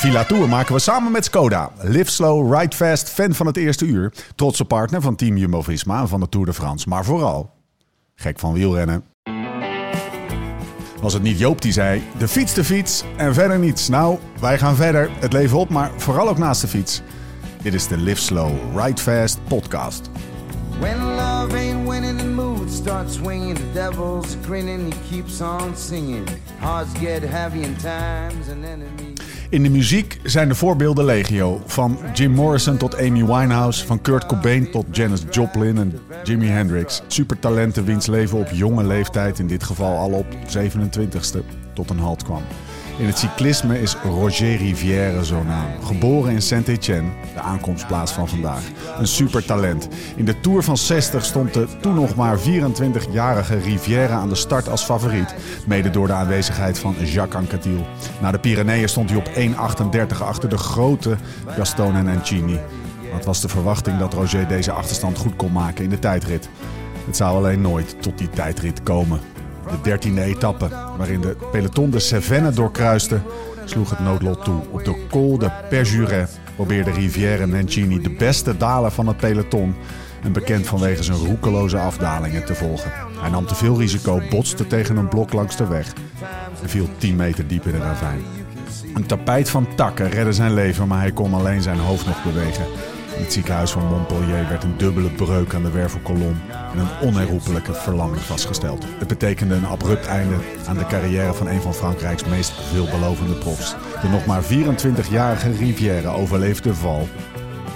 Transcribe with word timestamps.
Villa 0.00 0.24
Tour 0.24 0.48
maken 0.48 0.74
we 0.74 0.80
samen 0.80 1.12
met 1.12 1.24
Skoda. 1.24 1.70
Live 1.80 2.10
slow, 2.10 2.54
ride 2.54 2.76
fast, 2.76 3.08
fan 3.08 3.34
van 3.34 3.46
het 3.46 3.56
eerste 3.56 3.86
uur. 3.86 4.12
Trotse 4.34 4.64
partner 4.64 5.00
van 5.00 5.16
Team 5.16 5.36
Jumbo-Visma 5.36 6.00
en 6.00 6.08
van 6.08 6.20
de 6.20 6.28
Tour 6.28 6.46
de 6.46 6.52
France. 6.52 6.88
Maar 6.88 7.04
vooral, 7.04 7.50
gek 8.14 8.38
van 8.38 8.52
wielrennen. 8.52 9.04
Was 11.00 11.12
het 11.12 11.22
niet 11.22 11.38
Joop 11.38 11.62
die 11.62 11.72
zei, 11.72 12.02
de 12.18 12.28
fiets 12.28 12.54
de 12.54 12.64
fiets 12.64 13.04
en 13.16 13.34
verder 13.34 13.58
niets. 13.58 13.88
Nou, 13.88 14.18
wij 14.40 14.58
gaan 14.58 14.76
verder, 14.76 15.10
het 15.18 15.32
leven 15.32 15.58
op, 15.58 15.68
maar 15.68 15.90
vooral 15.96 16.28
ook 16.28 16.38
naast 16.38 16.60
de 16.60 16.68
fiets. 16.68 17.02
Dit 17.62 17.74
is 17.74 17.88
de 17.88 17.96
Live 17.96 18.20
Slow, 18.20 18.52
Ride 18.76 19.00
Fast 19.00 19.38
podcast. 19.48 20.10
When 20.78 21.04
love 21.04 21.56
ain't 21.56 21.88
winning, 21.88 22.34
mood 22.34 22.70
starts 22.70 23.14
swinging. 23.14 23.56
The 23.56 23.72
devil's 23.72 24.36
grinning, 24.44 24.94
keeps 25.10 25.40
on 25.40 25.76
singing. 25.76 26.28
Get 27.00 27.22
heavy 27.22 27.58
in 27.58 27.76
times. 27.76 29.09
In 29.50 29.62
de 29.62 29.70
muziek 29.70 30.20
zijn 30.22 30.48
de 30.48 30.54
voorbeelden 30.54 31.04
legio. 31.04 31.60
Van 31.66 31.98
Jim 32.14 32.30
Morrison 32.30 32.76
tot 32.76 32.96
Amy 32.96 33.24
Winehouse, 33.24 33.86
van 33.86 34.00
Kurt 34.00 34.26
Cobain 34.26 34.70
tot 34.70 34.86
Janis 34.90 35.24
Joplin 35.30 35.78
en 35.78 35.98
Jimi 36.24 36.46
Hendrix. 36.46 37.02
Supertalenten 37.06 37.84
wiens 37.84 38.06
leven 38.06 38.38
op 38.38 38.48
jonge 38.52 38.84
leeftijd, 38.84 39.38
in 39.38 39.46
dit 39.46 39.62
geval 39.62 39.96
al 39.96 40.10
op 40.10 40.26
27ste, 40.26 41.38
tot 41.74 41.90
een 41.90 41.98
halt 41.98 42.22
kwam. 42.22 42.42
In 43.00 43.06
het 43.06 43.18
cyclisme 43.18 43.80
is 43.80 43.94
Roger 43.94 44.56
Rivière 44.56 45.24
zo'n 45.24 45.46
naam. 45.46 45.82
Geboren 45.84 46.32
in 46.32 46.42
Saint-Étienne, 46.42 47.08
de 47.34 47.40
aankomstplaats 47.40 48.12
van 48.12 48.28
vandaag. 48.28 48.62
Een 48.98 49.06
supertalent. 49.06 49.88
In 50.16 50.24
de 50.24 50.40
Tour 50.40 50.62
van 50.62 50.76
60 50.76 51.24
stond 51.24 51.54
de 51.54 51.66
toen 51.80 51.94
nog 51.94 52.14
maar 52.14 52.38
24-jarige 52.38 53.58
Rivière 53.58 54.12
aan 54.12 54.28
de 54.28 54.34
start 54.34 54.68
als 54.68 54.84
favoriet. 54.84 55.34
Mede 55.66 55.90
door 55.90 56.06
de 56.06 56.12
aanwezigheid 56.12 56.78
van 56.78 56.94
Jacques 57.04 57.40
Anquetil. 57.40 57.86
Na 58.20 58.30
de 58.30 58.38
Pyreneeën 58.38 58.88
stond 58.88 59.10
hij 59.10 59.18
op 59.18 59.28
1.38 59.28 60.22
achter 60.22 60.48
de 60.48 60.58
grote 60.58 61.16
Gaston 61.46 61.94
en 61.94 62.08
Ancini. 62.08 62.58
Het 63.12 63.24
was 63.24 63.40
de 63.40 63.48
verwachting 63.48 63.98
dat 63.98 64.14
Roger 64.14 64.48
deze 64.48 64.72
achterstand 64.72 65.18
goed 65.18 65.36
kon 65.36 65.52
maken 65.52 65.84
in 65.84 65.90
de 65.90 65.98
tijdrit. 65.98 66.48
Het 67.06 67.16
zou 67.16 67.36
alleen 67.36 67.60
nooit 67.60 68.02
tot 68.02 68.18
die 68.18 68.30
tijdrit 68.30 68.82
komen. 68.82 69.20
De 69.70 69.80
dertiende 69.82 70.22
etappe, 70.22 70.68
waarin 70.96 71.20
de 71.20 71.36
peloton 71.52 71.90
de 71.90 71.98
Cévennes 71.98 72.54
doorkruiste, 72.54 73.20
sloeg 73.64 73.90
het 73.90 73.98
noodlot 73.98 74.44
toe. 74.44 74.60
Op 74.70 74.84
de 74.84 75.06
Col 75.10 75.38
de 75.38 75.50
Perjuret 75.68 76.38
probeerde 76.54 76.90
Rivière 76.90 77.46
Nencini 77.46 78.00
de 78.00 78.10
beste 78.10 78.56
daler 78.56 78.90
van 78.90 79.06
het 79.06 79.16
peloton 79.16 79.74
en 80.22 80.32
bekend 80.32 80.66
vanwege 80.66 81.02
zijn 81.02 81.18
roekeloze 81.18 81.78
afdalingen 81.78 82.44
te 82.44 82.54
volgen. 82.54 82.92
Hij 83.20 83.30
nam 83.30 83.46
te 83.46 83.54
veel 83.54 83.78
risico, 83.78 84.20
botste 84.30 84.66
tegen 84.66 84.96
een 84.96 85.08
blok 85.08 85.32
langs 85.32 85.56
de 85.56 85.66
weg 85.66 85.92
en 86.62 86.68
viel 86.68 86.88
10 86.98 87.16
meter 87.16 87.46
diep 87.46 87.64
in 87.64 87.72
de 87.72 87.78
ravijn. 87.78 88.20
Een 88.94 89.06
tapijt 89.06 89.50
van 89.50 89.74
takken 89.74 90.10
redde 90.10 90.32
zijn 90.32 90.54
leven, 90.54 90.88
maar 90.88 91.00
hij 91.00 91.12
kon 91.12 91.34
alleen 91.34 91.62
zijn 91.62 91.78
hoofd 91.78 92.06
nog 92.06 92.24
bewegen. 92.24 92.64
In 93.20 93.26
het 93.26 93.34
ziekenhuis 93.34 93.70
van 93.70 93.86
Montpellier 93.86 94.48
werd 94.48 94.62
een 94.62 94.76
dubbele 94.76 95.10
breuk 95.10 95.54
aan 95.54 95.62
de 95.62 95.70
wervelkolom 95.70 96.40
en 96.72 96.78
een 96.78 97.08
onherroepelijke 97.08 97.74
verlamming 97.74 98.22
vastgesteld. 98.22 98.84
Het 98.98 99.08
betekende 99.08 99.54
een 99.54 99.66
abrupt 99.66 100.06
einde 100.06 100.34
aan 100.66 100.78
de 100.78 100.86
carrière 100.86 101.34
van 101.34 101.46
een 101.46 101.60
van 101.60 101.74
Frankrijks 101.74 102.24
meest 102.24 102.52
veelbelovende 102.72 103.34
profs. 103.34 103.74
De 104.02 104.08
nog 104.08 104.26
maar 104.26 104.42
24-jarige 104.42 105.50
Rivière 105.50 106.08
overleefde 106.08 106.68
de 106.68 106.74
val, 106.74 107.08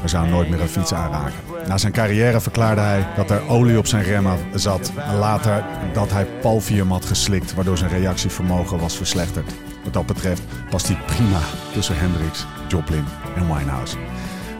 maar 0.00 0.08
zou 0.08 0.28
nooit 0.28 0.48
meer 0.48 0.60
een 0.60 0.68
fiets 0.68 0.94
aanraken. 0.94 1.38
Na 1.66 1.78
zijn 1.78 1.92
carrière 1.92 2.40
verklaarde 2.40 2.80
hij 2.80 3.06
dat 3.16 3.30
er 3.30 3.48
olie 3.48 3.78
op 3.78 3.86
zijn 3.86 4.04
remmen 4.04 4.38
zat 4.54 4.92
en 4.96 5.16
later 5.16 5.64
dat 5.92 6.10
hij 6.10 6.26
palvium 6.40 6.90
had 6.90 7.04
geslikt, 7.04 7.54
waardoor 7.54 7.78
zijn 7.78 7.90
reactievermogen 7.90 8.78
was 8.78 8.96
verslechterd. 8.96 9.52
Wat 9.84 9.92
dat 9.92 10.06
betreft 10.06 10.42
past 10.70 10.86
hij 10.86 10.98
prima 11.06 11.40
tussen 11.72 11.98
Hendrix, 11.98 12.46
Joplin 12.68 13.04
en 13.36 13.54
Winehouse. 13.54 13.96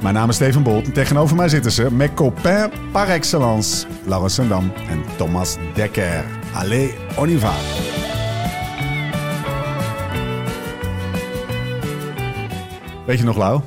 Mijn 0.05 0.17
naam 0.17 0.29
is 0.29 0.35
Steven 0.35 0.63
Bolt 0.63 0.85
en 0.87 0.93
tegenover 0.93 1.37
mij 1.37 1.49
zitten 1.49 1.73
ze 1.73 1.93
mes 1.93 2.11
copains 2.15 2.75
par 2.93 3.09
excellence, 3.09 3.87
Laurens 4.07 4.35
Sendam 4.35 4.73
en 4.89 5.03
Thomas 5.17 5.57
Dekker. 5.75 6.25
Allez, 6.55 6.93
on 7.19 7.29
y 7.29 7.39
va! 7.39 7.53
Weet 13.07 13.19
je 13.19 13.25
nog, 13.25 13.37
Lau, 13.37 13.61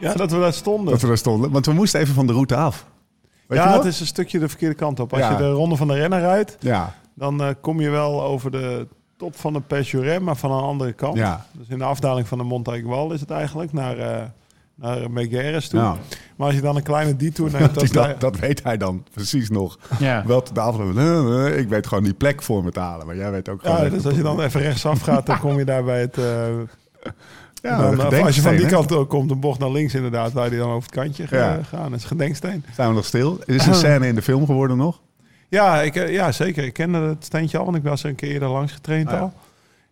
Ja, 0.00 0.12
dat 0.14 0.30
we 0.30 0.38
daar 0.38 0.52
stonden. 0.52 0.90
dat 0.92 1.00
we 1.00 1.06
daar 1.06 1.18
stonden? 1.18 1.50
Want 1.50 1.66
we 1.66 1.72
moesten 1.72 2.00
even 2.00 2.14
van 2.14 2.26
de 2.26 2.32
route 2.32 2.56
af. 2.56 2.86
Weet 3.46 3.58
ja, 3.58 3.72
het 3.76 3.84
is 3.84 4.00
een 4.00 4.06
stukje 4.06 4.38
de 4.38 4.48
verkeerde 4.48 4.74
kant 4.74 5.00
op. 5.00 5.12
Als 5.12 5.20
Ja. 5.20 5.30
je 5.30 5.36
de 5.36 5.50
ronde 5.50 5.76
van 5.76 5.88
de 5.88 5.94
renner 5.94 6.20
rijdt, 6.20 6.56
Ja, 6.60 6.94
dan 7.14 7.42
eh, 7.42 7.48
kom 7.60 7.80
je 7.80 7.90
wel 7.90 8.22
over 8.22 8.50
de 8.50 8.86
top 9.16 9.36
van 9.36 9.52
de 9.52 9.60
Pecheret, 9.60 10.20
maar 10.22 10.36
van 10.36 10.50
een 10.50 10.62
andere 10.62 10.92
kant. 10.92 11.16
Ja. 11.16 11.46
Dus 11.52 11.68
in 11.68 11.78
de 11.78 11.84
afdaling 11.84 12.28
van 12.28 12.38
de 12.38 12.44
Montaigual 12.44 13.12
is 13.12 13.20
het 13.20 13.30
eigenlijk, 13.30 13.72
naar, 13.72 13.98
eh 13.98 14.22
naar 14.76 15.10
Megueres 15.10 15.68
toe. 15.68 15.80
ja. 15.80 15.96
Maar 16.36 16.46
als 16.46 16.54
je 16.56 16.60
dan 16.62 16.76
een 16.76 16.82
kleine 16.82 17.16
detour 17.16 17.50
neemt... 17.58 17.74
Dat, 17.74 17.88
dat, 17.92 18.20
dat 18.20 18.38
weet 18.38 18.62
hij 18.62 18.76
dan 18.76 19.04
precies 19.12 19.50
nog. 19.50 19.78
Ja. 19.98 20.26
Wel 20.26 20.44
de 20.52 20.60
afloop. 20.60 20.96
eh, 20.96 21.58
Ik 21.58 21.68
weet 21.68 21.86
gewoon 21.86 22.04
die 22.04 22.14
plek 22.14 22.42
voor 22.42 22.64
me 22.64 22.70
te 22.70 22.80
halen. 22.80 23.06
Maar 23.06 23.16
jij 23.16 23.30
weet 23.30 23.48
ook 23.48 23.60
gewoon... 23.62 23.82
ja, 23.84 23.88
dus 23.88 24.04
als 24.06 24.14
je 24.14 24.22
dan 24.22 24.40
even 24.40 24.60
rechtsaf 24.60 25.00
gaat, 25.00 25.26
dan 25.26 25.38
kom 25.38 25.58
je 25.58 25.64
daar 25.64 25.84
bij 25.84 26.00
het... 26.00 26.18
eh, 26.18 26.24
Ja, 27.62 27.90
dan, 27.90 28.12
eh, 28.12 28.24
als 28.24 28.34
je 28.36 28.42
van 28.42 28.56
die 28.56 28.66
kant 28.66 28.92
ook 28.92 29.08
komt, 29.08 29.30
een 29.30 29.40
bocht 29.40 29.58
naar 29.58 29.70
links 29.70 29.94
inderdaad, 29.94 30.32
waar 30.32 30.50
die 30.50 30.58
dan 30.58 30.68
over 30.70 30.82
het 30.90 30.98
kantje 30.98 31.26
Ja. 31.30 31.60
gaan. 31.62 31.90
Dat 31.90 31.98
is 31.98 32.02
een 32.02 32.08
gedenksteen. 32.08 32.64
Zijn 32.74 32.88
we 32.88 32.94
nog 32.94 33.04
stil? 33.04 33.38
Is 33.44 33.62
er 33.62 33.68
een 33.68 33.74
scène 33.84 34.06
in 34.06 34.14
de 34.14 34.22
film 34.22 34.46
geworden 34.46 34.76
nog? 34.76 35.00
Ja, 35.48 35.82
ik, 35.82 35.96
eh, 35.96 36.12
ja, 36.12 36.32
zeker. 36.32 36.64
Ik 36.64 36.72
kende 36.72 36.98
het 36.98 37.24
steentje 37.24 37.58
al, 37.58 37.64
want 37.64 37.76
ik 37.76 37.82
was 37.82 38.02
er 38.02 38.08
een 38.08 38.14
keer 38.14 38.30
eerder 38.30 38.48
langs 38.48 38.72
getraind 38.72 39.06
Ah, 39.08 39.12
ja. 39.14 39.20
al. 39.20 39.32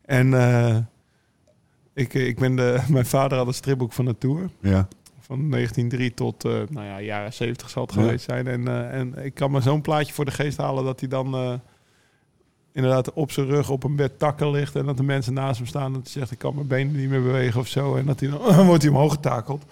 En 0.07 0.35
eh, 0.35 0.77
ik, 1.95 2.15
ik 2.15 2.39
ben 2.39 2.57
de, 2.57 2.83
mijn 2.89 3.07
vader 3.07 3.39
had 3.39 3.47
een 3.47 3.55
stripboek 3.55 3.93
van 3.93 4.05
de 4.05 4.19
Tour. 4.19 4.51
Ja. 4.61 4.89
Van 5.21 5.51
1903 5.51 6.15
tot, 6.15 6.45
eh, 6.45 6.53
nou 6.71 6.87
ja, 6.87 7.01
jaren 7.01 7.33
70 7.33 7.71
zal 7.71 7.83
het 7.87 7.95
Ja. 7.95 8.01
geweest 8.01 8.25
zijn. 8.25 8.47
En, 8.47 8.69
eh, 8.69 8.99
en 8.99 9.25
ik 9.25 9.35
kan 9.35 9.51
me 9.51 9.61
zo'n 9.61 9.81
plaatje 9.81 10.13
voor 10.13 10.25
de 10.25 10.31
geest 10.31 10.57
halen 10.57 10.85
dat 10.85 11.01
hij 11.01 11.09
dan 11.09 11.35
eh, 11.35 11.53
inderdaad 12.73 13.13
op 13.13 13.31
zijn 13.33 13.47
rug 13.47 13.71
op 13.71 13.85
een 13.85 13.97
bed 13.97 14.19
takken 14.19 14.51
ligt. 14.51 14.77
En 14.77 14.87
dat 14.87 14.97
de 14.97 15.03
mensen 15.03 15.35
naast 15.35 15.59
hem 15.59 15.67
staan 15.67 15.87
en 15.87 15.93
dat 15.93 16.03
hij 16.03 16.13
zegt, 16.13 16.31
ik 16.31 16.39
kan 16.39 16.55
mijn 16.55 16.67
benen 16.67 16.97
niet 16.97 17.09
meer 17.09 17.23
bewegen 17.23 17.61
of 17.61 17.67
zo. 17.69 17.97
En 17.97 18.07
dat 18.07 18.21
hij 18.21 18.29
dan 18.31 18.67
wordt 18.67 18.83
hij 18.83 18.93
omhoog 18.93 19.13
getakeld. 19.13 19.65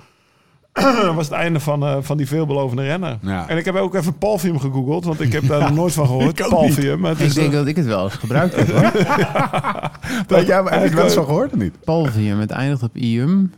Dat 0.72 1.14
was 1.14 1.24
het 1.26 1.34
einde 1.34 1.60
van, 1.60 1.82
eh, 1.86 1.96
van 2.00 2.16
die 2.16 2.26
veelbelovende 2.26 2.82
renner. 2.82 3.18
Ja. 3.22 3.48
En 3.48 3.56
ik 3.56 3.64
heb 3.64 3.74
ook 3.74 3.94
even 3.94 4.18
Palvium 4.18 4.58
gegoogeld, 4.58 5.04
want 5.04 5.20
ik 5.20 5.32
heb 5.32 5.46
daar 5.46 5.60
nog 5.68 5.72
nooit 5.74 5.92
van 5.92 6.06
gehoord. 6.06 6.38
Het 6.38 7.20
Ik 7.20 7.26
is 7.26 7.34
denk 7.34 7.46
een- 7.46 7.52
dat 7.52 7.66
ik 7.66 7.76
het 7.76 7.86
wel 7.86 8.04
eens 8.04 8.14
gebruikt 8.14 8.56
heb. 8.56 8.66
hoor. 8.68 8.80
Weet 10.38 10.46
jij, 10.46 10.84
ik 10.84 10.92
wel 10.92 11.04
eens 11.04 11.14
van 11.14 11.24
gehoord 11.24 11.52
of 11.52 11.58
niet? 11.58 11.80
Palvium, 11.84 12.38
het 12.38 12.50
eindigt 12.50 12.82
op 12.82 12.96
ium. 12.96 13.52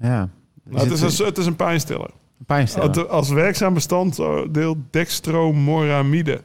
Ja. 0.00 0.28
nou, 0.64 0.82
het, 0.88 1.02
is 1.02 1.18
een, 1.18 1.26
het 1.26 1.38
is 1.38 1.46
een 1.46 1.56
pijnstiller. 1.56 2.10
pijnstiller. 2.46 3.08
Als 3.08 3.28
werkzaam 3.30 3.74
bestanddeel 3.74 4.76
dextromoramide 4.90 6.40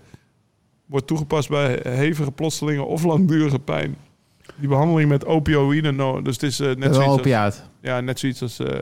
wordt 0.86 1.08
toegepast 1.08 1.50
bij 1.50 1.80
hevige 1.84 2.32
plotselinge 2.32 2.82
of 2.84 3.04
langdurige 3.04 3.60
pijn. 3.60 3.96
Die 4.56 4.68
behandeling 4.70 5.10
met 5.10 5.26
opioïden, 5.26 5.96
no, 5.96 6.22
dus 6.22 6.34
het 6.34 6.44
is 6.44 6.60
eh, 6.60 6.68
net 6.68 6.94
zoiets 6.96 6.98
als, 7.12 7.20
opiaat. 7.20 7.70
ja, 7.82 8.00
net 8.00 8.20
zoiets 8.20 8.42
als, 8.42 8.60
eh, 8.60 8.80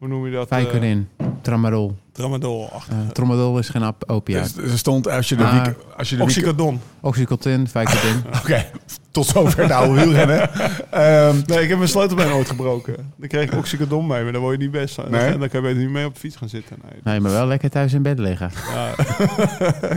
hoe 0.00 0.08
noem 0.08 0.26
je 0.26 0.32
dat? 0.32 0.48
Vicodin. 0.50 1.08
Tramadol. 1.42 1.96
tramadol. 2.12 2.68
Eh 2.90 3.08
tramadol 3.12 3.58
is 3.58 3.68
geen 3.68 3.86
op- 3.86 4.04
opiaat. 4.06 4.54
Dus 4.54 4.70
er 4.72 4.78
stond, 4.78 5.08
als 5.08 5.28
je 5.28 5.36
de 5.36 5.44
Ah. 5.44 5.64
week... 5.64 5.74
Als 5.96 6.08
je 6.10 6.16
de 6.16 6.24
week 6.24 6.30
Oxycodon. 6.36 6.80
Oxycontin, 7.00 7.68
Vicodin. 7.68 8.22
Oké, 8.42 8.64
tot 9.10 9.26
zover 9.26 9.66
de 9.66 9.74
oude 9.74 10.00
wielrennen. 10.00 10.50
Ehm 10.90 11.36
Nee, 11.46 11.62
ik 11.62 11.68
heb 11.68 11.76
mijn 11.78 11.88
sleutelbeen 11.90 12.30
ooit 12.32 12.48
gebroken. 12.48 13.12
Dan 13.16 13.28
kreeg 13.28 13.42
ik 13.50 13.54
oxycodon 13.58 14.06
mee, 14.06 14.22
maar 14.22 14.32
dan 14.32 14.40
word 14.40 14.56
je 14.56 14.62
niet 14.62 14.70
best. 14.70 14.96
Nee? 15.08 15.38
Dan 15.38 15.48
kan 15.48 15.60
je 15.60 15.66
beter 15.66 15.76
niet 15.82 15.90
mee 15.90 16.06
op 16.06 16.14
de 16.14 16.20
fiets 16.20 16.36
gaan 16.36 16.48
zitten. 16.48 16.76
Nee. 16.82 17.00
nee, 17.04 17.20
maar 17.20 17.32
wel 17.32 17.46
lekker 17.46 17.70
thuis 17.70 17.92
in 17.92 18.02
bed 18.02 18.18
liggen. 18.18 18.50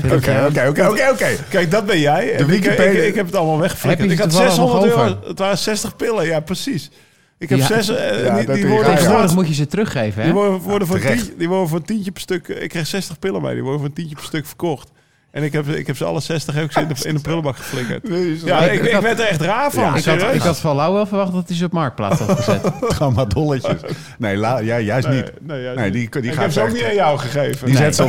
Oké, 0.06 0.46
oké, 0.48 0.68
oké, 0.70 0.88
oké, 0.88 1.10
oké. 1.12 1.36
Kijk, 1.50 1.72
dat 1.72 1.86
ben 1.86 2.00
jij. 2.00 2.34
En 2.34 2.40
ik, 2.40 2.46
Wikipedia- 2.46 3.02
ik, 3.02 3.08
ik 3.08 3.16
heb 3.16 3.26
het 3.26 3.36
allemaal 3.36 3.60
weggeflikkerd. 3.60 4.12
Ik 4.12 4.18
had 4.20 4.34
het 4.34 4.36
toevallig 4.36 4.56
600 4.56 4.96
nog 4.96 5.06
euro. 5.08 5.28
Het 5.28 5.40
waren 5.40 5.58
60 5.58 5.96
pillen, 5.96 6.26
ja, 6.26 6.40
precies. 6.40 6.90
Ik 7.38 7.50
heb 7.50 7.58
Ja. 7.60 7.66
zes. 7.68 7.90
eh, 7.90 8.26
Ja, 8.26 8.36
die, 8.54 8.68
worden. 8.68 8.96
Tegenwoordig 8.96 9.34
moet 9.36 9.48
je 9.48 9.54
ze 9.54 9.68
teruggeven, 9.68 10.20
hè? 10.22 10.24
die 10.28 10.34
worden, 10.38 10.60
worden 10.60 10.88
voor 10.88 11.00
terecht. 11.00 11.26
tien, 11.26 11.34
die 11.38 11.48
worden 11.50 11.68
voor 11.68 11.78
een 11.78 11.86
tientje 11.86 12.12
per 12.12 12.22
stuk. 12.22 12.48
Ik 12.48 12.70
kreeg 12.70 12.88
60 12.88 13.20
pillen 13.20 13.42
mee. 13.42 13.54
Die 13.54 13.62
worden 13.62 13.80
voor 13.80 13.90
een 13.90 13.96
tientje 13.96 14.16
per 14.16 14.24
stuk 14.26 14.46
verkocht. 14.46 14.92
En 15.32 15.44
ik 15.44 15.52
heb, 15.54 15.68
ik 15.68 15.88
heb 15.88 15.98
ze 15.98 16.06
alle 16.06 16.20
60 16.22 16.62
ook 16.62 16.74
in 16.74 16.88
de, 16.88 17.08
in 17.08 17.16
de 17.16 17.22
prullenbak 17.22 17.56
geflikkerd. 17.58 18.08
Ja, 18.46 18.60
Ik- 18.62 18.84
ik, 18.84 19.00
werd 19.02 19.20
er 19.20 19.26
echt 19.28 19.42
raar 19.42 19.72
van. 19.72 19.84
Ja, 19.84 19.96
ik, 19.96 20.06
had, 20.06 20.34
ik 20.34 20.42
had 20.42 20.60
van 20.60 20.76
Lau 20.76 20.94
wel 20.94 21.06
verwacht 21.06 21.34
dat 21.34 21.48
hij 21.48 21.58
ze 21.58 21.66
op 21.66 21.72
Marktplaats 21.72 22.20
had 22.20 22.38
gezet. 22.40 22.62
Tramadolletjes. 22.96 23.82
Nee, 24.18 24.38
La, 24.38 24.58
ja, 24.58 24.80
juist 24.80 25.08
Nee, 25.08 25.22
niet. 25.22 25.32
nee, 25.76 25.92
die, 25.92 26.10
die 26.10 26.22
ik 26.22 26.34
gaat 26.34 26.42
heb 26.42 26.52
ze 26.52 26.62
ook 26.62 26.72
niet 26.74 26.84
aan 26.84 26.94
jou 26.94 27.20
gegeven. 27.20 27.66
Die 27.66 27.80
Nee. 27.80 27.92
zet 27.94 27.96
ze 27.96 28.04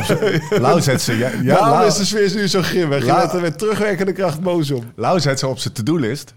op. 0.51 0.59
Lau 0.61 0.81
zet 0.91 1.01
ze... 1.01 1.17
Ja, 1.17 1.29
Lau, 1.69 1.87
is 1.87 1.95
de 1.95 2.05
sfeer 2.05 2.31
nu 2.35 2.47
zo 2.47 2.61
grimmig. 2.61 2.99
Je 2.99 3.05
La- 3.05 3.19
bent 3.19 3.33
er 3.33 3.41
met 3.41 3.57
terugwerkende 3.57 4.11
kracht 4.11 4.41
boos 4.41 4.71
om. 4.71 4.83
Lau 4.95 5.19
zet 5.19 5.39
ze 5.39 5.47
op 5.47 5.59
zijn 5.59 5.73
to-do-list. 5.73 6.33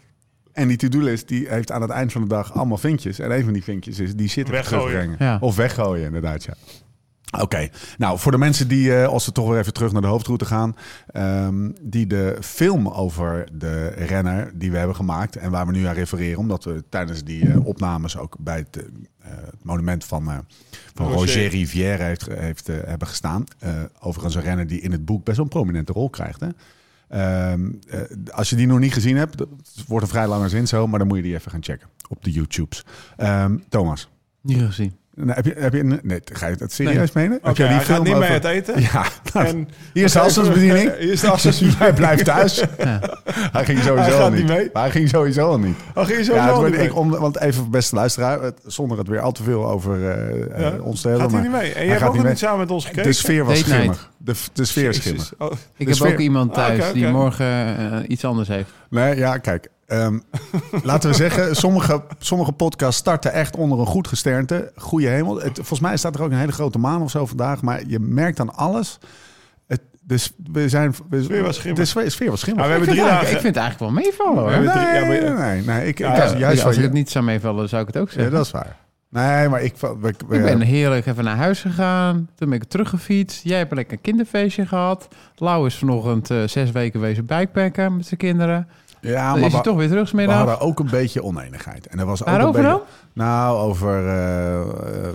En 0.59 0.69
die 0.69 0.77
to-do-list 0.77 1.29
die 1.29 1.49
heeft 1.49 1.71
aan 1.73 1.83
het 1.83 1.91
eind 1.91 2.13
van 2.13 2.23
de 2.23 2.29
dag 2.29 2.55
allemaal 2.55 2.79
vinkjes. 2.79 3.19
En 3.19 3.31
een 3.31 3.45
van 3.45 3.53
die 3.53 3.65
vinkjes 3.65 3.99
is 3.99 4.15
die 4.15 4.33
Weggooien. 4.35 4.65
terugbrengen. 4.65 5.17
Ja. 5.19 5.39
Of 5.41 5.57
weggooien, 5.57 6.05
inderdaad, 6.05 6.45
ja. 6.45 6.55
Oké, 7.41 7.69
nou 7.99 8.19
voor 8.19 8.33
de 8.33 8.39
mensen 8.39 8.69
die, 8.69 8.95
eh, 8.97 9.07
als 9.09 9.27
we 9.27 9.33
toch 9.33 9.49
weer 9.49 9.59
even 9.59 9.73
terug 9.73 9.93
naar 9.93 10.03
de 10.03 10.09
hoofdroute 10.09 10.45
gaan, 10.45 10.77
ehm, 11.07 11.71
die 11.83 12.07
de 12.07 12.37
film 12.41 12.89
over 12.89 13.49
de 13.53 13.87
renner 13.89 14.51
die 14.55 14.71
we 14.71 14.79
hebben 14.79 14.97
gemaakt 14.97 15.37
en 15.37 15.51
waar 15.51 15.67
we 15.67 15.73
nu 15.73 15.85
aan 15.85 15.95
refereren, 15.95 16.39
omdat 16.39 16.65
we 16.65 16.85
tijdens 16.89 17.25
die 17.25 17.49
eh, 17.49 17.67
opnames 17.67 18.17
ook 18.19 18.37
bij 18.39 18.57
het, 18.57 18.85
eh, 19.19 19.31
het 19.31 19.65
monument 19.65 20.05
van, 20.05 20.31
eh, 20.31 20.39
van 20.95 21.07
Roger. 21.07 21.19
Roger 21.19 21.49
Rivière 21.49 22.03
heeft, 22.03 22.27
heeft, 22.27 22.67
hebben 22.67 23.09
gestaan. 23.09 23.45
Eh, 23.59 23.73
overigens 24.01 24.35
een 24.35 24.43
renner 24.43 24.67
die 24.67 24.81
in 24.81 24.93
het 24.93 25.05
boek 25.05 25.25
best 25.25 25.37
wel 25.37 25.47
een 25.47 25.53
prominente 25.53 25.93
rol 25.93 26.11
krijgt. 26.11 26.41
Hè? 26.41 26.49
Ehm, 27.09 27.71
eh, 27.89 28.01
als 28.31 28.51
je 28.51 28.57
die 28.57 28.67
nog 28.67 28.79
niet 28.79 28.93
gezien 28.93 29.17
hebt, 29.17 29.39
dat 29.39 29.49
wordt 29.87 30.05
een 30.05 30.11
vrij 30.11 30.27
lange 30.27 30.49
zin 30.49 30.67
zo, 30.69 30.87
maar 30.87 30.99
dan 30.99 31.09
moet 31.09 31.17
je 31.17 31.23
die 31.23 31.35
even 31.35 31.51
gaan 31.51 31.63
checken 31.63 31.89
op 32.09 32.25
de 32.25 32.31
YouTubes. 32.31 32.85
Ehm, 33.17 33.57
Thomas. 33.69 34.09
Niet 34.41 34.63
gezien. 34.63 34.97
Nou, 35.21 35.33
heb 35.33 35.45
je, 35.45 35.55
heb 35.59 35.73
je, 35.73 35.83
nee, 36.03 36.21
ga 36.33 36.47
je 36.47 36.55
het 36.59 36.73
serieus 36.73 37.13
menen? 37.13 37.33
Heb 37.43 37.51
Oké, 37.51 37.63
jij 37.63 37.73
hij 37.73 37.85
gaat 37.85 37.99
niet 38.03 38.09
over- 38.15 38.19
mee 38.21 38.31
uit 38.31 38.45
eten. 38.45 38.81
Ja, 38.93 39.05
nou, 39.33 39.47
En 39.47 39.69
hier 39.93 40.05
is 40.05 40.13
de 40.13 40.21
afstandsbediening. 40.21 40.97
Hier 40.99 41.13
is 41.13 41.21
de 41.21 41.31
afstandsbediening. 41.31 41.83
Hij 41.85 41.93
blijft 41.93 42.25
thuis. 42.25 42.63
Hij 43.53 43.65
ging 43.65 43.79
sowieso 43.79 43.95
Hij 43.95 44.11
gaat 44.11 44.21
al 44.21 44.31
niet 44.31 44.39
niet. 44.39 44.49
mee? 44.57 44.71
Maar 44.73 44.83
hij 44.83 44.91
ging 44.91 45.09
sowieso 45.09 45.49
al 45.49 45.59
niet. 45.59 45.77
Oh, 45.95 46.05
ging 46.05 46.19
je 46.19 46.25
zo 46.25 46.35
Ja, 46.35 46.47
het 46.47 46.57
wordt- 46.57 46.77
niet 46.77 46.85
ik, 46.87 46.97
om, 46.97 47.11
want 47.11 47.41
even 47.41 47.71
beste 47.71 47.95
luisteraar, 47.95 48.43
het- 48.43 48.61
zonder 48.67 48.99
het 48.99 49.09
weer 49.09 49.21
al 49.21 49.33
te 49.33 49.43
veel 49.43 49.67
over 49.71 50.11
eh, 50.11 50.61
Ja. 50.61 50.73
ons 50.81 51.01
te 51.01 51.09
hebben. 51.09 51.31
Gaat 51.31 51.41
hij 51.41 51.49
niet 51.49 51.59
mee? 51.59 51.69
En 51.69 51.73
hij 51.73 51.81
jij 51.83 51.87
hebt 51.89 51.99
gaat 51.99 52.09
ook 52.09 52.15
niet 52.15 52.23
mee. 52.23 52.33
niet 52.33 52.41
samen 52.41 52.59
met 52.59 52.71
ons 52.71 52.85
gekeken? 52.85 53.03
De 53.11 53.13
sfeer 53.13 53.45
was 53.45 53.59
Date 53.59 53.71
schimmig. 53.71 54.11
De, 54.19 54.35
de 54.53 54.65
sfeer 54.65 54.89
is 54.89 54.97
schimmig. 54.97 55.33
Oh, 55.39 55.53
Ik 55.77 55.89
heb 55.89 56.01
ook 56.13 56.19
iemand 56.19 56.51
Ah, 56.51 56.57
thuis 56.67 56.93
die 56.93 57.07
morgen 57.09 57.47
eh, 57.47 57.99
iets 58.09 58.25
anders 58.25 58.49
heeft. 58.49 58.71
Nee, 58.91 59.17
ja, 59.17 59.39
kijk. 59.39 59.69
Ehm, 59.89 60.19
laten 60.83 61.11
we 61.11 61.17
zeggen, 61.17 61.57
sommige, 61.65 62.03
sommige 62.19 62.53
podcasts 62.53 63.01
starten 63.01 63.33
echt 63.33 63.57
onder 63.57 63.79
een 63.79 63.87
goed 63.87 64.09
gesternte. 64.09 64.73
Goede 64.77 65.07
hemel. 65.09 65.41
Het, 65.41 65.55
volgens 65.55 65.81
mij 65.81 65.97
staat 65.97 66.15
er 66.15 66.23
ook 66.23 66.31
een 66.31 66.37
hele 66.39 66.53
grote 66.53 66.79
maan 66.79 67.03
of 67.03 67.11
zo 67.11 67.27
vandaag. 67.27 67.63
Maar 67.63 67.81
je 67.87 67.99
merkt 67.99 68.41
aan 68.41 68.55
alles. 68.55 68.99
Het, 69.67 69.81
dus 70.03 70.33
we 70.53 70.69
zijn. 70.69 70.95
We, 71.11 71.23
Sfeer 71.23 71.43
was 71.43 71.57
schimmig. 71.57 71.79
De 71.79 71.85
sfeer, 71.85 72.11
sfeer 72.11 72.31
was 72.31 72.41
schimmig. 72.41 72.65
Ah, 72.65 72.71
we 72.71 72.77
Ik 72.77 72.81
hebben 72.85 72.97
vind, 72.97 73.07
drie 73.09 73.19
dagen... 73.21 73.35
ik 73.37 73.43
vind 73.43 73.55
het 73.55 73.65
eigenlijk 73.65 73.93
wel 73.93 74.03
meevallen 74.03 74.43
hoor. 74.43 74.51
Nee, 74.51 74.71
drie- 74.71 74.95
ja, 75.21 75.29
maar- 75.31 75.37
nee, 75.47 75.53
nee, 75.55 75.63
nee. 75.77 75.87
Ik, 75.89 75.99
Ja, 75.99 76.15
ik- 76.15 76.33
ja, 76.33 76.39
juist 76.39 76.65
als 76.65 76.77
je- 76.77 76.83
het 76.83 76.93
niet 76.93 77.11
zou 77.11 77.25
meevallen, 77.25 77.69
zou 77.69 77.81
ik 77.83 77.87
het 77.87 77.97
ook 77.97 78.09
Ja, 78.09 78.15
zeggen. 78.15 78.33
dat 78.33 78.45
is 78.45 78.51
waar. 78.51 78.77
Nee, 79.11 79.49
maar 79.49 79.63
ik... 79.63 79.77
we- 79.77 79.97
we- 80.01 80.09
Ik 80.09 80.43
ben 80.43 80.61
heerlijk 80.61 81.07
even 81.07 81.25
naar 81.25 81.37
huis 81.37 81.61
gegaan. 81.61 82.29
Toen 82.35 82.49
ben 82.49 82.61
ik 82.61 82.69
teruggefietst. 82.69 83.41
Jij 83.45 83.59
hebt 83.59 83.75
lekker 83.75 83.93
een 83.97 84.01
kinderfeestje 84.03 84.67
gehad. 84.67 85.09
Lau 85.37 85.67
is 85.67 85.75
vanochtend 85.79 86.31
eh, 86.31 86.43
zes 86.47 86.71
weken 86.71 87.01
wezen 87.01 87.27
bikepacken 87.27 87.97
met 87.97 88.07
zijn 88.07 88.21
kinderen. 88.21 88.69
Ja, 89.01 89.31
Dan 89.31 89.39
maar 89.41 89.47
is 89.47 89.53
hij 89.53 89.63
we, 89.63 89.69
toch 89.69 89.77
weer 89.77 89.89
terug 89.89 90.13
we 90.13 90.31
hadden 90.33 90.61
ook 90.61 90.79
een 90.79 90.91
beetje 90.91 91.23
oneenigheid. 91.23 91.87
En 91.87 91.99
er 91.99 92.07
was 92.07 92.21
ook 92.23 92.29
Waarover 92.29 92.61
een 92.61 92.67
dan? 92.67 92.79
beetje, 92.79 92.93
Nou, 93.13 93.59
over... 93.59 94.09
eh, 94.09 94.61
eh, 94.61 94.67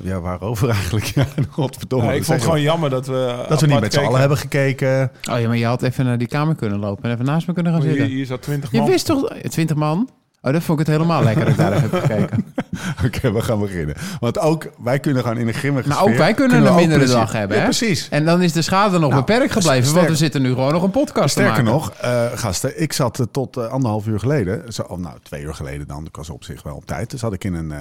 ja, 0.04 0.20
waarover 0.20 0.70
eigenlijk? 0.80 1.06
Ja, 1.06 1.26
godverdomme. 1.50 2.06
Ja, 2.06 2.12
ik 2.12 2.24
vond 2.24 2.38
het 2.38 2.46
gewoon 2.46 2.62
jammer 2.62 2.90
dat 2.90 3.08
we 3.08 3.46
Dat 3.50 3.62
we 3.62 3.68
niet 3.68 3.80
met 3.80 3.94
z'n 3.94 4.00
allen 4.00 4.20
hebben 4.20 4.38
gekeken. 4.38 5.12
Oh 5.32 5.40
ja, 5.40 5.48
maar 5.48 5.58
je 5.58 5.66
had 5.66 5.82
even 5.84 6.06
naar 6.06 6.18
die 6.18 6.28
kamer 6.28 6.56
kunnen 6.56 6.80
lopen 6.80 7.04
en 7.04 7.12
even 7.12 7.26
naast 7.26 7.48
me 7.48 7.54
kunnen 7.54 7.72
gaan 7.74 7.82
Hier, 7.82 7.92
zitten. 7.92 8.10
hier 8.10 8.26
zat 8.26 8.42
20 8.42 8.72
Je 8.72 8.78
man. 8.78 8.88
wist 8.88 9.06
toch... 9.06 9.34
20 9.50 9.76
man? 9.76 10.10
Oh, 10.46 10.54
dat 10.54 10.64
vond 10.64 10.80
ik 10.80 10.86
het 10.86 10.96
helemaal 10.96 11.24
lekker 11.24 11.44
dat 11.46 11.54
ik 11.54 11.60
daar 11.60 11.82
heb 11.82 11.94
gekeken. 11.94 12.46
Oké, 13.06 13.32
we 13.32 13.42
gaan 13.42 13.60
beginnen. 13.60 13.96
Want 14.20 14.40
ook 14.40 14.70
wij 14.84 15.00
kunnen 15.00 15.22
gewoon 15.22 15.38
in 15.38 15.48
een 15.48 15.54
grimmige 15.54 15.88
Maar 15.88 15.98
sfeer... 15.98 16.12
ook 16.12 16.18
wij 16.18 16.34
kunnen 16.34 16.66
een 16.66 16.76
mindere 16.76 17.06
dag 17.06 17.32
hebben, 17.32 17.58
Ja, 17.58 17.64
hè? 17.64 17.70
precies. 17.70 18.10
En 18.10 18.26
dan 18.26 18.42
is 18.42 18.52
de 18.52 18.62
schade 18.62 19.00
nog 19.00 19.10
Nou, 19.12 19.24
beperkt 19.26 19.52
gebleven, 19.52 19.94
want 19.94 20.08
we 20.08 20.16
zitten 20.16 20.42
nu 20.42 20.50
gewoon 20.50 20.74
nog 20.74 20.84
een 20.84 20.92
podcast 20.92 21.30
Sterker 21.32 21.56
te 21.56 21.62
maken. 21.62 21.74
nog, 21.74 21.94
eh, 22.02 22.26
gasten, 22.34 22.82
ik 22.82 22.94
zat 22.94 23.20
eh, 23.20 23.26
tot 23.32 23.58
eh, 23.58 23.68
anderhalf 23.68 24.08
uur 24.08 24.20
geleden, 24.20 24.74
zo, 24.74 24.82
oh, 24.82 24.98
nou 24.98 25.18
twee 25.24 25.44
uur 25.44 25.54
geleden 25.54 25.88
dan, 25.88 26.06
ik 26.06 26.16
was 26.16 26.30
op 26.30 26.44
zich 26.44 26.64
wel 26.64 26.76
op 26.76 26.86
tijd. 26.86 27.10
Dus 27.10 27.20
zat 27.20 27.34
ik 27.34 27.44
in 27.44 27.54
een 27.54 27.74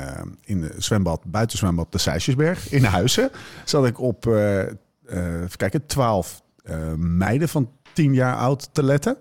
in 0.45 0.61
de 0.61 0.75
zwembad, 0.79 1.21
buitenzwembad 1.25 1.87
de 1.91 1.99
Sijsjesberg 1.99 2.71
in 2.71 2.85
Huizen. 2.85 3.31
Zat 3.65 3.87
ik 3.87 4.01
op, 4.01 4.27
even 4.27 5.57
kijken, 5.57 5.87
twaalf 5.87 6.43
meiden 6.97 7.49
van 7.49 7.69
tien 7.93 8.15
jaar 8.15 8.37
oud 8.37 8.69
te 8.73 8.83
letten. 8.83 9.17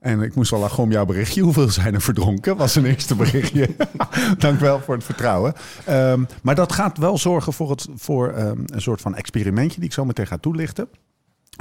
En 0.00 0.22
ik 0.22 0.34
moest 0.34 0.50
wel 0.50 0.60
lachen 0.60 0.82
om 0.82 0.90
jouw 0.90 1.04
berichtje. 1.04 1.42
Hoeveel 1.42 1.68
zijn 1.68 1.94
er 1.94 2.00
verdronken? 2.00 2.56
Was 2.56 2.74
een 2.74 2.84
eerste 2.84 3.14
berichtje. 3.14 3.68
Dank 4.38 4.60
wel 4.60 4.80
voor 4.80 4.94
het 4.94 5.04
vertrouwen. 5.04 5.54
Ehm, 5.84 6.24
maar 6.42 6.54
dat 6.54 6.72
gaat 6.72 6.98
wel 6.98 7.18
zorgen 7.18 7.52
voor, 7.52 7.70
het, 7.70 7.88
voor 7.94 8.32
ehm, 8.32 8.62
een 8.64 8.80
soort 8.80 9.00
van 9.00 9.14
experimentje 9.14 9.80
die 9.80 9.88
ik 9.88 9.94
zo 9.94 10.04
meteen 10.04 10.26
ga 10.26 10.38
toelichten. 10.38 10.88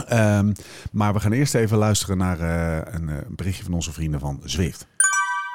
Ehm, 0.05 0.53
maar 0.91 1.13
we 1.13 1.19
gaan 1.19 1.31
eerst 1.31 1.55
even 1.55 1.77
luisteren 1.77 2.17
naar 2.17 2.39
eh, 2.39 2.93
een 2.93 3.09
eh, 3.09 3.15
berichtje 3.27 3.63
van 3.63 3.73
onze 3.73 3.93
vrienden 3.93 4.19
van 4.19 4.41
Zwift. 4.43 4.87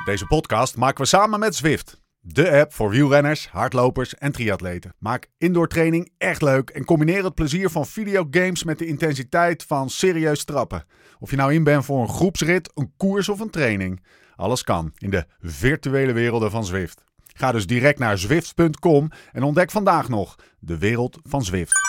Deze 0.05 0.27
podcast 0.27 0.77
maken 0.77 1.03
we 1.03 1.09
samen 1.09 1.39
met 1.39 1.55
Zwift. 1.55 2.02
De 2.25 2.51
app 2.51 2.75
voor 2.75 2.91
wielrenners, 2.91 3.49
hardlopers 3.49 4.15
en 4.15 4.33
triatleten. 4.33 4.95
Maak 4.99 5.29
indoor 5.39 5.69
training 5.69 6.13
echt 6.19 6.43
leuk 6.43 6.71
en 6.71 6.85
combineer 6.85 7.25
het 7.25 7.35
plezier 7.35 7.71
van 7.71 7.87
videogames 7.87 8.65
met 8.65 8.79
de 8.79 8.87
intensiteit 8.87 9.63
van 9.63 9.91
serieus 9.91 10.45
trappen. 10.45 10.85
Of 11.19 11.31
je 11.31 11.37
nou 11.37 11.55
in 11.55 11.65
bent 11.65 11.85
voor 11.85 12.01
een 12.01 12.09
groepsrit, 12.09 12.71
een 12.75 12.93
koers 12.97 13.29
of 13.29 13.41
een 13.41 13.51
training. 13.51 14.03
Alles 14.37 14.63
kan 14.63 14.93
in 14.99 15.11
de 15.11 15.25
virtuele 15.41 16.13
werelden 16.13 16.51
van 16.51 16.65
Zwift. 16.65 17.05
Ga 17.27 17.53
dus 17.53 17.67
direct 17.67 17.99
naar 17.99 18.19
zwift.com 18.19 19.09
en 19.33 19.43
ontdek 19.43 19.71
vandaag 19.71 20.09
nog 20.09 20.35
de 20.59 20.79
wereld 20.79 21.19
van 21.23 21.45
Zwift. 21.45 21.81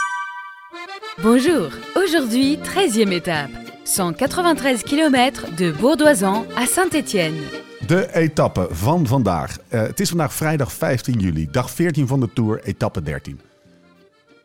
Bonjour, 1.21 1.77
aujourd'hui 1.93 2.57
13e 2.57 3.09
étape. 3.09 3.51
193 3.95 4.83
km 4.83 5.55
de 5.55 5.75
Bourdoisan 5.79 6.45
à 6.57 6.65
Saint-Étienne. 6.65 7.71
De 7.85 8.13
etappe 8.13 8.67
van 8.71 9.07
vandaag. 9.07 9.57
Eh, 9.67 9.81
het 9.81 9.99
is 9.99 10.09
vandaag 10.09 10.33
vrijdag 10.33 10.73
15 10.73 11.19
juli, 11.19 11.47
dag 11.51 11.71
14 11.71 12.07
van 12.07 12.19
de 12.19 12.33
Tour, 12.33 12.63
etappe 12.63 13.01
13. 13.01 13.39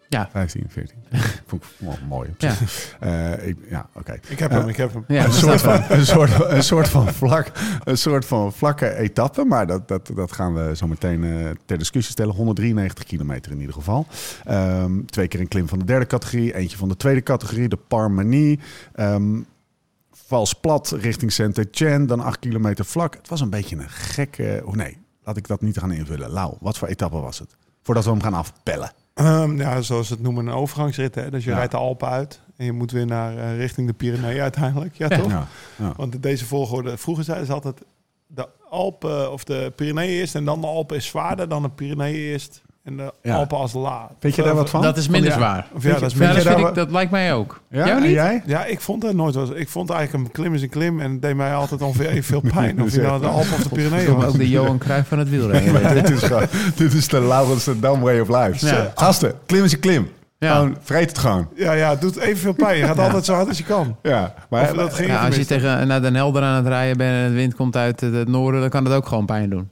Ja. 0.08 0.28
15, 0.32 0.66
14. 0.68 0.96
Vond 1.46 1.64
ik 1.64 1.68
wel 1.78 1.98
mooi. 2.08 2.28
op 2.28 2.40
Ja. 2.40 2.54
Eh, 3.00 3.46
ik, 3.48 3.56
ja, 3.70 3.88
oké. 3.94 4.18
Ik 4.28 4.38
heb 4.38 4.50
hem, 4.50 4.68
ik 4.68 4.76
heb 4.76 4.92
hem. 4.92 5.04
Ja, 5.08 5.24
een, 5.24 5.32
soort 5.32 5.60
van, 5.60 5.82
een, 5.88 6.06
soort, 6.06 6.30
een, 6.44 6.62
soort 6.62 6.88
van 6.88 7.14
vlak, 7.14 7.52
een 7.84 7.98
soort 7.98 8.24
van 8.24 8.52
vlakke 8.52 8.94
etappe, 8.94 9.44
maar 9.44 9.66
dat, 9.66 9.88
dat, 9.88 10.10
dat 10.14 10.32
gaan 10.32 10.54
we 10.54 10.76
zo 10.76 10.86
meteen 10.86 11.24
eh, 11.24 11.50
ter 11.64 11.78
discussie 11.78 12.12
stellen. 12.12 12.34
193 12.34 13.04
kilometer 13.04 13.52
in 13.52 13.60
ieder 13.60 13.74
geval. 13.74 14.06
Ehm, 14.44 15.04
twee 15.04 15.28
keer 15.28 15.40
een 15.40 15.48
klim 15.48 15.68
van 15.68 15.78
de 15.78 15.84
derde 15.84 16.06
categorie, 16.06 16.54
eentje 16.54 16.76
van 16.76 16.88
de 16.88 16.96
tweede 16.96 17.22
categorie, 17.22 17.68
de 17.68 17.78
Parmenie. 17.88 18.60
Ehm 18.94 19.40
vals 20.28 20.52
plat 20.54 20.90
richting 20.90 21.32
Saint-Etienne, 21.32 22.06
dan 22.06 22.20
8 22.20 22.38
kilometer 22.38 22.84
vlak. 22.84 23.14
Het 23.14 23.28
was 23.28 23.40
een 23.40 23.50
beetje 23.50 23.76
een 23.76 23.88
gekke... 23.90 24.62
Oh 24.64 24.74
nee, 24.74 24.98
laat 25.22 25.36
ik 25.36 25.46
dat 25.48 25.60
niet 25.60 25.78
gaan 25.78 25.92
invullen. 25.92 26.30
Lau, 26.30 26.54
wat 26.60 26.78
voor 26.78 26.88
etappe 26.88 27.18
was 27.20 27.38
het? 27.38 27.56
Voordat 27.82 28.04
we 28.04 28.10
hem 28.10 28.22
gaan 28.22 28.34
afpellen. 28.34 28.92
Ehm, 29.14 29.56
ja, 29.56 29.80
zoals 29.80 30.06
ze 30.06 30.12
het 30.12 30.22
noemen, 30.22 30.46
een 30.46 30.52
overgangsrit. 30.54 31.14
Hè? 31.14 31.30
Dus 31.30 31.44
je 31.44 31.50
Ja. 31.50 31.56
rijdt 31.56 31.70
de 31.72 31.76
Alpen 31.78 32.08
uit 32.08 32.40
en 32.56 32.64
je 32.64 32.72
moet 32.72 32.90
weer 32.90 33.06
naar 33.06 33.36
eh, 33.38 33.56
richting 33.56 33.86
de 33.86 33.92
Pyreneeën 33.92 34.40
uiteindelijk. 34.40 34.94
Ja, 34.94 35.08
toch? 35.08 35.30
Ja, 35.30 35.46
ja. 35.76 35.92
Want 35.96 36.22
deze 36.22 36.44
volgorde, 36.46 36.96
vroeger 36.96 37.24
zeiden 37.24 37.46
ze 37.46 37.52
altijd 37.52 37.82
de 38.26 38.48
Alpen 38.70 39.32
of 39.32 39.44
de 39.44 39.72
Pyreneeën 39.76 40.18
eerst 40.18 40.34
en 40.34 40.44
dan 40.44 40.60
de 40.60 40.66
Alpen 40.66 40.96
is 40.96 41.06
zwaarder 41.06 41.48
dan 41.48 41.62
de 41.62 41.68
Pyreneeën 41.70 42.14
eerst 42.30 42.62
en 42.88 42.96
de 42.96 43.12
Ja. 43.22 43.36
Alpen 43.36 43.58
als 43.58 43.72
laat. 43.72 44.10
Weet 44.20 44.34
je 44.34 44.42
daar 44.42 44.54
wat 44.54 44.70
van? 44.70 44.82
Dat 44.82 44.96
is 44.96 45.08
minder 45.08 45.30
Van 45.30 45.40
zwaar. 45.40 45.66
Of 45.72 45.82
ja, 45.82 45.88
dat 45.88 45.96
is 45.96 46.18
dat, 46.18 46.42
vind 46.44 46.76
ik, 46.76 46.90
lijkt 46.90 47.10
mij 47.10 47.34
ook. 47.34 47.60
Ja, 47.70 47.86
en 47.86 48.10
jij? 48.10 48.42
Ja, 48.46 48.64
ik 48.64 48.80
vond 48.80 49.02
dat 49.02 49.14
nooit 49.14 49.34
wel. 49.34 49.56
Ik 49.56 49.68
vond 49.68 49.90
eigenlijk 49.90 50.24
een 50.26 50.32
klim 50.32 50.54
is 50.54 50.62
een 50.62 50.68
klim 50.68 51.00
en 51.00 51.10
het 51.10 51.22
deed 51.22 51.36
mij 51.36 51.54
altijd 51.54 51.82
ongeveer 51.82 52.08
evenveel 52.08 52.42
pijn. 52.54 52.82
Of 52.82 52.94
je 52.94 53.00
nou 53.00 53.20
de 53.20 53.26
Alpen 53.26 53.52
of 53.52 53.62
de 53.62 53.68
Pyreneeën 53.68 54.10
Ook 54.10 54.22
was. 54.22 54.32
de 54.32 54.48
Johan 54.48 54.78
Cruijff 54.78 55.08
van 55.08 55.18
het 55.18 55.28
wielrennen. 55.30 55.94
Dit, 56.02 56.10
is 56.10 56.22
gewoon, 56.22 56.46
dit 56.74 56.92
is 56.92 57.08
de 57.08 57.20
Laurens 57.20 57.64
de 57.64 57.78
Dam 57.78 58.00
way 58.00 58.20
of 58.20 58.28
life. 58.28 58.66
Ja. 58.66 58.92
Gasten, 58.94 59.32
klim 59.46 59.64
is 59.64 59.72
een 59.72 59.80
klim. 59.80 60.08
Ja. 60.38 60.54
Gewoon, 60.54 60.76
vreet 60.82 61.08
het 61.08 61.18
gewoon. 61.18 61.48
Ja, 61.56 61.72
ja, 61.72 61.90
het 61.90 62.00
doet 62.00 62.16
evenveel 62.16 62.52
pijn. 62.52 62.78
Je 62.78 62.84
gaat 62.84 62.98
altijd 62.98 63.24
zo 63.24 63.34
hard 63.34 63.48
als 63.48 63.58
je 63.58 63.64
kan. 63.64 63.96
Ja, 64.02 64.34
maar 64.50 64.62
Of 64.62 64.76
dat 64.76 64.94
ging 64.94 65.08
Ja, 65.08 65.26
als 65.26 65.36
je 65.36 65.46
tegen, 65.46 65.86
naar 65.86 66.02
Den 66.02 66.14
Helder 66.14 66.42
aan 66.42 66.56
het 66.56 66.66
rijden 66.66 66.96
bent 66.96 67.14
en 67.16 67.22
het 67.22 67.32
wind 67.32 67.54
komt 67.54 67.76
uit 67.76 68.00
het, 68.00 68.14
het 68.14 68.28
noorden, 68.28 68.60
dan 68.60 68.70
kan 68.70 68.84
het 68.84 68.94
ook 68.94 69.06
gewoon 69.06 69.26
pijn 69.26 69.50
doen. 69.50 69.68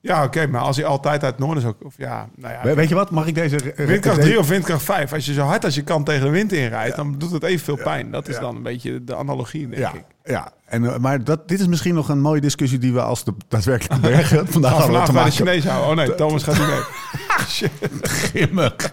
Ja, 0.00 0.24
oké, 0.24 0.46
maar 0.46 0.60
als 0.60 0.76
hij 0.76 0.84
altijd 0.84 1.24
uit 1.24 1.38
noorden 1.38 1.62
is 1.62 1.68
ook... 1.68 1.76
Of 1.84 1.94
ja, 1.96 2.28
nou 2.36 2.54
ja. 2.54 2.62
We- 2.62 2.74
weet 2.74 2.88
je 2.88 2.94
wat? 2.94 3.10
Mag 3.10 3.26
ik 3.26 3.34
deze... 3.34 3.56
Windkracht 3.76 4.20
3 4.20 4.38
of 4.38 4.48
windkracht 4.48 4.82
5. 4.82 5.12
Als 5.12 5.26
je 5.26 5.32
zo 5.32 5.42
hard 5.42 5.64
als 5.64 5.74
je 5.74 5.82
kan 5.82 6.04
tegen 6.04 6.24
de 6.24 6.30
wind 6.30 6.52
inrijdt, 6.52 6.96
dan 6.96 7.14
doet 7.18 7.30
het 7.30 7.42
evenveel 7.42 7.76
pijn. 7.76 8.10
Dat 8.10 8.28
is 8.28 8.34
Ja. 8.34 8.40
dan 8.40 8.56
een 8.56 8.62
beetje 8.62 9.04
de 9.04 9.16
analogie, 9.16 9.68
denk 9.68 9.80
Ja, 9.82 9.92
ik. 9.92 10.04
Ja. 10.28 10.52
En, 10.68 10.84
eh, 10.84 10.98
maar 10.98 11.24
dat, 11.24 11.48
dit 11.48 11.60
is 11.60 11.66
misschien 11.66 11.94
nog 11.94 12.08
een 12.08 12.20
mooie 12.20 12.40
discussie 12.40 12.78
die 12.78 12.92
we 12.92 13.00
als 13.00 13.24
de 13.24 13.34
daadwerkelijke 13.48 14.00
bergen 14.00 14.46
vandaag 14.52 14.72
Gaan 14.72 14.86
te 14.86 14.92
bij 14.92 15.04
de 15.04 15.12
maken. 15.12 15.32
Chinees 15.32 15.64
houden. 15.64 15.90
Oh 15.90 15.96
nee, 15.96 16.14
Thomas 16.14 16.42
gaat 16.42 16.58
niet 16.58 16.66
mee. 16.66 16.82
Shit. 17.48 17.70
Grimmig. 18.02 18.92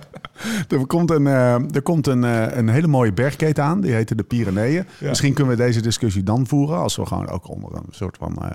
Er 0.67 0.85
komt, 0.87 1.11
een, 1.11 1.27
eh, 1.27 1.75
er 1.75 1.81
komt 1.81 2.07
een, 2.07 2.23
eh, 2.23 2.57
een 2.57 2.69
hele 2.69 2.87
mooie 2.87 3.13
bergketen 3.13 3.63
aan. 3.63 3.81
Die 3.81 3.91
heette 3.91 4.15
de 4.15 4.23
Pyreneeën. 4.23 4.85
Ja. 4.97 5.09
Misschien 5.09 5.33
kunnen 5.33 5.57
we 5.57 5.63
deze 5.63 5.81
discussie 5.81 6.23
dan 6.23 6.47
voeren. 6.47 6.77
Als 6.77 6.95
we 6.95 7.05
gewoon 7.05 7.29
ook 7.29 7.49
onder 7.49 7.75
een 7.75 7.85
soort 7.91 8.17
van 8.17 8.37
eh 8.41 8.49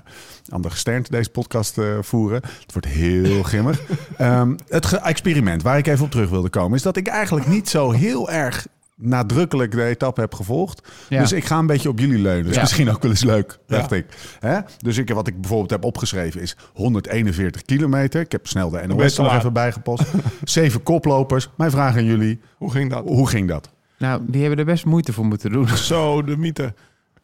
andere 0.49 0.73
gesternte 0.73 1.11
deze 1.11 1.29
podcast 1.29 1.77
voeren. 2.01 2.41
Het 2.41 2.71
wordt 2.73 2.87
heel 2.87 3.43
grimmig. 3.51 3.81
Ehm, 4.17 4.55
het 4.67 4.93
experiment 4.93 5.61
waar 5.61 5.77
ik 5.77 5.87
even 5.87 6.05
op 6.05 6.11
terug 6.11 6.29
wilde 6.29 6.49
komen. 6.49 6.77
Is 6.77 6.83
dat 6.83 6.97
ik 6.97 7.07
eigenlijk 7.07 7.47
niet 7.47 7.69
zo 7.69 7.91
heel 7.91 8.29
erg 8.31 8.67
nadrukkelijk 9.01 9.71
de 9.71 9.83
etappe 9.83 10.21
heb 10.21 10.33
gevolgd. 10.33 10.87
Ja. 11.09 11.19
Dus 11.19 11.31
ik 11.31 11.45
ga 11.45 11.57
een 11.59 11.65
beetje 11.65 11.89
op 11.89 11.99
jullie 11.99 12.19
leunen. 12.19 12.45
Dus 12.45 12.55
Ja. 12.55 12.61
misschien 12.61 12.89
ook 12.89 13.01
wel 13.01 13.11
eens 13.11 13.23
leuk, 13.23 13.59
Ja. 13.67 13.77
dacht 13.77 13.91
ik. 13.91 14.05
Hè? 14.39 14.59
Dus 14.77 14.97
ik, 14.97 15.09
wat 15.09 15.27
ik 15.27 15.39
bijvoorbeeld 15.41 15.69
heb 15.69 15.83
opgeschreven 15.83 16.41
is 16.41 16.55
141 16.73 17.61
kilometer. 17.61 18.21
Ik 18.21 18.31
heb 18.31 18.47
snel 18.47 18.69
de 18.69 18.87
NOS 18.87 19.17
er 19.17 19.23
nog 19.23 19.35
even 19.35 19.53
bijgepost. 19.53 20.03
Zeven 20.43 20.83
koplopers. 20.83 21.49
Mijn 21.57 21.71
vraag 21.71 21.95
aan 21.95 22.05
jullie, 22.05 22.39
Hoe 22.57 22.71
ging 22.71 22.89
dat? 22.89 23.03
hoe 23.07 23.27
ging 23.27 23.47
dat? 23.47 23.69
Nou, 23.97 24.21
die 24.27 24.41
hebben 24.41 24.59
er 24.59 24.65
best 24.65 24.85
moeite 24.85 25.13
voor 25.13 25.25
moeten 25.25 25.51
doen. 25.51 25.67
Zo, 25.67 26.23
de 26.23 26.37
mythe. 26.37 26.73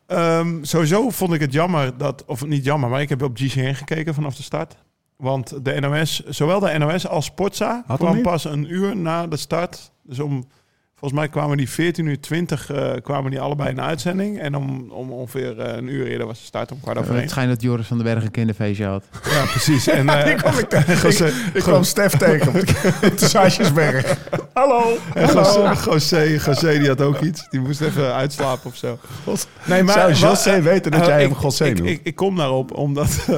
Ehm, 0.08 0.64
sowieso 0.64 1.10
vond 1.10 1.34
ik 1.34 1.40
het 1.42 1.54
jammer 1.54 1.98
dat, 1.98 2.24
of 2.26 2.46
niet 2.46 2.64
jammer, 2.64 2.90
maar 2.90 3.02
ik 3.02 3.10
heb 3.10 3.22
op 3.22 3.38
GCN 3.38 3.74
gekeken 3.74 4.14
vanaf 4.14 4.36
de 4.36 4.44
start. 4.44 4.76
Want 5.18 5.66
de 5.66 5.80
NOS, 5.80 6.24
zowel 6.28 6.60
de 6.60 6.78
NOS 6.78 7.08
als 7.08 7.26
Sportza 7.26 7.84
kwam 7.96 8.22
pas 8.22 8.46
een 8.46 8.74
uur 8.74 8.98
na 8.98 9.28
de 9.28 9.38
start. 9.38 9.92
Dus 10.04 10.20
om, 10.20 10.48
volgens 11.00 11.20
mij 11.20 11.30
kwamen 11.30 11.58
die 11.58 11.70
14 11.70 12.06
uur 12.06 12.20
20 12.22 12.72
eh, 12.72 12.92
kwamen 13.04 13.32
die 13.32 13.40
allebei 13.40 13.70
in 13.70 13.76
de 13.76 13.82
uitzending. 13.82 14.40
En 14.40 14.56
om, 14.56 14.92
om 14.92 15.12
ongeveer 15.12 15.60
eh, 15.60 15.76
een 15.78 15.88
uur 15.88 16.08
eerder 16.08 16.28
was 16.28 16.40
de 16.40 16.46
start 16.46 16.72
om 16.72 16.80
kwart 16.82 16.98
over 16.98 17.12
één. 17.12 17.22
Het 17.22 17.30
schijnt 17.30 17.50
dat 17.50 17.62
Joris 17.62 17.88
van 17.88 17.98
den 17.98 18.06
Berg 18.06 18.24
een 18.24 18.32
kinderfeestje 18.32 18.86
had. 18.86 19.04
Ja, 19.30 19.46
precies. 19.46 19.88
En, 19.88 20.10
eh, 20.20 20.26
Die 20.26 20.36
kwam 20.36 20.58
ik 20.58 20.70
tegen. 20.70 20.94
José- 21.10 21.26
Ik, 21.26 21.34
ik 21.54 21.62
kwam 21.64 21.84
Stef 21.84 22.12
tegen 22.18 22.48
op 22.48 22.54
de, 22.54 23.12
Saasjesberg. 23.28 24.18
Hallo. 24.54 24.98
En 25.14 25.28
José, 25.34 25.74
José, 25.86 26.22
José, 26.22 26.80
die 26.80 26.88
had 26.88 27.02
ook 27.02 27.20
iets. 27.22 27.48
Die 27.50 27.60
moest 27.60 27.82
even 27.82 28.14
uitslapen 28.14 28.70
of 28.70 28.76
zo. 28.76 29.00
Nee, 29.66 29.88
Zou 29.88 30.14
José 30.14 30.62
weten 30.62 30.92
dat 30.92 31.06
jij 31.06 31.24
ik- 31.24 31.30
hem 31.30 31.40
José 31.42 31.66
ik, 31.66 31.78
noemt? 31.78 31.90
ik, 31.90 32.00
ik 32.04 32.16
kom 32.16 32.36
daarop 32.36 32.74
omdat, 32.74 33.26
eh, 33.30 33.38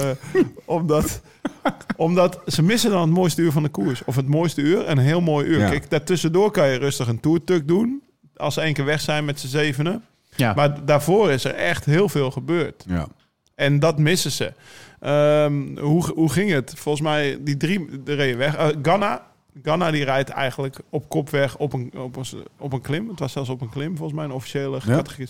omdat, 0.66 1.22
omdat 1.96 2.40
ze 2.46 2.64
missen 2.64 2.92
dan 2.92 3.02
het 3.02 3.10
mooiste 3.10 3.42
uur 3.42 3.52
van 3.52 3.64
de 3.64 3.70
koers. 3.70 4.04
Of 4.06 4.16
het 4.16 4.28
mooiste 4.28 4.62
uur, 4.62 4.90
een 4.90 4.98
heel 4.98 5.22
mooi 5.22 5.46
uur. 5.48 5.60
Ja. 5.60 5.70
Kijk, 5.70 5.90
daartussendoor 5.90 6.52
kan 6.52 6.68
je 6.68 6.78
rustig 6.78 7.08
een 7.08 7.20
toertuk 7.20 7.68
doen. 7.68 8.02
Als 8.36 8.54
ze 8.54 8.62
één 8.62 8.74
keer 8.74 8.86
weg 8.86 9.02
zijn 9.02 9.26
met 9.26 9.40
z'n 9.40 9.48
zevenen. 9.48 10.04
Ja, 10.36 10.54
Maar 10.54 10.86
daarvoor 10.86 11.32
is 11.32 11.44
er 11.44 11.54
echt 11.56 11.86
heel 11.86 12.10
veel 12.10 12.32
gebeurd. 12.32 12.84
Ja. 12.88 13.08
En 13.56 13.80
dat 13.80 14.00
missen 14.00 14.32
ze. 14.32 14.54
Ehm, 15.00 15.78
hoe, 15.78 16.12
hoe 16.14 16.30
ging 16.32 16.52
het? 16.52 16.74
Volgens 16.78 17.04
mij, 17.04 17.38
die 17.42 17.58
drie 17.58 18.04
de 18.04 18.14
reden 18.14 18.38
weg. 18.38 18.56
Eh, 18.56 18.68
Ganna, 18.82 19.22
Ganna 19.64 19.92
die 19.92 20.04
rijdt 20.04 20.30
eigenlijk 20.30 20.78
op 20.90 21.10
kop 21.10 21.30
weg 21.30 21.58
op 21.58 21.74
een, 21.74 21.92
op, 21.98 22.16
een, 22.16 22.26
op 22.60 22.74
een 22.74 22.82
klim. 22.82 23.10
Het 23.10 23.20
was 23.20 23.32
zelfs 23.32 23.50
op 23.50 23.62
een 23.62 23.70
klim, 23.70 23.96
volgens 23.98 24.18
mij, 24.18 24.26
een 24.26 24.32
officiële 24.32 24.80
categorie. 24.80 25.30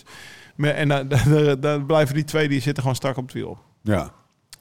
Maar- 0.56 0.70
En 0.70 0.88
dan- 1.10 1.60
dan 1.60 1.86
blijven 1.86 2.16
die 2.16 2.24
twee, 2.24 2.48
die 2.48 2.62
zitten 2.62 2.84
gewoon 2.84 2.98
strak 2.98 3.18
op 3.18 3.24
het 3.24 3.34
wiel. 3.34 3.58
ja. 3.82 4.12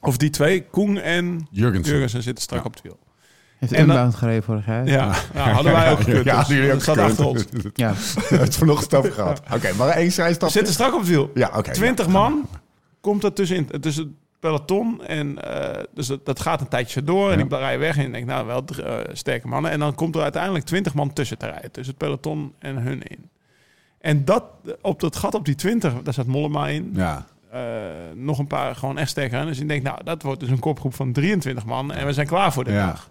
Of 0.01 0.17
die 0.17 0.29
twee, 0.29 0.63
Koen 0.63 0.97
en 0.97 1.47
Jurgensen. 1.51 1.91
Jurgensen 1.91 2.23
zitten 2.23 2.43
strak 2.43 2.59
Ja. 2.59 2.65
op 2.65 2.73
het 2.73 2.81
wiel. 2.83 2.97
heeft 3.57 3.71
en 3.71 3.87
dan- 3.87 3.95
Unbound 3.95 4.15
gereden 4.15 4.43
vorig 4.43 4.65
jaar. 4.65 4.85
Ja, 4.87 5.15
ja, 5.33 5.51
hadden 5.51 5.71
wij 5.71 5.91
ook 5.91 5.97
gekund. 5.99 6.17
Ja, 6.17 6.23
dus 6.23 6.33
hadden 6.33 6.55
jullie 6.55 6.71
ook 6.73 6.85
dat 6.85 6.95
zat 6.95 6.97
achter 6.97 7.25
ons. 7.27 7.45
Ja. 7.73 7.93
Het 8.39 8.49
is 8.49 8.55
vanochtend 8.55 8.93
over 8.93 9.11
gehad. 9.11 9.41
Oké, 9.53 9.73
maar 9.73 9.87
één 9.89 10.11
zijstap. 10.11 10.49
Zitten 10.49 10.73
strak 10.73 10.93
op 10.93 10.99
het 10.99 11.09
wiel. 11.09 11.31
Ja, 11.33 11.51
oké. 11.55 11.71
20 11.71 12.05
ja. 12.05 12.11
man 12.11 12.47
komt 13.01 13.23
er 13.23 13.33
tussenin, 13.33 13.67
tussen 13.81 14.03
het 14.03 14.13
peloton. 14.39 15.05
En 15.05 15.43
eh, 15.43 15.83
dus 15.93 16.07
dat, 16.07 16.25
dat 16.25 16.39
gaat 16.39 16.61
een 16.61 16.67
tijdje 16.67 17.03
door. 17.03 17.31
En 17.31 17.39
ik 17.39 17.49
rij 17.51 17.79
weg 17.79 17.97
en 17.97 18.05
ik 18.05 18.13
denk, 18.13 18.25
nou, 18.25 18.45
wel 18.45 18.63
eh, 18.65 18.97
sterke 19.13 19.47
mannen. 19.47 19.71
En 19.71 19.79
dan 19.79 19.95
komt 19.95 20.15
er 20.15 20.21
uiteindelijk 20.21 20.65
20 20.65 20.93
man 20.93 21.13
tussen 21.13 21.37
te 21.37 21.45
rijden. 21.45 21.71
Tussen 21.71 21.93
het 21.97 22.03
peloton 22.03 22.53
en 22.59 22.77
hun 22.77 23.03
in. 23.03 23.29
En 23.99 24.25
dat, 24.25 24.43
op 24.81 24.99
dat 24.99 25.15
gat 25.15 25.33
op 25.33 25.45
die 25.45 25.55
20, 25.55 25.93
daar 26.03 26.13
zat 26.13 26.25
Mollema 26.25 26.67
in. 26.67 26.91
Ja. 26.93 27.25
Eh, 27.51 27.61
nog 28.15 28.39
een 28.39 28.47
paar 28.47 28.75
gewoon 28.75 28.97
echt 28.97 29.09
sterke 29.09 29.35
renners. 29.35 29.53
Dus 29.57 29.63
ik 29.63 29.69
denk, 29.71 29.83
nou, 29.83 30.03
dat 30.03 30.23
wordt 30.23 30.39
dus 30.39 30.49
een 30.49 30.59
kopgroep 30.59 30.93
van 30.93 31.11
23 31.11 31.65
man. 31.65 31.91
En 31.93 32.05
we 32.05 32.13
zijn 32.13 32.27
klaar 32.27 32.53
voor 32.53 32.63
de 32.63 32.71
Ja. 32.71 32.85
dag. 32.85 33.09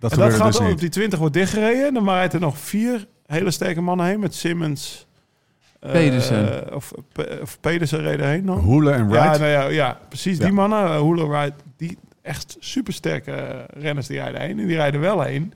Dat 0.00 0.12
En 0.12 0.18
dat 0.18 0.32
gaat 0.34 0.46
dus 0.46 0.56
dan 0.56 0.70
op 0.72 0.80
die 0.80 0.88
20 0.88 1.18
wordt 1.18 1.34
dichtgereden. 1.34 1.94
Dan 1.94 2.08
rijdt 2.08 2.34
er 2.34 2.40
nog 2.40 2.58
vier 2.58 3.06
hele 3.26 3.50
sterke 3.50 3.80
mannen 3.80 4.06
heen. 4.06 4.20
Met 4.20 4.34
Simmons. 4.34 5.06
eh, 5.80 5.90
Pedersen. 5.92 6.74
Of, 6.74 6.92
of 7.42 7.60
Pedersen 7.60 8.00
reden 8.00 8.28
heen 8.28 8.44
nog. 8.44 8.60
Hoelen 8.60 8.94
en 8.94 9.08
Ja, 9.08 9.08
Wright. 9.08 9.38
nou 9.38 9.50
ja, 9.50 9.68
ja, 9.68 9.98
precies. 10.08 10.38
Die 10.38 10.46
Ja. 10.46 10.52
mannen, 10.52 10.84
uh, 10.84 11.00
Hula 11.00 11.42
Ride, 11.42 11.54
die 11.76 11.98
echt 12.22 12.56
supersterke 12.60 13.32
eh, 13.32 13.82
renners 13.82 14.06
die 14.06 14.18
rijden 14.20 14.40
heen. 14.40 14.58
En 14.58 14.66
die 14.66 14.76
rijden 14.76 15.00
wel 15.00 15.20
heen. 15.22 15.52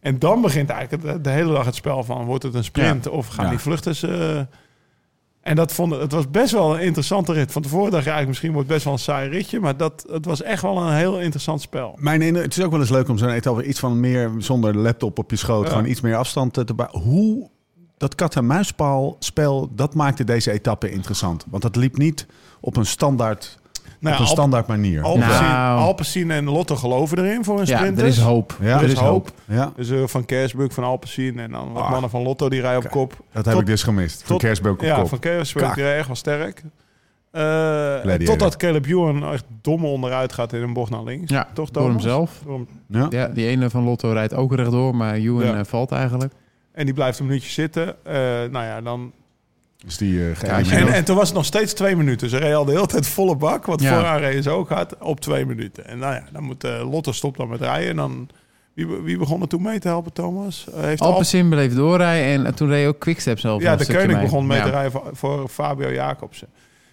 En 0.00 0.18
dan 0.18 0.40
begint 0.40 0.70
eigenlijk 0.70 1.02
de, 1.02 1.20
de 1.20 1.30
hele 1.30 1.52
dag 1.52 1.64
het 1.64 1.74
spel 1.74 2.04
van... 2.04 2.24
wordt 2.24 2.42
het 2.42 2.54
een 2.54 2.64
sprint 2.64 3.08
of 3.08 3.26
gaan 3.28 3.44
Ja. 3.44 3.50
die 3.50 3.58
vluchters... 3.58 4.02
eh, 4.02 4.40
en 5.42 5.56
dat 5.56 5.72
vond, 5.72 5.92
het 5.92 6.12
was 6.12 6.30
best 6.30 6.52
wel 6.52 6.74
een 6.74 6.80
interessante 6.82 7.32
rit. 7.32 7.52
Van 7.52 7.62
tevoren 7.62 7.90
dacht 7.90 8.04
je 8.04 8.10
eigenlijk 8.10 8.28
misschien 8.28 8.52
wordt 8.52 8.66
het 8.66 8.74
best 8.74 8.84
wel 8.84 8.92
een 8.92 8.98
saai 8.98 9.28
ritje. 9.28 9.60
Maar 9.60 9.76
dat, 9.76 10.04
het 10.10 10.24
was 10.24 10.42
echt 10.42 10.62
wel 10.62 10.76
een 10.78 10.94
heel 10.94 11.20
interessant 11.20 11.60
spel. 11.60 11.96
Mijn 11.98 12.34
het 12.34 12.56
is 12.56 12.64
ook 12.64 12.70
wel 12.70 12.80
eens 12.80 12.90
leuk 12.90 13.08
om 13.08 13.18
zo'n 13.18 13.28
etappe 13.30 13.64
iets 13.64 13.80
van 13.80 14.00
meer 14.00 14.30
zonder 14.38 14.76
laptop 14.76 15.18
op 15.18 15.30
je 15.30 15.36
schoot, 15.36 15.64
Ja. 15.64 15.70
gewoon 15.70 15.86
iets 15.86 16.00
meer 16.00 16.16
afstand 16.16 16.52
te 16.52 16.74
bouwen. 16.74 17.00
Hoe 17.00 17.50
dat 17.96 18.14
kat 18.14 18.36
en 18.36 18.46
muispaal 18.46 19.16
spel, 19.18 19.70
dat 19.74 19.94
maakte 19.94 20.24
deze 20.24 20.50
etappe 20.50 20.90
interessant, 20.90 21.44
want 21.50 21.62
dat 21.62 21.76
liep 21.76 21.96
niet 21.96 22.26
op 22.60 22.76
een 22.76 22.86
standaard, 22.86 23.58
Nou 24.02 24.14
op 24.14 24.20
ja, 24.20 24.24
een 24.24 24.28
Alp- 24.30 24.38
standaard 24.38 24.66
manier. 24.66 25.02
Alpecin, 25.02 25.44
Nou. 25.44 25.78
Alpecin 25.80 26.30
en 26.30 26.44
Lotto 26.44 26.76
geloven 26.76 27.18
erin 27.18 27.44
voor 27.44 27.60
een 27.60 27.66
Ja, 27.66 27.76
sprint. 27.76 28.00
er 28.00 28.06
is 28.06 28.18
hoop. 28.18 28.56
Ja, 28.60 28.76
er 28.80 28.88
is 28.88 28.92
hoop. 28.98 29.30
Ja, 29.48 29.72
Dus 29.76 29.90
eh, 29.90 30.02
van 30.06 30.24
Kersburg, 30.24 30.72
van 30.72 30.84
Alpecin 30.84 31.38
en 31.38 31.50
dan 31.50 31.72
wat 31.72 31.82
Ah. 31.82 31.90
mannen 31.90 32.10
van 32.10 32.22
Lotto 32.22 32.48
die 32.48 32.60
rijden 32.60 32.84
op 32.84 32.90
kop. 32.90 33.16
dat 33.32 33.44
heb 33.44 33.52
Tot- 33.54 33.62
ik 33.62 33.66
dus 33.68 33.82
gemist. 33.82 34.22
Van 34.24 34.38
Kersbeuk 34.38 34.72
op 34.72 34.80
ja, 34.80 34.96
kop. 34.96 35.08
van 35.08 35.18
Kersburg 35.18 35.64
Kak. 35.66 35.74
die 35.74 35.82
rijden 35.82 35.98
echt 36.00 36.08
wel 36.08 36.16
sterk. 36.16 36.62
Eh, 37.30 38.14
totdat 38.24 38.56
Caleb 38.56 38.86
Ewan 38.86 39.32
echt 39.32 39.44
domme 39.60 39.86
onderuit 39.86 40.32
gaat 40.32 40.52
in 40.52 40.62
een 40.62 40.72
bocht 40.72 40.90
naar 40.90 41.02
links. 41.02 41.30
Ja, 41.30 41.48
Toch, 41.54 41.70
door 41.70 41.88
hemzelf. 41.88 42.40
Door 42.44 42.54
hem. 42.54 42.68
Ja. 42.88 43.06
Ja, 43.10 43.26
die 43.28 43.46
ene 43.46 43.70
van 43.70 43.84
Lotto 43.84 44.10
rijdt 44.12 44.34
ook 44.34 44.54
rechtdoor, 44.54 44.96
maar 44.96 45.14
Ewan 45.14 45.44
Ja. 45.44 45.54
eh, 45.54 45.64
valt 45.64 45.92
eigenlijk. 45.92 46.32
En 46.72 46.84
die 46.84 46.94
blijft 46.94 47.18
een 47.18 47.26
minuutje 47.26 47.50
zitten. 47.50 48.04
Eh, 48.04 48.14
nou 48.50 48.64
ja, 48.64 48.80
dan... 48.80 49.12
Dus 49.84 49.96
die 49.96 50.30
eh. 50.32 50.72
En, 50.72 50.88
en 50.92 51.04
toen 51.04 51.16
was 51.16 51.26
het 51.28 51.36
nog 51.36 51.44
steeds 51.46 51.72
twee 51.72 51.96
minuten. 51.96 52.28
Ze 52.28 52.36
reden 52.36 52.56
al 52.56 52.64
de 52.64 52.72
hele 52.72 52.86
tijd 52.86 53.06
volle 53.06 53.36
bak. 53.36 53.66
Want 53.66 53.82
Ja. 53.82 53.94
vooraan 53.94 54.18
reden 54.18 54.42
ze 54.42 54.50
ook 54.50 54.68
hard 54.68 54.98
op 54.98 55.20
twee 55.20 55.46
minuten. 55.46 55.86
En 55.86 55.98
nou 55.98 56.14
ja, 56.14 56.24
dan 56.32 56.42
moet 56.42 56.64
eh, 56.64 56.90
Lotte 56.90 57.12
stopt 57.12 57.36
dan 57.38 57.48
met 57.48 57.60
rijden. 57.60 57.88
En 57.88 57.96
dan... 57.96 58.28
Wie, 58.74 58.86
wie 58.86 59.18
begon 59.18 59.40
er 59.42 59.48
toen 59.48 59.62
mee 59.62 59.78
te 59.78 59.88
helpen, 59.88 60.12
Thomas? 60.12 60.66
Eh, 60.74 60.80
heeft 60.82 61.00
Alpecin 61.00 61.48
bleef 61.48 61.74
doorrijden 61.74 62.46
en 62.46 62.54
toen 62.54 62.68
reed 62.68 62.86
ook 62.86 62.98
Quickstep 62.98 63.38
zelf 63.38 63.62
Ja, 63.62 63.72
een 63.72 63.78
de 63.78 63.86
Koning 63.86 64.12
mee. 64.12 64.20
begon 64.22 64.46
mee 64.46 64.58
Ja. 64.58 64.64
te 64.64 64.70
rijden 64.70 64.92
voor, 64.92 65.10
voor 65.12 65.48
Fabio 65.48 65.92
Jacobsen. 65.92 66.48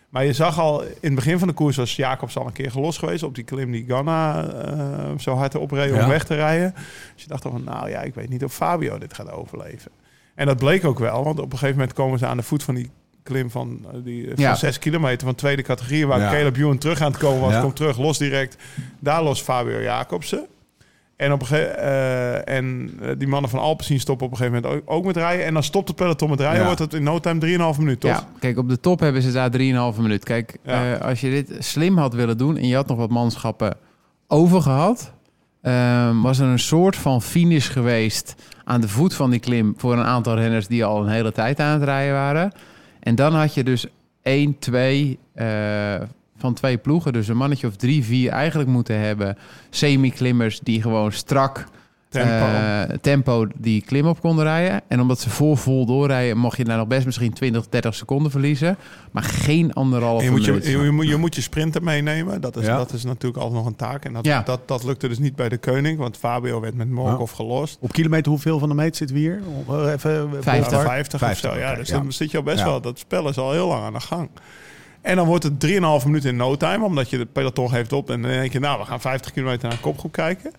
Maar 0.09 0.25
je 0.25 0.33
zag 0.33 0.59
al, 0.59 0.81
in 0.83 0.89
het 1.01 1.15
begin 1.15 1.39
van 1.39 1.47
de 1.47 1.53
koers 1.53 1.75
was 1.77 1.95
Jacobs 1.95 2.37
al 2.37 2.45
een 2.45 2.51
keer 2.51 2.71
gelost 2.71 2.99
geweest 2.99 3.23
op 3.23 3.35
die 3.35 3.43
klim 3.43 3.71
die 3.71 3.85
Ganna 3.87 4.47
eh, 4.47 5.17
zo 5.17 5.35
hard 5.35 5.55
opreed 5.55 5.93
Ja. 5.93 6.03
om 6.03 6.09
weg 6.09 6.23
te 6.23 6.35
rijden. 6.35 6.73
Dus 7.13 7.23
je 7.23 7.27
dacht 7.29 7.43
dan 7.43 7.51
van, 7.51 7.63
nou 7.63 7.89
ja, 7.89 8.01
ik 8.01 8.13
weet 8.15 8.29
niet 8.29 8.43
of 8.43 8.53
Fabio 8.53 8.97
dit 8.97 9.13
gaat 9.13 9.31
overleven. 9.31 9.91
En 10.39 10.45
dat 10.45 10.57
bleek 10.57 10.85
ook 10.85 10.99
wel, 10.99 11.23
want 11.23 11.39
op 11.39 11.45
een 11.51 11.57
gegeven 11.57 11.77
moment 11.77 11.93
komen 11.93 12.19
ze 12.19 12.25
aan 12.25 12.37
de 12.37 12.43
voet 12.43 12.63
van 12.63 12.75
die 12.75 12.89
klim 13.23 13.49
van, 13.51 13.85
eh, 13.93 13.99
die, 14.03 14.25
van 14.27 14.43
Ja. 14.43 14.55
6 14.55 14.79
kilometer 14.79 15.25
van 15.27 15.35
tweede 15.35 15.61
categorie, 15.61 16.07
waar 16.07 16.19
Ja. 16.19 16.31
Caleb 16.31 16.57
Ewan 16.57 16.77
terug 16.77 17.01
aan 17.01 17.11
het 17.11 17.19
komen 17.19 17.39
was. 17.41 17.51
Ja. 17.53 17.61
Komt 17.61 17.75
terug, 17.75 17.97
los 17.97 18.17
direct. 18.17 18.57
Daar 18.99 19.23
lost 19.23 19.43
Fabio 19.43 19.81
Jacobsen. 19.81 20.45
En, 21.15 21.31
op 21.31 21.41
een 21.41 21.57
eh, 21.57 22.55
en 22.55 22.91
eh, 23.01 23.09
die 23.17 23.27
mannen 23.27 23.49
van 23.49 23.59
Alpecin 23.59 23.99
stoppen 23.99 24.25
op 24.25 24.31
een 24.31 24.37
gegeven 24.37 24.61
moment 24.61 24.81
ook, 24.87 24.95
ook 24.95 25.05
met 25.05 25.15
rijden. 25.17 25.45
En 25.45 25.53
dan 25.53 25.63
stopt 25.63 25.87
het 25.87 25.97
peloton 25.97 26.29
met 26.29 26.39
rijden, 26.39 26.59
Ja. 26.59 26.65
wordt 26.65 26.79
het 26.79 26.93
in 26.93 27.03
no 27.03 27.19
time 27.19 27.39
3,5 27.73 27.79
minuut, 27.79 27.99
toch? 27.99 28.11
Ja, 28.11 28.27
kijk, 28.39 28.57
op 28.57 28.69
de 28.69 28.79
top 28.79 28.99
hebben 28.99 29.21
ze 29.21 29.31
daar 29.31 29.49
3,5 29.51 30.01
minuut. 30.01 30.23
Kijk, 30.23 30.57
Ja. 30.63 30.93
eh, 30.95 31.01
als 31.01 31.21
je 31.21 31.29
dit 31.29 31.55
slim 31.59 31.97
had 31.97 32.13
willen 32.13 32.37
doen 32.37 32.57
en 32.57 32.67
je 32.67 32.75
had 32.75 32.87
nog 32.87 32.97
wat 32.97 33.09
manschappen 33.09 33.77
over 34.27 34.61
ehm, 35.61 36.21
was 36.21 36.39
er 36.39 36.47
een 36.47 36.59
soort 36.59 36.95
van 36.95 37.21
finish 37.21 37.71
geweest 37.71 38.35
aan 38.63 38.81
de 38.81 38.87
voet 38.87 39.13
van 39.13 39.29
die 39.29 39.39
klim 39.39 39.73
voor 39.77 39.93
een 39.93 40.03
aantal 40.03 40.35
renners 40.35 40.67
die 40.67 40.85
al 40.85 41.01
een 41.01 41.11
hele 41.11 41.31
tijd 41.31 41.59
aan 41.59 41.73
het 41.73 41.83
rijden 41.83 42.13
waren. 42.13 42.51
En 42.99 43.15
dan 43.15 43.33
had 43.33 43.53
je 43.53 43.63
dus 43.63 43.85
1, 44.21 44.59
2 44.59 45.19
eh, 45.33 45.45
van 46.37 46.53
twee 46.53 46.77
ploegen, 46.77 47.13
dus 47.13 47.27
een 47.27 47.37
mannetje 47.37 47.67
of 47.67 47.75
drie, 47.75 48.03
vier 48.03 48.31
eigenlijk 48.31 48.69
moeten 48.69 48.99
hebben. 48.99 49.37
Semi-klimmers 49.69 50.59
die 50.59 50.81
gewoon 50.81 51.11
strak 51.11 51.67
Tempo. 52.09 52.45
eh, 52.45 52.97
tempo 53.01 53.47
die 53.55 53.81
klim 53.85 54.07
op 54.07 54.21
konden 54.21 54.45
rijden. 54.45 54.81
En 54.87 54.99
omdat 55.01 55.19
ze 55.19 55.29
vol 55.29 55.55
vol 55.55 55.85
doorrijden, 55.85 56.37
mocht 56.37 56.57
je 56.57 56.63
daar 56.63 56.77
nog 56.77 56.87
best 56.87 57.05
misschien 57.05 57.33
20, 57.33 57.69
30 57.69 57.95
seconden 57.95 58.31
verliezen. 58.31 58.77
Maar 59.11 59.23
geen 59.23 59.67
En 59.67 59.73
anderhalve 59.73 60.23
je, 60.23 60.31
moet 60.31 60.45
je, 60.45 60.51
minuut. 60.51 60.65
je, 60.67 60.77
je 60.77 60.91
moet, 60.91 61.07
je 61.07 61.15
moet 61.17 61.35
je 61.35 61.41
sprinter 61.41 61.83
meenemen. 61.83 62.41
Dat 62.41 62.57
is, 62.57 62.65
Ja. 62.65 62.77
dat 62.77 62.93
is 62.93 63.03
natuurlijk 63.03 63.37
altijd 63.37 63.57
nog 63.59 63.65
een 63.67 63.75
taak. 63.75 64.05
En 64.05 64.13
dat, 64.13 64.25
Ja. 64.25 64.41
dat, 64.41 64.67
dat 64.67 64.83
lukte 64.83 65.07
dus 65.07 65.19
niet 65.19 65.35
bij 65.35 65.49
de 65.49 65.57
Koning. 65.57 65.97
Want 65.97 66.17
Fabio 66.17 66.59
werd 66.59 66.75
met 66.75 66.89
Morkov 66.89 67.31
gelost. 67.35 67.77
Op 67.81 67.91
kilometer 67.91 68.31
hoeveel 68.31 68.59
van 68.59 68.69
de 68.69 68.75
meet 68.75 68.95
zitten 68.97 69.15
we 69.15 69.21
hier? 69.21 69.41
Even, 69.69 69.93
even, 69.93 70.29
50. 70.43 70.53
Ja, 70.53 70.59
ballpark. 70.61 70.87
50 70.87 71.13
of 71.13 71.27
50, 71.27 71.51
zo. 71.53 71.57
Ja, 71.59 71.75
dus 71.75 71.89
ja. 71.89 71.97
dan 71.97 72.11
zit 72.11 72.31
je 72.31 72.37
al 72.37 72.43
best 72.43 72.59
Ja. 72.59 72.65
wel... 72.65 72.81
Dat 72.81 72.99
spel 72.99 73.29
is 73.29 73.37
al 73.37 73.51
heel 73.51 73.67
lang 73.67 73.83
aan 73.83 73.93
de 73.93 73.99
gang. 73.99 74.29
En 75.01 75.15
dan 75.15 75.25
wordt 75.27 75.43
het 75.43 75.53
3,5 75.67 76.05
minuten 76.05 76.29
in 76.29 76.35
no 76.35 76.55
time. 76.57 76.85
Omdat 76.85 77.09
je 77.09 77.17
de 77.17 77.25
peloton 77.25 77.69
geeft 77.69 77.93
op. 77.93 78.09
En 78.09 78.21
dan 78.21 78.31
denk 78.31 78.51
je, 78.51 78.59
nou, 78.59 78.79
we 78.79 78.85
gaan 78.85 79.01
50 79.01 79.31
kilometer 79.31 79.69
naar 79.69 79.77
kopgroep 79.79 80.11
kijken. 80.11 80.51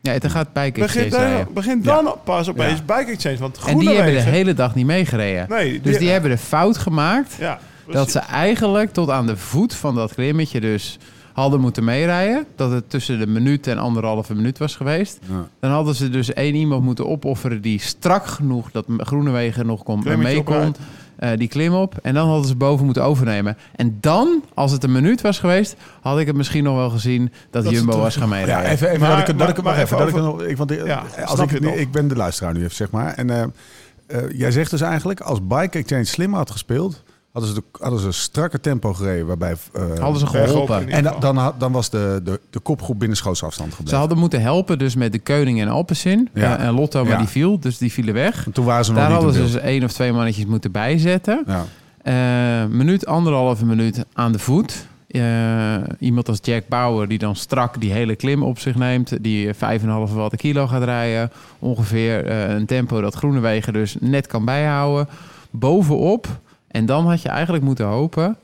Ja, 0.00 0.12
het 0.12 0.30
gaat 0.30 0.52
bij 0.52 0.72
Begint, 0.72 1.14
rijden. 1.14 1.44
dan, 1.44 1.54
begint 1.54 1.84
dan 1.84 2.14
pas 2.24 2.48
opeens 2.48 2.84
bike 2.84 3.10
exchange. 3.10 3.38
Want 3.38 3.58
En 3.66 3.78
die 3.78 3.88
hebben 3.90 4.12
de 4.14 4.20
hele 4.20 4.54
dag 4.54 4.74
niet 4.74 4.86
meegereden. 4.86 5.46
Nee, 5.48 5.80
dus 5.80 5.98
die 5.98 6.08
hebben 6.10 6.30
de 6.30 6.38
fout 6.38 6.78
gemaakt 6.78 7.34
Ja, 7.38 7.58
dat 7.90 8.10
ze 8.10 8.18
eigenlijk 8.18 8.92
tot 8.92 9.10
aan 9.10 9.26
de 9.26 9.36
voet 9.36 9.74
van 9.74 9.94
dat 9.94 10.14
klimmetje 10.14 10.60
dus 10.60 10.98
hadden 11.32 11.60
moeten 11.60 11.84
meerijden. 11.84 12.46
Dat 12.56 12.70
het 12.70 12.90
tussen 12.90 13.18
de 13.18 13.26
minuut 13.26 13.66
en 13.66 13.78
anderhalve 13.78 14.34
minuut 14.34 14.58
was 14.58 14.76
geweest. 14.76 15.18
Ja. 15.28 15.48
Dan 15.60 15.70
hadden 15.70 15.94
ze 15.94 16.10
dus 16.10 16.32
één 16.32 16.54
iemand 16.54 16.82
moeten 16.82 17.06
opofferen 17.06 17.60
die 17.60 17.80
strak 17.80 18.26
genoeg 18.26 18.70
dat 18.70 18.84
Groenewegen 18.96 19.66
nog 19.66 19.82
kon, 19.82 20.02
mee 20.18 20.42
kon. 20.42 20.74
Eh, 21.18 21.30
die 21.36 21.48
klim 21.48 21.74
op. 21.74 21.94
En 22.02 22.14
dan 22.14 22.28
hadden 22.28 22.46
ze 22.48 22.56
boven 22.56 22.84
moeten 22.84 23.02
overnemen. 23.04 23.56
En 23.76 23.96
dan, 24.00 24.42
als 24.54 24.72
het 24.72 24.84
een 24.84 24.92
minuut 24.92 25.20
was 25.20 25.38
geweest, 25.38 25.76
had 26.00 26.18
ik 26.18 26.26
het 26.26 26.36
misschien 26.36 26.64
nog 26.64 26.74
wel 26.76 26.90
gezien 26.90 27.32
dat, 27.50 27.70
Jumbo 27.70 27.98
was 27.98 28.16
gaan 28.16 28.28
Ja, 28.28 28.34
meerijden. 28.34 28.70
even, 28.70 28.88
even 28.88 29.00
Maar- 29.00 29.08
dat 29.10 29.18
ik, 29.18 29.26
het- 29.26 29.38
dat 29.38 29.46
maar- 29.46 29.74
ik, 29.76 29.82
even, 29.82 29.98
dat 29.98 30.08
ik 30.48 30.56
want 30.56 30.70
ik- 30.70 30.86
Ja, 30.86 31.02
als 31.24 31.40
ik, 31.40 31.50
ik 31.52 31.90
ben 31.90 32.08
de 32.08 32.16
luisteraar 32.16 32.52
nu 32.54 32.60
even, 32.62 32.76
zeg 32.76 32.90
maar. 32.90 33.14
En 33.14 33.30
eh, 33.30 33.42
eh, 34.06 34.30
jij 34.32 34.50
zegt 34.50 34.70
dus 34.70 34.80
eigenlijk, 34.80 35.20
als 35.20 35.46
Bike 35.46 35.78
Exchange 35.78 36.04
slimmer 36.04 36.38
had 36.38 36.50
gespeeld, 36.50 37.02
hadden 37.38 37.54
ze, 37.54 37.54
de, 37.54 37.78
hadden 37.82 38.00
ze 38.00 38.06
een 38.06 38.12
strakke 38.12 38.60
tempo 38.60 38.92
gereden, 38.94 39.26
waarbij... 39.26 39.54
eh, 39.72 39.82
hadden 39.98 40.20
ze 40.20 40.26
geholpen. 40.26 40.88
en 40.88 41.12
dan, 41.20 41.36
had- 41.36 41.60
dan 41.60 41.72
was 41.72 41.90
de, 41.90 42.20
de, 42.24 42.40
de 42.50 42.58
kopgroep 42.58 42.98
binnen 42.98 43.16
schootsafstand 43.16 43.70
Ze 43.70 43.76
gebleven. 43.76 43.98
hadden 44.00 44.18
moeten 44.18 44.40
helpen 44.40 44.78
dus 44.78 44.94
met 44.94 45.12
de 45.12 45.18
Keuning 45.18 45.60
en 45.60 45.68
Alpecin. 45.68 46.28
Ja. 46.34 46.58
Eh, 46.58 46.66
en 46.66 46.74
Lotto, 46.74 47.02
maar 47.02 47.12
Ja. 47.12 47.18
die 47.18 47.26
viel. 47.28 47.60
Dus 47.60 47.78
die 47.78 47.92
vielen 47.92 48.14
weg. 48.14 48.46
En 48.46 48.52
toen 48.52 48.64
waren 48.64 48.84
ze 48.84 48.90
nog 48.92 49.00
Daar 49.00 49.10
niet 49.10 49.22
hadden 49.22 49.34
ze 49.48 49.52
dus 49.52 49.62
één 49.62 49.84
of 49.84 49.92
twee 49.92 50.12
mannetjes 50.12 50.46
moeten 50.46 50.72
bijzetten. 50.72 51.44
Ja. 51.46 51.64
Eh, 52.02 52.68
minuut, 52.70 53.06
anderhalve 53.06 53.64
minuut 53.64 54.04
aan 54.12 54.32
de 54.32 54.38
voet. 54.38 54.86
Eh, 55.08 55.22
iemand 55.98 56.28
als 56.28 56.38
Jack 56.42 56.68
Bauer 56.68 57.08
die 57.08 57.18
dan 57.18 57.36
strak 57.36 57.80
die 57.80 57.92
hele 57.92 58.16
klim 58.16 58.42
op 58.42 58.58
zich 58.58 58.74
neemt. 58.74 59.22
Die 59.22 59.54
5,5 59.54 60.12
watt 60.14 60.32
een 60.32 60.38
kilo 60.38 60.66
gaat 60.66 60.82
rijden. 60.82 61.30
Ongeveer 61.58 62.26
eh, 62.26 62.54
een 62.54 62.66
tempo 62.66 63.00
dat 63.00 63.14
Groenewegen 63.14 63.72
dus 63.72 63.96
net 64.00 64.26
kan 64.26 64.44
bijhouden. 64.44 65.08
Bovenop. 65.50 66.26
En 66.68 66.86
dan 66.86 67.06
had 67.06 67.22
je 67.22 67.28
eigenlijk 67.28 67.64
moeten 67.64 67.86
hopen 67.86 68.36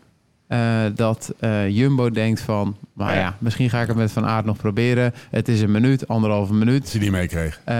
eh, 0.47 0.81
dat 0.95 1.35
eh, 1.39 1.69
Jumbo 1.69 2.11
denkt 2.11 2.41
van... 2.41 2.77
Maar 2.93 3.17
ja, 3.17 3.37
misschien 3.39 3.71
ga 3.71 3.81
ik 3.81 3.89
het 3.89 3.97
met 3.97 4.13
Van 4.13 4.27
Aert 4.27 4.45
nog 4.45 4.57
proberen. 4.57 5.15
Het 5.31 5.49
is 5.49 5.61
een 5.61 5.71
minuut, 5.71 6.09
anderhalve 6.09 6.55
minuut. 6.55 6.93
je 6.93 6.99
die 6.99 7.11
meekreeg. 7.11 7.61
Eh, 7.65 7.75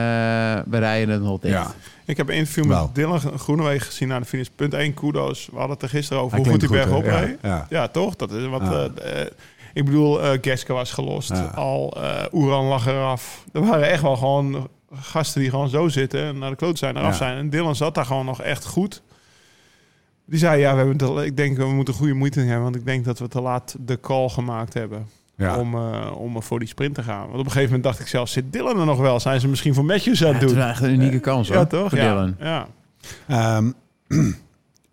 we 0.67 0.79
rijden 0.79 1.09
het 1.15 1.23
nog 1.23 1.41
dicht. 1.41 1.55
Ja. 1.55 1.75
Ik 2.05 2.17
heb 2.17 2.29
een 2.29 2.35
interview 2.35 2.65
met 2.65 2.77
Nou. 2.77 2.89
Dylan 2.93 3.21
Groenewegen 3.21 3.87
gezien 3.87 4.09
naar 4.09 4.21
de 4.21 4.27
finish. 4.27 4.47
Punt 4.57 4.75
1, 4.75 4.95
kudos. 4.95 5.47
We 5.51 5.57
hadden 5.57 5.73
het 5.75 5.83
er 5.83 5.89
gisteren 5.89 6.23
over 6.23 6.37
Hij 6.37 6.45
hoe 6.45 6.53
goed 6.53 6.61
die 6.61 6.71
berg 6.71 6.91
opreed. 6.91 7.39
Ja, 7.43 7.49
ja. 7.49 7.67
Ja, 7.69 7.89
toch? 7.89 8.17
Dat 8.17 8.33
is 8.33 8.47
wat. 8.47 8.63
Ja. 8.63 8.89
ik 9.73 9.85
bedoel, 9.85 10.23
eh 10.23 10.39
Geske 10.41 10.73
was 10.73 10.93
gelost. 10.93 11.31
Ja. 11.31 11.53
Al 11.55 11.97
eh 12.03 12.25
Oeran 12.33 12.65
lag 12.65 12.87
eraf. 12.87 13.45
Er 13.53 13.65
waren 13.67 13.89
echt 13.91 14.03
wel 14.03 14.17
gewoon 14.17 14.69
gasten 14.95 15.41
die 15.41 15.51
gewoon 15.51 15.69
zo 15.69 15.89
zitten 15.89 16.25
en 16.25 16.39
naar 16.39 16.51
de 16.51 16.57
kloot 16.57 16.79
zijn 16.79 16.97
eraf 16.97 17.11
Ja. 17.11 17.17
zijn. 17.17 17.39
En 17.39 17.51
Dylan 17.51 17.77
zat 17.77 17.95
daar 17.95 18.07
gewoon 18.07 18.25
nog 18.27 18.43
echt 18.43 18.65
goed. 18.65 19.03
Die 20.27 20.39
zei, 20.39 20.61
ja, 20.61 20.71
we 20.73 20.77
hebben 20.79 20.97
te, 20.97 21.25
ik 21.27 21.37
denk 21.37 21.57
we 21.57 21.65
moeten 21.67 21.95
goede 21.95 22.13
moeite 22.15 22.41
hebben, 22.41 22.63
want 22.63 22.77
ik 22.77 22.85
denk 22.85 23.05
dat 23.05 23.19
we 23.19 23.29
te 23.29 23.41
laat 23.41 23.77
de 23.81 24.01
call 24.01 24.29
gemaakt 24.29 24.75
hebben 24.75 25.07
Ja. 25.37 25.59
om, 25.59 25.75
eh, 25.75 26.11
om 26.17 26.43
voor 26.43 26.59
die 26.59 26.69
sprint 26.69 26.95
te 26.95 27.03
gaan. 27.03 27.21
Want 27.21 27.33
op 27.33 27.39
een 27.39 27.45
gegeven 27.45 27.65
moment 27.65 27.83
dacht 27.85 28.01
ik 28.01 28.07
zelf, 28.07 28.29
zit 28.29 28.53
Dylan 28.53 28.79
er 28.81 28.87
nog 28.87 28.99
wel? 28.99 29.21
Zijn 29.21 29.41
ze 29.41 29.49
misschien 29.49 29.75
voor 29.75 29.85
Matthews 29.85 30.23
aan 30.25 30.27
Ja, 30.29 30.33
het 30.33 30.43
het 30.43 30.51
is 30.51 30.57
doen? 30.57 30.67
echt 30.69 30.83
een 30.83 30.91
unieke 30.93 31.19
kans 31.21 31.49
hoor, 31.49 31.57
ja, 31.57 31.65
toch? 31.67 31.89
voor 31.89 31.99
Ja, 31.99 32.09
Dylan. 32.11 32.37
ja. 32.39 32.67
Ehm, 33.27 33.71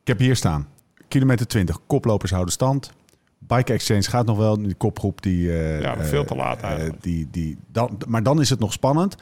ik 0.01 0.07
heb 0.07 0.19
hier 0.19 0.35
staan. 0.35 0.67
Kilometer 1.07 1.47
20. 1.47 1.79
Koplopers 1.87 2.31
houden 2.31 2.53
stand. 2.53 2.91
Bike 3.39 3.73
Exchange 3.73 4.01
gaat 4.03 4.25
nog 4.25 4.37
wel. 4.37 4.57
Die 4.61 4.73
kopgroep 4.75 5.21
die... 5.21 5.51
eh, 5.51 5.81
Ja, 5.81 6.03
veel 6.03 6.25
te 6.25 6.35
laat 6.35 6.57
eh, 6.61 6.63
eigenlijk. 6.69 7.03
die, 7.03 7.27
die, 7.31 7.57
dan, 7.71 7.97
maar 8.07 8.23
dan 8.23 8.41
is 8.41 8.49
het 8.49 8.59
nog 8.59 8.73
spannend. 8.73 9.15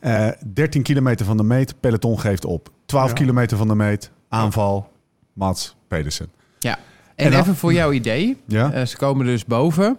Eh 0.00 0.28
13 0.52 0.82
kilometer 0.82 1.26
van 1.26 1.36
de 1.36 1.42
meet. 1.42 1.74
Peloton 1.80 2.20
geeft 2.20 2.44
op. 2.44 2.70
12 2.86 3.08
Ja. 3.08 3.14
kilometer 3.14 3.56
van 3.56 3.68
de 3.68 3.74
meet. 3.74 4.10
Aanval. 4.28 4.92
Mats 5.34 5.74
Pedersen. 5.88 6.28
Ja. 6.58 6.78
En 7.14 7.32
even 7.32 7.56
voor 7.56 7.72
jouw 7.72 7.92
idee. 7.92 8.36
Ja? 8.46 8.72
Eh, 8.72 8.86
ze 8.86 8.96
komen 8.96 9.26
dus 9.26 9.44
boven. 9.44 9.96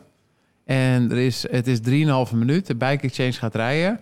En 0.66 1.12
er 1.12 1.18
is, 1.18 1.46
het 1.52 1.68
is 1.68 1.80
3,5 2.30 2.34
minuut. 2.36 2.68
De 2.68 2.76
bike 2.76 3.04
exchange 3.04 3.32
gaat 3.32 3.56
rijden. 3.56 4.00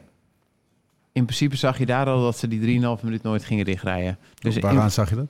In 1.12 1.26
principe 1.26 1.56
zag 1.58 1.78
je 1.78 1.86
daar 1.86 2.06
al 2.08 2.22
dat 2.22 2.38
ze 2.38 2.48
die 2.48 2.60
3,5 2.98 3.04
minuut 3.04 3.24
nooit 3.24 3.44
gingen 3.46 3.66
dichtrijden. 3.66 4.18
Dus 4.40 4.56
in, 4.56 4.62
Waaraan 4.62 4.92
zag 4.92 5.10
je 5.10 5.16
dat? 5.16 5.28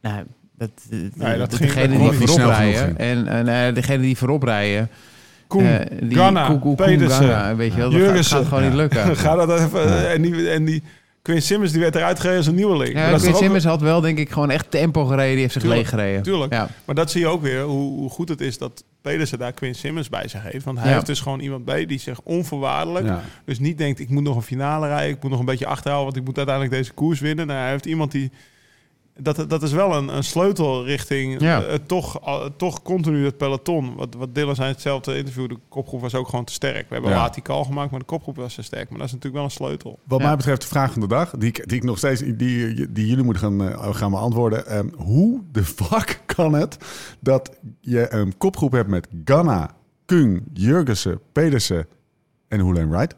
nou, 0.00 0.24
dat, 0.58 0.70
Nee, 0.90 1.10
dat 1.38 1.38
dat 1.50 1.54
ging- 1.54 1.72
degene 1.72 1.98
dat 1.98 2.18
die 2.18 2.26
voorop 2.28 2.46
rijden. 2.48 2.98
En, 2.98 3.26
en 3.26 3.48
eh, 3.68 3.74
degene 3.74 4.02
die 4.02 4.16
voorop 4.16 4.42
rijden. 4.42 4.88
Koen, 5.46 5.64
eh, 5.64 5.98
die, 6.08 6.16
Ganna, 6.16 6.46
Koen- 6.46 6.58
Koen- 6.60 6.76
Koen 6.76 6.86
Pedersen, 6.86 7.16
Ganna, 7.28 7.56
weet 7.56 7.72
je 7.72 7.78
wel, 7.78 7.90
dat 7.90 8.26
gaat, 8.26 8.44
gewoon 8.46 8.62
niet 8.64 8.72
lukken. 8.74 9.16
Ga 9.26 9.34
dat 9.34 9.60
even. 9.60 9.80
Ja. 9.80 9.86
eh, 9.96 10.12
En 10.12 10.22
die, 10.22 10.50
en 10.50 10.64
die 10.64 10.82
Quinn 11.26 11.42
Simmons 11.42 11.72
die 11.72 11.80
werd 11.80 11.94
eruit 11.94 12.16
gereden 12.20 12.38
als 12.38 12.46
een 12.46 12.54
nieuweling. 12.54 12.92
Maar 12.94 13.02
Ja, 13.02 13.06
dat 13.10 13.16
is 13.16 13.22
Quinn 13.22 13.34
ook- 13.36 13.42
Simmons 13.42 13.64
had 13.64 13.80
wel 13.80 14.00
denk 14.00 14.18
ik 14.18 14.30
gewoon 14.30 14.50
echt 14.50 14.70
tempo 14.70 15.04
gereden. 15.04 15.30
Die 15.32 15.40
heeft 15.40 15.52
zich 15.52 15.62
Tuurlijk, 15.62 15.80
leeg 15.82 15.90
gereden. 15.90 16.22
tuurlijk. 16.22 16.52
Ja. 16.52 16.68
Maar 16.84 16.94
dat 16.94 17.10
zie 17.10 17.20
je 17.20 17.26
ook 17.26 17.42
weer, 17.42 17.62
hoe, 17.62 17.98
hoe 17.98 18.10
goed 18.10 18.28
het 18.28 18.40
is 18.40 18.58
dat 18.58 18.84
Pedersen 19.02 19.38
daar 19.38 19.52
Quinn 19.52 19.74
Simmons 19.74 20.08
bij 20.08 20.28
zich 20.28 20.42
heeft. 20.42 20.64
Want 20.64 20.78
hij 20.78 20.88
Ja. 20.88 20.94
heeft 20.94 21.06
dus 21.06 21.20
gewoon 21.20 21.40
iemand 21.40 21.64
bij 21.64 21.86
die 21.86 21.98
zich 21.98 22.20
onvoorwaardelijk... 22.24 23.06
Ja. 23.06 23.22
Dus 23.44 23.58
niet 23.58 23.78
denkt, 23.78 24.00
ik 24.00 24.08
moet 24.08 24.22
nog 24.22 24.36
een 24.36 24.42
finale 24.42 24.86
rijden. 24.86 25.14
Ik 25.16 25.22
moet 25.22 25.30
nog 25.30 25.40
een 25.40 25.46
beetje 25.46 25.66
achterhouden, 25.66 26.04
want 26.12 26.16
ik 26.16 26.24
moet 26.28 26.36
uiteindelijk 26.36 26.76
deze 26.76 26.92
koers 26.92 27.20
winnen. 27.20 27.46
Nou, 27.46 27.58
hij 27.60 27.70
heeft 27.70 27.86
iemand 27.86 28.12
die... 28.12 28.30
Dat, 29.18 29.44
dat 29.50 29.62
is 29.62 29.72
wel 29.72 29.94
een, 29.94 30.16
een 30.16 30.24
sleutel 30.24 30.84
richting 30.84 31.40
Ja. 31.40 31.62
eh, 31.62 31.74
toch, 31.86 32.20
al- 32.20 32.56
toch 32.56 32.82
continu 32.82 33.24
het 33.24 33.36
peloton. 33.36 33.94
Wat, 33.94 34.14
wat 34.14 34.34
Dylan 34.34 34.54
zei 34.54 34.66
in 34.68 34.72
hetzelfde 34.74 35.16
interview. 35.16 35.48
De 35.48 35.58
kopgroep 35.68 36.00
was 36.00 36.14
ook 36.14 36.28
gewoon 36.28 36.44
te 36.44 36.52
sterk. 36.52 36.88
We 36.88 36.94
hebben 36.94 37.10
Ja. 37.10 37.16
laat 37.16 37.34
die 37.34 37.42
gemaakt, 37.64 37.90
maar 37.90 38.00
de 38.00 38.06
kopgroep 38.06 38.36
was 38.36 38.54
te 38.54 38.62
sterk. 38.62 38.88
Maar 38.90 38.98
dat 38.98 39.06
is 39.06 39.12
natuurlijk 39.12 39.34
wel 39.34 39.44
een 39.44 39.50
sleutel. 39.50 39.98
Wat 40.04 40.20
Ja. 40.20 40.26
mij 40.26 40.36
betreft 40.36 40.60
de 40.60 40.66
vraag 40.66 40.92
van 40.92 41.00
de 41.00 41.06
dag, 41.08 41.30
die 41.30 41.48
ik, 41.48 41.68
die 41.68 41.76
ik 41.76 41.84
nog 41.84 41.98
steeds, 41.98 42.20
die, 42.20 42.92
die 42.92 43.06
jullie 43.06 43.24
moeten 43.24 43.42
gaan, 43.42 43.68
eh, 43.70 43.94
gaan 43.94 44.10
beantwoorden. 44.10 44.66
Ehm, 44.66 44.88
hoe 44.96 45.40
de 45.52 45.64
fuck 45.78 46.20
kan 46.26 46.52
het 46.52 46.76
dat 47.20 47.50
je 47.80 48.12
een 48.12 48.36
kopgroep 48.38 48.72
hebt 48.72 48.88
met 48.88 49.08
Ganna, 49.24 49.70
Kung, 50.04 50.42
Jurgensen, 50.52 51.20
Pedersen 51.32 51.86
en 52.48 52.60
Houlen 52.60 52.88
Wright? 52.90 53.14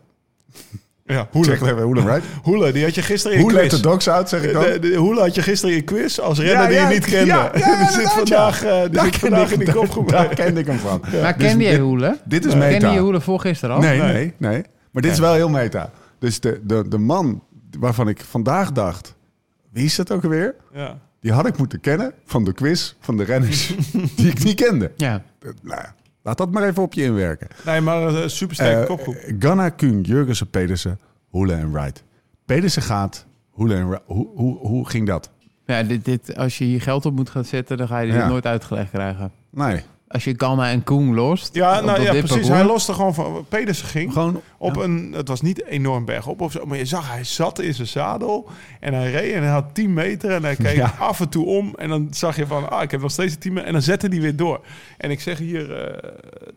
Ja, 1.08 1.28
Zeg 1.40 1.60
even 1.62 1.94
Wright. 2.04 2.22
Hoele, 2.42 2.72
die 2.72 2.84
had 2.84 2.94
je 2.94 3.02
gisteren 3.02 3.36
in 3.36 3.42
Hoe 3.42 3.52
let 3.52 3.60
quiz. 3.68 3.72
de 3.80 3.80
dogs 3.88 4.08
out, 4.08 4.28
zeg 4.28 4.42
ik 4.42 4.52
dan? 4.52 4.62
De, 4.62 4.78
de, 4.78 4.94
Hoele 4.94 5.20
had 5.20 5.34
je 5.34 5.42
gisteren 5.42 5.74
in 5.76 5.84
quiz 5.84 6.18
als 6.18 6.38
renner 6.38 6.62
Ja, 6.62 6.66
die 6.66 6.76
ja, 6.76 6.88
je 6.88 6.94
niet 6.94 7.04
kende. 7.04 7.26
ja, 7.26 7.50
ja, 7.58 7.78
die 7.78 7.90
zit 8.00 8.10
vandaag, 8.12 8.62
ja. 8.62 8.68
eh, 8.68 8.80
die 8.82 8.90
Daar 8.90 9.04
zit 9.04 9.16
vandaag 9.16 9.46
ik- 9.52 9.58
in 9.58 9.64
die 9.64 9.74
kopgroep. 9.74 10.08
Daar 10.08 10.34
kende 10.34 10.60
ik 10.60 10.66
hem 10.66 10.78
van. 10.78 11.00
Maar 11.22 11.36
Dus 11.38 11.46
kende 11.46 11.64
je 11.64 11.70
dit- 11.70 11.78
Hoelen? 11.80 12.18
Dit 12.24 12.44
is 12.44 12.50
Kende 12.52 12.66
meta. 12.66 12.92
je 12.92 12.98
Hoelen 13.00 13.22
voor 13.22 13.40
gisteren 13.40 13.74
al? 13.74 13.80
Nee, 13.80 14.00
Nee. 14.00 14.12
nee, 14.12 14.34
nee. 14.38 14.62
Maar 14.90 15.02
dit 15.02 15.12
is 15.12 15.18
wel 15.18 15.34
heel 15.34 15.48
meta. 15.48 15.90
Dus 16.18 16.40
de, 16.40 16.60
de, 16.64 16.84
de 16.88 16.98
man 16.98 17.42
waarvan 17.78 18.08
ik 18.08 18.20
vandaag 18.28 18.72
dacht, 18.72 19.14
wie 19.72 19.84
is 19.84 19.96
dat 19.96 20.10
ook 20.12 20.22
alweer? 20.22 20.54
Ja. 20.74 20.98
Die 21.20 21.32
had 21.32 21.46
ik 21.46 21.56
moeten 21.58 21.80
kennen 21.80 22.12
van 22.24 22.44
de 22.44 22.52
quiz 22.52 22.94
van 23.00 23.16
de 23.16 23.24
renners 23.24 23.74
die 24.16 24.26
ik 24.30 24.44
niet 24.44 24.54
kende. 24.60 24.90
Ja. 24.96 25.22
Nou, 25.62 25.80
ja, 25.80 25.94
laat 26.22 26.38
dat 26.38 26.50
maar 26.50 26.62
even 26.62 26.82
op 26.82 26.92
je 26.92 27.02
inwerken. 27.02 27.48
Nee, 27.64 27.80
maar 27.80 28.02
een 28.02 28.30
super 28.30 28.54
sterke 28.54 28.80
Eh, 28.80 28.86
kopgroep. 28.86 29.16
Ganna, 29.38 29.68
Kuhn, 29.68 30.00
Jurgensen, 30.00 30.50
Pedersen, 30.50 30.98
Hoelen 31.28 31.58
en 31.58 31.72
Wright. 31.72 32.04
Pedersen 32.44 32.82
gaat, 32.82 33.26
Hoelen 33.50 33.76
en 33.78 33.88
Wright. 33.88 34.04
Hoe, 34.06 34.26
hoe, 34.34 34.58
hoe 34.58 34.88
ging 34.88 35.06
dat? 35.06 35.30
Ja, 35.66 35.82
dit, 35.82 36.04
dit, 36.04 36.36
als 36.36 36.58
je 36.58 36.64
hier 36.64 36.80
geld 36.82 37.06
op 37.06 37.14
moet 37.14 37.30
gaan 37.30 37.44
zetten, 37.44 37.76
dan 37.76 37.88
ga 37.88 37.98
je 37.98 38.10
dit 38.12 38.20
Ja. 38.20 38.28
nooit 38.28 38.46
uitgelegd 38.46 38.90
krijgen. 38.90 39.32
Nee, 39.50 39.82
Als 40.10 40.24
je 40.24 40.34
Ganna 40.36 40.70
en 40.70 40.84
Koen 40.84 41.14
lost. 41.14 41.54
Ja, 41.54 41.78
op 41.78 41.84
nou 41.84 42.00
ja, 42.02 42.10
precies. 42.10 42.28
parcours- 42.28 42.48
Hij 42.48 42.64
loste 42.64 42.92
gewoon 42.92 43.14
van... 43.14 43.44
Pedersen 43.48 43.86
ging 43.86 44.12
gewoon 44.12 44.40
op 44.58 44.76
een... 44.76 45.12
Het 45.16 45.28
was 45.28 45.40
niet 45.40 45.64
enorm 45.64 46.04
bergop 46.04 46.40
of 46.40 46.52
zo, 46.52 46.64
maar 46.66 46.78
je 46.78 46.84
zag, 46.84 47.12
hij 47.12 47.24
zat 47.24 47.58
in 47.58 47.74
zijn 47.74 47.86
zadel 47.88 48.48
en 48.80 48.94
hij 48.94 49.10
reed 49.10 49.32
en 49.34 49.42
hij 49.42 49.50
had 49.50 49.74
10 49.74 49.94
meter 49.94 50.30
en 50.30 50.42
hij 50.42 50.56
keek 50.64 50.76
Ja. 50.76 50.94
af 50.98 51.20
en 51.20 51.28
toe 51.28 51.46
om 51.46 51.74
en 51.76 51.88
dan 51.88 52.08
zag 52.10 52.36
je 52.36 52.46
van, 52.46 52.70
ah, 52.70 52.82
ik 52.82 52.90
heb 52.90 53.00
nog 53.00 53.10
steeds 53.10 53.36
10 53.38 53.52
meter 53.52 53.66
en 53.66 53.72
dan 53.72 53.82
zette 53.82 54.06
hij 54.06 54.20
weer 54.20 54.36
door. 54.36 54.60
En 54.98 55.10
ik 55.10 55.20
zeg 55.20 55.38
hier 55.38 55.74
eh, 55.84 56.10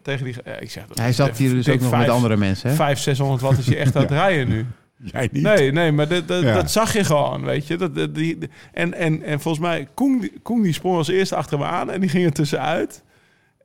tegen 0.04 0.26
die... 0.26 0.36
ik 0.60 0.72
zeg, 0.72 0.88
dat 0.88 0.98
Hij 0.98 1.14
zat 1.14 1.38
hier 1.38 1.54
dus 1.54 1.70
ook 1.70 1.80
nog 1.80 1.90
vijf- 1.90 2.02
met 2.02 2.16
andere 2.16 2.38
mensen. 2.38 2.70
Hè? 2.70 2.76
500, 2.76 3.00
600 3.18 3.42
watt 3.42 3.58
is 3.60 3.66
hij 3.68 3.78
echt 3.78 3.96
aan 3.96 4.02
het 4.08 4.12
rijden 4.12 4.48
nu. 4.48 4.66
jij 5.04 5.30
niet. 5.32 5.44
Nee, 5.44 5.72
nee, 5.72 5.92
maar 5.92 6.08
dat, 6.08 6.28
dat, 6.28 6.42
Ja. 6.44 6.54
dat 6.54 6.72
zag 6.72 6.94
je 6.94 7.04
gewoon, 7.04 7.44
weet 7.44 7.68
je. 7.68 7.78
Dat, 7.78 7.96
dat- 7.96 8.16
die, 8.16 8.38
en, 8.74 8.94
en, 8.94 9.24
en 9.24 9.40
volgens 9.42 9.64
mij, 9.64 9.88
Koen, 9.94 10.32
Koen 10.44 10.62
die 10.62 10.74
sprong 10.74 10.98
als 10.98 11.08
eerste 11.08 11.36
achter 11.36 11.58
hem 11.60 11.68
aan 11.68 11.92
en 11.92 12.00
die 12.02 12.10
ging 12.10 12.26
er 12.26 12.32
tussenuit. 12.32 13.04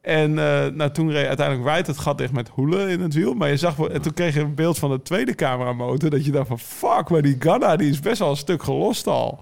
En 0.07 0.39
eh, 0.39 0.67
nou, 0.73 0.91
toen 0.91 1.11
reed 1.11 1.27
uiteindelijk 1.27 1.69
Wright 1.69 1.87
het 1.87 1.99
gat 1.99 2.19
dicht 2.19 2.33
met 2.33 2.49
Hoelen 2.49 2.89
in 2.89 3.01
het 3.01 3.15
wiel. 3.15 3.35
Maar 3.35 3.49
je 3.49 3.57
zag, 3.57 3.77
wel- 3.77 3.91
en 3.91 4.03
toen 4.03 4.15
kreeg 4.15 4.35
je 4.35 4.41
een 4.41 4.55
beeld 4.55 4.79
van 4.79 4.91
de 4.91 5.03
tweede 5.03 5.35
cameramotor. 5.35 6.11
Dat 6.11 6.25
je 6.25 6.31
dacht 6.31 6.49
van, 6.49 6.59
fuck, 6.59 7.09
maar 7.11 7.23
die 7.23 7.37
Ganna 7.39 7.77
die 7.77 7.91
is 7.91 8.01
best 8.01 8.19
wel 8.19 8.31
een 8.31 8.37
stuk 8.37 8.63
gelost 8.63 9.07
al. 9.07 9.41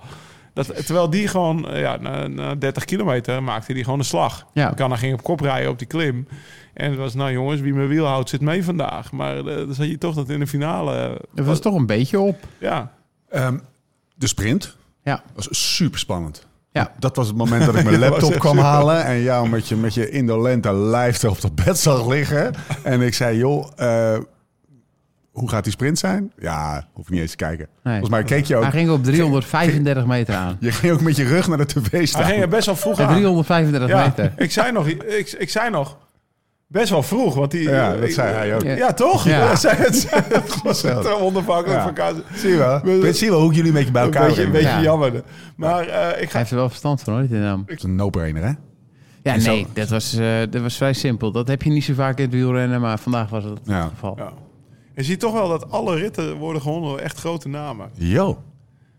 Dat, 0.53 0.87
terwijl 0.87 1.11
die 1.11 1.29
gewoon, 1.29 1.68
eh, 1.68 1.81
ja, 1.81 1.96
na, 1.96 2.27
na 2.27 2.55
30 2.55 2.85
kilometer 2.85 3.42
maakte 3.42 3.72
die 3.74 3.85
gewoon 3.85 3.98
een 3.98 4.05
slag. 4.05 4.46
Ja. 4.53 4.72
Ganna 4.77 4.96
ging 4.96 5.12
op 5.14 5.22
kop 5.22 5.40
rijden 5.40 5.70
op 5.70 5.79
die 5.79 5.87
klim. 5.87 6.29
En 6.74 6.90
het 6.90 6.98
was, 6.98 7.14
nou 7.14 7.33
jongens, 7.33 7.61
wie 7.61 7.74
mijn 7.74 7.88
wiel 7.88 8.07
houdt 8.07 8.29
zit 8.29 8.40
mee 8.40 8.64
vandaag. 8.64 9.12
Maar 9.12 9.37
eh, 9.37 9.44
dan 9.44 9.74
zag 9.74 9.87
je 9.87 9.98
toch 9.98 10.14
dat 10.14 10.29
in 10.29 10.40
de 10.40 10.46
finale... 10.46 11.20
Het 11.35 11.46
was 11.46 11.61
toch 11.61 11.74
een 11.74 11.87
beetje 11.87 12.20
op. 12.20 12.37
Ja, 12.59 12.92
Ehm, 13.29 13.59
de 14.14 14.27
sprint 14.27 14.77
Ja. 15.03 15.22
was 15.35 15.48
super 15.74 15.98
spannend. 15.98 16.46
Ja. 16.74 16.92
Dat 16.98 17.16
was 17.16 17.26
het 17.26 17.37
moment 17.37 17.66
dat 17.66 17.74
ik 17.76 17.84
mijn 17.84 17.98
laptop 18.08 18.38
kwam 18.38 18.58
halen 18.58 19.04
en 19.04 19.20
jou 19.20 19.48
met 19.48 19.68
je, 19.68 19.76
met 19.76 19.94
je 19.94 20.10
indolente 20.10 20.72
lijf 20.72 21.22
er 21.22 21.30
op 21.30 21.40
dat 21.40 21.54
bed 21.54 21.78
zag 21.78 22.06
liggen. 22.08 22.54
en 22.82 23.00
ik 23.00 23.14
zei, 23.14 23.37
joh, 23.38 23.66
eh, 23.76 24.18
hoe 25.30 25.48
gaat 25.48 25.62
die 25.64 25.72
sprint 25.72 25.98
zijn? 25.98 26.32
Ja, 26.38 26.87
hoef 26.92 27.06
je 27.06 27.12
niet 27.12 27.20
eens 27.22 27.30
te 27.30 27.37
kijken. 27.37 27.66
Nee. 27.82 27.92
Volgens 27.98 28.10
mij 28.10 28.22
keek 28.22 28.44
je 28.44 28.56
ook. 28.56 28.62
Hij 28.62 28.70
ging 28.70 28.90
op 28.90 29.04
335 29.04 30.06
meter 30.06 30.34
aan. 30.34 30.56
Je 30.60 30.72
ging 30.72 30.92
ook 30.92 31.00
met 31.00 31.16
je 31.16 31.24
rug 31.24 31.48
naar 31.48 31.58
de 31.58 31.66
tv 31.66 31.90
hij 31.90 32.06
staan. 32.06 32.24
ging 32.24 32.42
er 32.42 32.48
best 32.48 32.66
wel 32.66 32.76
vroeg 32.76 33.00
aan. 33.00 33.08
335 33.14 33.88
Ja, 33.88 34.04
meter. 34.06 34.32
ik 34.37 34.52
zei 34.52 34.72
nog, 34.72 34.87
ik, 34.87 35.32
ik 35.38 35.50
zei 35.50 35.70
nog, 35.70 35.98
Best 36.74 36.90
wel 36.90 37.02
vroeg, 37.02 37.34
want 37.34 37.50
die... 37.50 37.62
Ja, 37.68 37.96
dat 37.96 38.10
zei 38.10 38.34
hij 38.34 38.54
ook. 38.54 38.62
Ja. 38.62 38.74
Ja, 38.76 38.92
toch? 38.92 39.24
Ja. 39.24 39.38
Ja. 39.38 39.56
Zei 39.56 39.76
het, 39.76 40.06
het 40.10 40.62
was 40.62 40.82
het 40.82 41.06
onafhankelijk 41.20 41.78
Ja. 41.80 41.87
van 41.87 41.96
elkaar. 41.96 42.12
Zie 42.34 42.50
je 42.50 42.56
wel? 42.56 42.80
Weet- 43.00 43.16
Zie 43.16 43.24
je 43.26 43.32
wel 43.32 43.40
hoe 43.40 43.50
ik 43.50 43.56
jullie 43.56 43.70
een 43.70 43.76
beetje 43.76 43.92
bij 43.92 44.02
Een 44.02 44.12
elkaar 44.12 44.26
beetje, 44.26 44.42
een 44.44 44.50
beetje 44.52 44.68
Ja. 44.68 44.82
jammer. 44.82 45.22
Maar 45.56 45.87
eh, 45.88 46.08
ik 46.08 46.14
Hij 46.16 46.26
ga... 46.26 46.38
heeft 46.38 46.50
er 46.50 46.56
wel 46.56 46.68
verstand 46.68 47.00
van, 47.02 47.12
hoor, 47.12 47.26
die 47.28 47.38
naam. 47.38 47.62
Dat 47.66 47.76
is 47.76 47.82
een 47.82 47.94
no-brainer, 47.94 48.42
hè? 48.42 48.48
Ja, 49.22 49.32
En 49.34 49.40
zo- 49.40 49.50
nee, 49.50 49.66
dat 49.72 49.88
was, 49.88 50.14
eh, 50.16 50.26
dat 50.50 50.62
was 50.62 50.76
vrij 50.76 50.92
simpel. 50.92 51.32
Dat 51.32 51.48
heb 51.48 51.62
je 51.62 51.70
niet 51.70 51.84
zo 51.84 51.94
vaak 51.94 52.18
in 52.18 52.24
het 52.24 52.34
wielrennen, 52.34 52.80
maar 52.80 52.98
vandaag 52.98 53.28
was 53.30 53.44
het 53.44 53.58
Ja. 53.64 53.82
het 53.82 53.90
geval. 53.92 54.14
Ja. 54.16 54.32
Je 54.94 55.02
ziet 55.02 55.20
toch 55.20 55.32
wel 55.32 55.48
dat 55.48 55.70
alle 55.70 55.96
ritten 55.96 56.37
worden 56.37 56.62
gewonnen 56.62 56.90
door 56.90 56.98
echt 56.98 57.18
grote 57.18 57.48
namen. 57.48 57.90
Yo. 57.92 58.42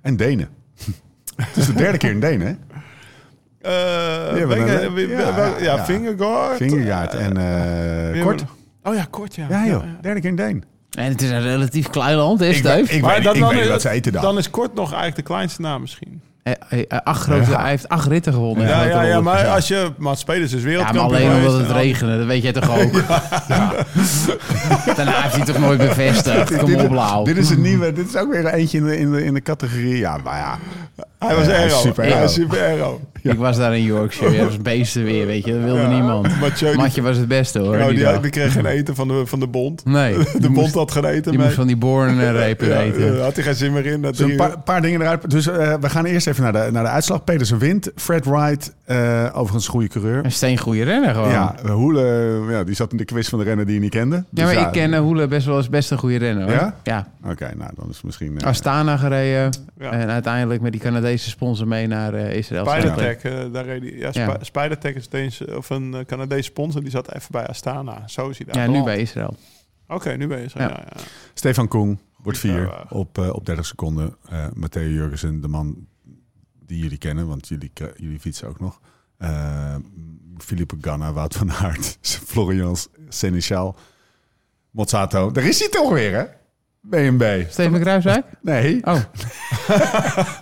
En 0.01 0.15
Denen. 0.17 0.49
Het 1.35 1.55
is 1.57 1.65
de 1.65 1.73
derde 1.73 1.97
keer 1.97 2.11
in 2.11 2.19
Denen, 2.19 2.47
hè? 2.47 2.53
Ja, 3.65 4.47
wel- 4.47 5.59
ja, 5.59 5.75
ja. 5.75 5.85
Vingegaard 5.85 7.13
eh, 7.13 7.25
en 7.25 7.37
wie 8.11 8.19
eh 8.21 8.25
Kort. 8.25 8.43
Oh 8.83 8.95
ja, 8.95 9.05
kort, 9.09 9.35
ja. 9.35 9.45
Ja, 9.49 9.65
joh. 9.65 9.83
Derde 10.01 10.19
keer 10.21 10.29
in 10.29 10.35
Deen. 10.35 10.63
En 10.97 11.05
het 11.11 11.21
is 11.21 11.29
een 11.29 11.41
relatief 11.41 11.89
klein 11.89 12.15
land, 12.15 12.39
hè, 12.39 12.45
Ik, 12.47 12.55
Steef? 12.55 12.91
ik, 12.91 13.01
Maar 13.01 13.13
weet, 13.15 13.23
dan- 13.23 13.33
ik 13.35 13.39
dan 13.41 13.49
weet 13.49 13.59
is 13.59 13.63
wat 13.65 13.73
het- 13.73 13.81
ze 13.81 13.89
eten 13.89 14.11
dan. 14.11 14.21
Dan 14.21 14.37
is 14.37 14.49
Kort 14.49 14.73
nog 14.73 14.85
eigenlijk 14.87 15.15
de 15.15 15.21
kleinste 15.33 15.61
naam 15.61 15.81
misschien. 15.81 16.21
Eh, 16.43 16.53
eh, 16.69 16.79
eh, 16.87 16.99
acht 17.03 17.21
grote, 17.23 17.49
Ja. 17.51 17.59
Hij 17.61 17.69
heeft 17.69 17.89
acht 17.89 18.07
ritten 18.07 18.33
gewonnen. 18.33 18.67
Ja, 18.67 18.83
ja, 18.83 19.01
ja, 19.01 19.21
maar 19.21 19.47
als 19.47 19.67
je... 19.67 19.91
Maar 19.97 20.17
spelers 20.17 20.53
is 20.53 20.61
Ja, 20.61 20.67
wereldkampioen 20.67 21.11
maar 21.11 21.15
alleen 21.21 21.35
omdat 21.37 21.53
het 21.59 21.67
en 21.67 21.73
al- 21.73 21.79
regende, 21.81 22.17
dat 22.17 22.25
weet 22.27 22.41
jij 22.43 22.51
toch 22.51 22.79
ook? 22.79 22.91
Daarna 24.95 25.21
heeft 25.21 25.35
hij 25.35 25.45
toch 25.45 25.59
nooit 25.59 25.77
bevestigd. 25.79 26.57
Kom 26.57 26.65
dit, 26.65 26.81
op, 26.83 26.91
Lau. 26.91 27.25
dit 27.25 27.37
is 27.37 27.49
een 27.49 27.61
nieuwe. 27.61 27.91
Dit 27.93 28.07
is 28.07 28.15
ook 28.15 28.31
weer 28.31 28.45
eentje 28.45 28.77
in 28.77 28.83
de, 28.85 28.97
in 28.97 29.11
de, 29.11 29.23
in 29.23 29.33
de 29.33 29.41
categorie. 29.41 29.97
Ja, 29.97 30.17
maar 30.23 30.37
ja. 30.37 30.57
Hij 31.19 31.35
was 31.35 31.45
Ja, 31.45 31.51
aero. 31.53 31.75
super 31.77 32.03
Hij 32.03 32.11
aero. 32.11 32.23
was 32.23 32.33
super 32.33 32.59
aero. 32.61 33.01
Ik 33.31 33.37
was 33.37 33.57
daar 33.57 33.75
in 33.77 33.83
Yorkshire, 33.83 34.37
dat 34.37 34.45
was 34.45 34.57
beesten 34.61 35.03
weer, 35.03 35.25
weet 35.25 35.45
je. 35.45 35.51
Dat 35.53 35.61
wilde 35.63 35.79
Ja. 35.81 35.89
niemand. 35.89 36.39
Mathieu, 36.39 36.75
Matje 36.75 37.01
was 37.01 37.17
het 37.17 37.27
beste, 37.27 37.59
hoor. 37.59 37.77
Nou, 37.77 37.95
die 37.95 38.19
die, 38.21 38.29
kreeg 38.29 38.51
geen 38.53 38.65
eten 38.65 38.95
van 38.95 39.07
de, 39.07 39.21
van 39.25 39.39
de 39.39 39.47
bond. 39.47 39.85
Nee, 39.85 40.13
De 40.17 40.23
bond 40.39 40.49
moest, 40.55 40.73
had 40.73 40.91
geen 40.91 41.05
eten 41.05 41.31
die 41.31 41.41
moest 41.41 41.53
van 41.53 41.67
die 41.67 41.77
bornrepen 41.77 42.67
Ja, 42.75 42.79
eten. 42.81 43.15
ja, 43.15 43.21
had 43.21 43.35
hij 43.35 43.43
geen 43.43 43.55
zin 43.55 43.73
meer 43.73 43.85
in. 43.85 44.01
Dat 44.01 44.15
Zo'n 44.15 44.27
drie 44.35 44.57
paar, 44.63 44.81
dingen 44.81 45.01
eruit. 45.01 45.29
Dus 45.29 45.47
eh, 45.47 45.73
we 45.79 45.89
gaan 45.89 46.05
eerst 46.05 46.27
even 46.27 46.43
naar 46.43 46.53
de, 46.53 46.67
naar 46.71 46.83
de 46.83 46.89
uitslag. 46.89 47.23
Pedersen 47.23 47.57
wint. 47.57 47.91
Fred 47.95 48.25
Wright, 48.25 48.73
eh, 48.85 49.25
overigens 49.33 49.65
een 49.65 49.71
goede 49.71 49.87
coureur. 49.87 50.25
Een 50.25 50.31
steengoede 50.31 50.83
renner 50.83 51.13
gewoon. 51.13 51.29
Ja, 51.29 51.55
Hoele, 51.71 52.41
ja, 52.49 52.63
die 52.63 52.75
zat 52.75 52.91
in 52.91 52.97
de 52.97 53.05
quiz 53.05 53.29
van 53.29 53.39
de 53.39 53.45
renner 53.45 53.65
die 53.65 53.75
je 53.75 53.81
niet 53.81 53.89
kende. 53.89 54.15
Ja, 54.15 54.23
Dus 54.29 54.43
maar 54.55 54.65
ik 54.65 54.71
ken 54.71 54.91
uh, 54.93 54.99
Hoele 54.99 55.27
best 55.27 55.45
wel 55.45 55.55
als 55.55 55.69
best 55.69 55.91
een 55.91 55.97
goede 55.97 56.17
renner. 56.17 56.43
Hoor. 56.43 56.53
Ja? 56.53 56.75
Ja. 56.83 57.07
Oké, 57.31 57.51
nou 57.57 57.71
dan 57.75 57.89
is 57.89 58.01
misschien... 58.01 58.39
eh, 58.39 58.47
Astana 58.47 58.97
gereden. 58.97 59.53
Ja. 59.79 59.91
En 59.91 60.09
uiteindelijk 60.09 60.61
met 60.61 60.71
die 60.71 60.81
Canadese 60.81 61.29
sponsor 61.29 61.67
mee 61.67 61.87
naar 61.87 62.13
eh, 62.13 62.35
Israël. 62.35 62.65
Spidertech, 63.19 63.45
eh, 63.45 63.53
daar 63.53 63.65
reed 63.65 63.81
hij. 63.81 63.91
Ja, 63.91 64.09
Ja. 64.13 64.37
Spidertech 64.41 64.95
is 64.95 65.09
Deens, 65.09 65.45
of 65.45 65.69
een 65.69 65.93
eh, 65.93 66.05
Canadese 66.05 66.43
sponsor. 66.43 66.81
Die 66.81 66.89
zat 66.89 67.13
even 67.13 67.31
bij 67.31 67.47
Astana. 67.47 68.07
Zo 68.07 68.29
is 68.29 68.37
hij 68.37 68.47
daar. 68.53 68.65
Ja, 68.65 68.71
nu 68.77 68.83
bij 68.83 68.99
Israël. 68.99 69.35
Oké, 69.87 70.11
nu 70.17 70.27
ben 70.27 70.41
je 70.41 70.49
zo. 70.49 70.59
Ja. 70.59 70.67
Ja. 70.67 70.83
Ja, 70.95 71.01
Stefan 71.33 71.67
Koen 71.67 71.99
wordt 72.17 72.39
vier 72.39 72.85
op, 72.89 73.17
eh, 73.17 73.33
op 73.33 73.45
30 73.45 73.65
seconden. 73.65 74.15
Eh 74.29 74.47
Matteo 74.53 74.87
Jurgensen, 74.87 75.41
de 75.41 75.47
man 75.47 75.87
die 76.65 76.79
jullie 76.79 76.97
kennen, 76.97 77.27
want 77.27 77.47
jullie, 77.47 77.71
jullie 77.95 78.19
fietsen 78.19 78.47
ook 78.47 78.59
nog. 78.59 78.79
Eh 79.17 79.75
Philippe 80.37 80.75
Ganna, 80.81 81.13
Wout 81.13 81.35
van 81.35 81.51
Aert, 81.51 81.97
Florian 82.31 82.75
Seneschal, 83.09 83.75
Mozzato. 84.71 85.31
Daar 85.31 85.43
is 85.43 85.59
hij 85.59 85.69
toch 85.69 85.91
weer, 85.93 86.13
hè? 86.15 86.25
BNB. 86.89 87.45
Steven 87.49 87.79
Kruiswijk? 87.79 88.25
Nee. 88.41 88.85
Oh, 88.85 88.93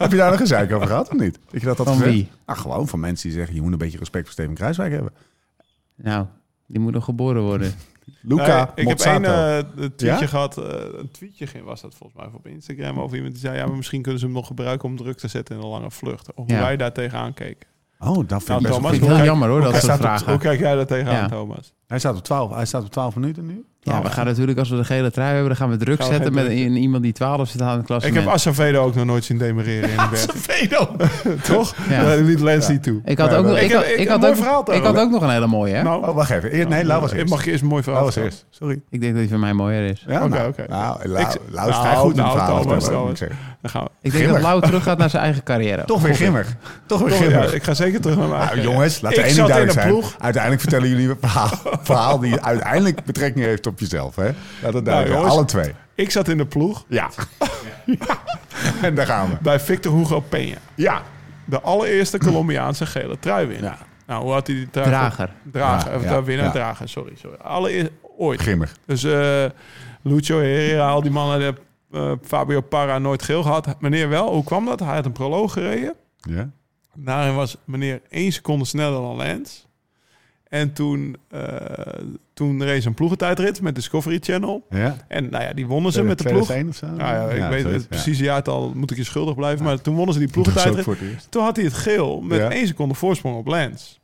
Heb 0.04 0.12
je 0.12 0.18
daar 0.18 0.32
nog 0.32 0.40
een 0.40 0.48
zeik 0.48 0.72
over 0.72 0.88
gehad 0.88 1.10
of 1.10 1.20
niet? 1.20 1.40
Dat 1.52 1.62
je 1.62 1.68
dat 1.68 1.78
had 1.78 1.88
Van 1.88 1.96
gezegd? 1.96 2.14
wie? 2.14 2.30
Ah, 2.46 2.58
gewoon 2.58 2.88
van 2.88 3.00
mensen 3.00 3.30
die 3.30 3.38
zeggen, 3.38 3.56
je 3.56 3.62
moet 3.62 3.72
een 3.72 3.78
beetje 3.78 3.98
respect 3.98 4.24
voor 4.24 4.34
Steven 4.34 4.54
Kruiswijk 4.54 4.92
hebben. 4.92 5.12
nou, 5.96 6.26
die 6.68 6.80
moet 6.80 6.94
nog 6.94 7.04
geboren 7.06 7.42
worden. 7.42 7.74
Luca 8.22 8.72
Nee, 8.76 8.86
ik 8.86 8.88
heb 8.88 9.00
één 9.00 9.26
eh, 9.26 9.58
tweetje 9.76 10.06
Ja? 10.06 10.28
gehad. 10.28 10.58
eh, 10.58 10.64
een 11.00 11.12
tweetje 11.12 11.48
ging, 11.48 11.64
was 11.66 11.82
dat 11.82 11.96
volgens 11.96 12.20
mij 12.24 12.30
op 12.34 12.48
Instagram. 12.48 13.00
Over 13.00 13.16
iemand 13.16 13.34
die 13.34 13.44
zei, 13.44 13.58
ja, 13.58 13.66
maar 13.66 13.76
misschien 13.76 14.02
kunnen 14.02 14.20
ze 14.20 14.26
hem 14.26 14.36
nog 14.36 14.48
gebruiken 14.48 14.90
om 14.90 14.98
druk 14.98 15.18
te 15.18 15.28
zetten 15.28 15.56
in 15.56 15.62
een 15.62 15.68
lange 15.68 15.92
vlucht. 15.92 16.34
Of 16.34 16.46
hoe 16.46 16.56
Ja. 16.56 16.62
wij 16.62 16.78
daar 16.78 16.94
tegenaan 16.94 17.34
keken. 17.34 17.68
Oh, 18.00 18.16
dat 18.16 18.16
vind 18.16 18.30
Nou, 18.30 18.60
ik 18.60 18.68
best 18.68 18.80
wel 18.82 18.82
Thomas, 18.92 18.98
heel 19.08 19.08
kijk- 19.16 19.26
jammer 19.26 19.50
hoor, 19.50 19.62
dat 19.62 19.76
soort 19.76 19.94
op- 19.94 20.00
vragen. 20.00 20.30
hoe 20.32 20.40
kijk 20.40 20.60
jij 20.60 20.76
daar 20.76 20.86
tegenaan, 20.86 21.14
Ja. 21.16 21.28
Thomas? 21.28 21.74
Hij 21.88 22.00
staat 22.00 22.16
op 22.18 22.24
12, 22.24 22.54
hij 22.54 22.66
staat 22.66 22.84
op 22.84 22.92
12 22.92 23.16
minuten 23.16 23.46
nu. 23.46 23.66
Ja, 23.86 24.02
we 24.02 24.10
gaan 24.10 24.26
natuurlijk, 24.26 24.58
als 24.60 24.70
we 24.70 24.76
de 24.76 24.84
gele 24.84 25.12
trui 25.12 25.30
hebben, 25.30 25.48
dan 25.48 25.56
gaan 25.56 25.70
we 25.70 25.78
druk 25.78 26.00
Gaan 26.00 26.08
we 26.08 26.14
zetten 26.14 26.34
met 26.34 26.46
een, 26.46 26.76
iemand 26.76 27.04
die 27.04 27.12
12 27.14 27.50
zit 27.50 27.62
aan 27.62 27.70
het 27.70 27.80
Ik 27.80 27.86
klassement. 27.86 28.24
heb 28.26 28.34
Acevedo 28.34 28.84
ook 28.84 28.96
nog 28.96 29.06
nooit 29.06 29.24
zien 29.24 29.38
demereren 29.38 29.90
in 29.90 29.96
de. 29.96 31.38
Toch? 31.54 31.76
Ja. 31.90 32.16
Liet 32.16 32.40
Lens 32.40 32.68
niet 32.68 32.84
toe. 32.84 33.02
Ik 33.06 33.18
had 33.18 33.34
ook, 33.34 33.46
nog- 33.46 33.58
ik 33.58 33.62
Ik 33.64 33.72
had, 33.72 33.84
ik 33.84 33.98
ik 34.00 34.08
had 34.08 34.26
ook, 34.26 34.36
verhaal 34.36 34.60
ik 34.60 34.66
daarover. 34.66 34.94
had 34.96 35.00
ook 35.06 35.12
nog 35.12 35.22
een 35.22 35.30
hele 35.30 35.48
mooie, 35.48 35.74
hè? 35.74 35.84
Nou, 35.84 36.08
Oh, 36.08 36.16
wacht 36.16 36.30
even. 36.30 36.56
Eer, 36.56 36.68
nee, 36.68 36.86
Lau 36.86 37.02
was 37.02 37.12
ik 37.12 37.18
eerst. 37.18 37.30
mag 37.30 37.46
eerst 37.46 37.62
een 37.62 37.68
mooi 37.68 37.84
verhaal 37.84 38.04
was 38.04 38.16
eerst. 38.16 38.46
Sorry. 38.50 38.82
Ik 38.90 39.02
denk 39.02 39.12
dat 39.14 39.22
die 39.22 39.30
van 39.32 39.40
mij 39.40 39.54
mooier 39.54 39.90
is. 39.90 40.04
Ja, 40.08 40.24
Oké, 40.24 40.36
nou, 40.36 40.48
oké. 40.48 40.66
Nou, 40.70 41.08
Lau, 41.10 41.22
Ik- 41.22 41.28
is 41.28 41.56
nou, 41.56 41.74
vrij 41.74 41.96
goed 41.96 42.18
in 42.18 42.24
nou, 42.24 42.48
Thomas. 42.48 42.88
ik 43.12 43.18
zeggen. 43.18 43.38
Dan 43.62 43.72
gaan 43.72 43.84
we. 43.84 43.90
Ik 44.02 44.12
denk 44.12 44.30
dat 44.30 44.42
Lau 44.42 44.62
terug 44.62 44.84
gaat 44.84 44.98
naar 44.98 45.10
zijn 45.10 45.24
eigen 45.24 45.44
carrière. 45.44 45.84
Toch 45.86 46.02
weer 46.02 46.14
grimmig. 46.16 46.56
Toch 46.86 47.02
weer 47.02 47.54
ik 47.54 47.64
ga 47.64 47.74
zeker 47.74 48.02
terug 48.02 48.18
naar 48.18 48.28
mij. 48.28 48.46
Nou, 48.46 48.62
jongens, 48.62 49.02
laat 49.02 49.12
Ik 49.12 49.18
er 49.18 49.24
één 49.24 49.34
ding 49.36 49.48
in 49.48 49.52
duidelijk 49.54 49.80
zijn. 49.80 49.94
ploeg. 49.94 50.16
Uiteindelijk 50.20 50.62
vertellen 50.62 50.90
jullie 50.90 51.10
een 51.10 51.18
verhaal, 51.20 51.50
verhaal 51.84 52.20
die 52.20 52.42
uiteindelijk 52.42 53.04
betrekking 53.06 53.46
heeft 53.46 53.68
op 53.68 53.73
jezelf. 53.80 54.16
Hè? 54.16 54.24
Laat 54.24 54.34
het 54.62 54.72
Nou, 54.74 54.84
duidelijk 54.84 55.08
zijn. 55.08 55.18
jongens. 55.20 55.36
Alle 55.36 55.46
twee. 55.46 55.74
Ik 55.96 56.12
zat 56.12 56.28
in 56.28 56.38
de 56.38 56.46
ploeg 56.46 56.86
Ja. 56.88 57.10
en 58.82 58.96
daar 58.96 59.06
gaan 59.06 59.30
we. 59.30 59.36
bij 59.42 59.60
Victor 59.60 59.94
Hugo 59.98 60.24
Peña. 60.36 60.60
Ja. 60.76 61.02
De 61.46 61.62
allereerste 61.62 62.18
Colombiaanse 62.18 62.86
gele 62.86 63.20
trui 63.20 63.46
winnen. 63.48 63.70
Ja. 63.72 63.78
Nou, 64.08 64.24
hoe 64.24 64.32
had 64.32 64.48
hij 64.48 64.56
die 64.56 64.70
trui? 64.70 64.88
Drager. 64.90 65.30
Drager. 65.52 65.92
Ja, 65.92 65.98
of 65.98 66.04
ja, 66.04 66.24
winnen, 66.24 66.46
ja. 66.46 66.52
drager. 66.52 66.90
Sorry, 66.90 67.14
sorry. 67.16 67.38
Allereerst 67.42 67.92
ooit. 68.18 68.42
Grimmig. 68.42 68.76
Dus 68.86 69.04
eh 69.04 69.46
Lucio 70.02 70.38
Herrera, 70.38 70.90
al 70.90 71.02
die 71.02 71.12
mannen, 71.12 71.40
de, 71.40 71.54
eh, 71.98 72.12
Fabio 72.24 72.62
Parra 72.62 72.98
nooit 72.98 73.24
geel 73.24 73.44
gehad. 73.44 73.76
Meneer 73.82 74.10
wel, 74.10 74.34
hoe 74.34 74.44
kwam 74.44 74.66
dat? 74.66 74.80
Hij 74.80 74.96
had 74.96 75.06
een 75.06 75.12
proloog 75.12 75.54
gereden. 75.54 75.96
Ja. 76.18 76.50
Daarin 76.96 77.36
was 77.36 77.58
meneer 77.66 78.02
één 78.10 78.32
seconde 78.32 78.66
sneller 78.66 79.02
dan 79.02 79.16
Lance. 79.16 79.62
En 80.54 80.74
toen, 80.74 81.16
eh 81.30 81.42
toen 82.34 82.60
ze 82.62 82.82
een 82.86 82.94
ploegentijdrit 82.94 83.62
met 83.62 83.76
Discovery 83.76 84.20
Channel. 84.22 84.66
Ja. 84.70 84.98
En 85.08 85.30
nou 85.30 85.44
ja, 85.44 85.54
die 85.54 85.68
wonnen 85.68 85.92
ze 85.92 86.04
met 86.04 86.18
de 86.18 86.24
ploeg. 86.30 86.46
2001 86.46 86.70
of 86.70 86.76
zo? 86.76 87.04
Nou 87.06 87.36
ja, 87.36 87.46
ik 87.46 87.52
weet 87.52 87.62
zoiets, 87.62 87.80
het 87.80 87.90
precieze 87.90 88.24
jaartal, 88.24 88.72
moet 88.76 88.92
ik 88.92 88.98
je 88.98 89.04
schuldig 89.04 89.36
blijven. 89.36 89.66
Maar 89.66 89.82
toen 89.82 89.96
wonnen 89.96 90.14
ze 90.14 90.20
die 90.20 90.30
ploegentijdrit. 90.38 91.28
Toen 91.30 91.44
had 91.44 91.56
hij 91.56 91.66
het 91.66 91.74
geel 91.74 92.22
met 92.22 92.38
Ja. 92.38 92.52
één 92.52 92.68
seconde 92.68 92.94
voorsprong 92.94 93.38
op 93.38 93.48
Lance. 93.48 93.96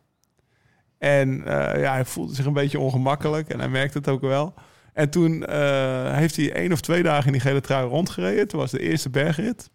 En 0.98 1.46
eh, 1.46 1.82
ja, 1.82 1.92
hij 1.94 2.06
voelde 2.06 2.36
zich 2.36 2.46
een 2.46 2.54
beetje 2.54 2.80
ongemakkelijk 2.80 3.50
en 3.50 3.60
hij 3.60 3.70
merkte 3.70 3.98
het 3.98 4.08
ook 4.08 4.22
wel. 4.22 4.54
En 4.94 5.10
toen 5.10 5.46
eh, 5.46 6.14
heeft 6.16 6.36
hij 6.36 6.54
één 6.54 6.72
of 6.72 6.82
twee 6.82 7.04
dagen 7.04 7.26
in 7.26 7.32
die 7.32 7.42
gele 7.42 7.62
trui 7.62 7.88
rondgereden. 7.88 8.48
Toen 8.48 8.60
was 8.60 8.72
de 8.72 8.80
eerste 8.80 9.10
bergrit. 9.10 9.70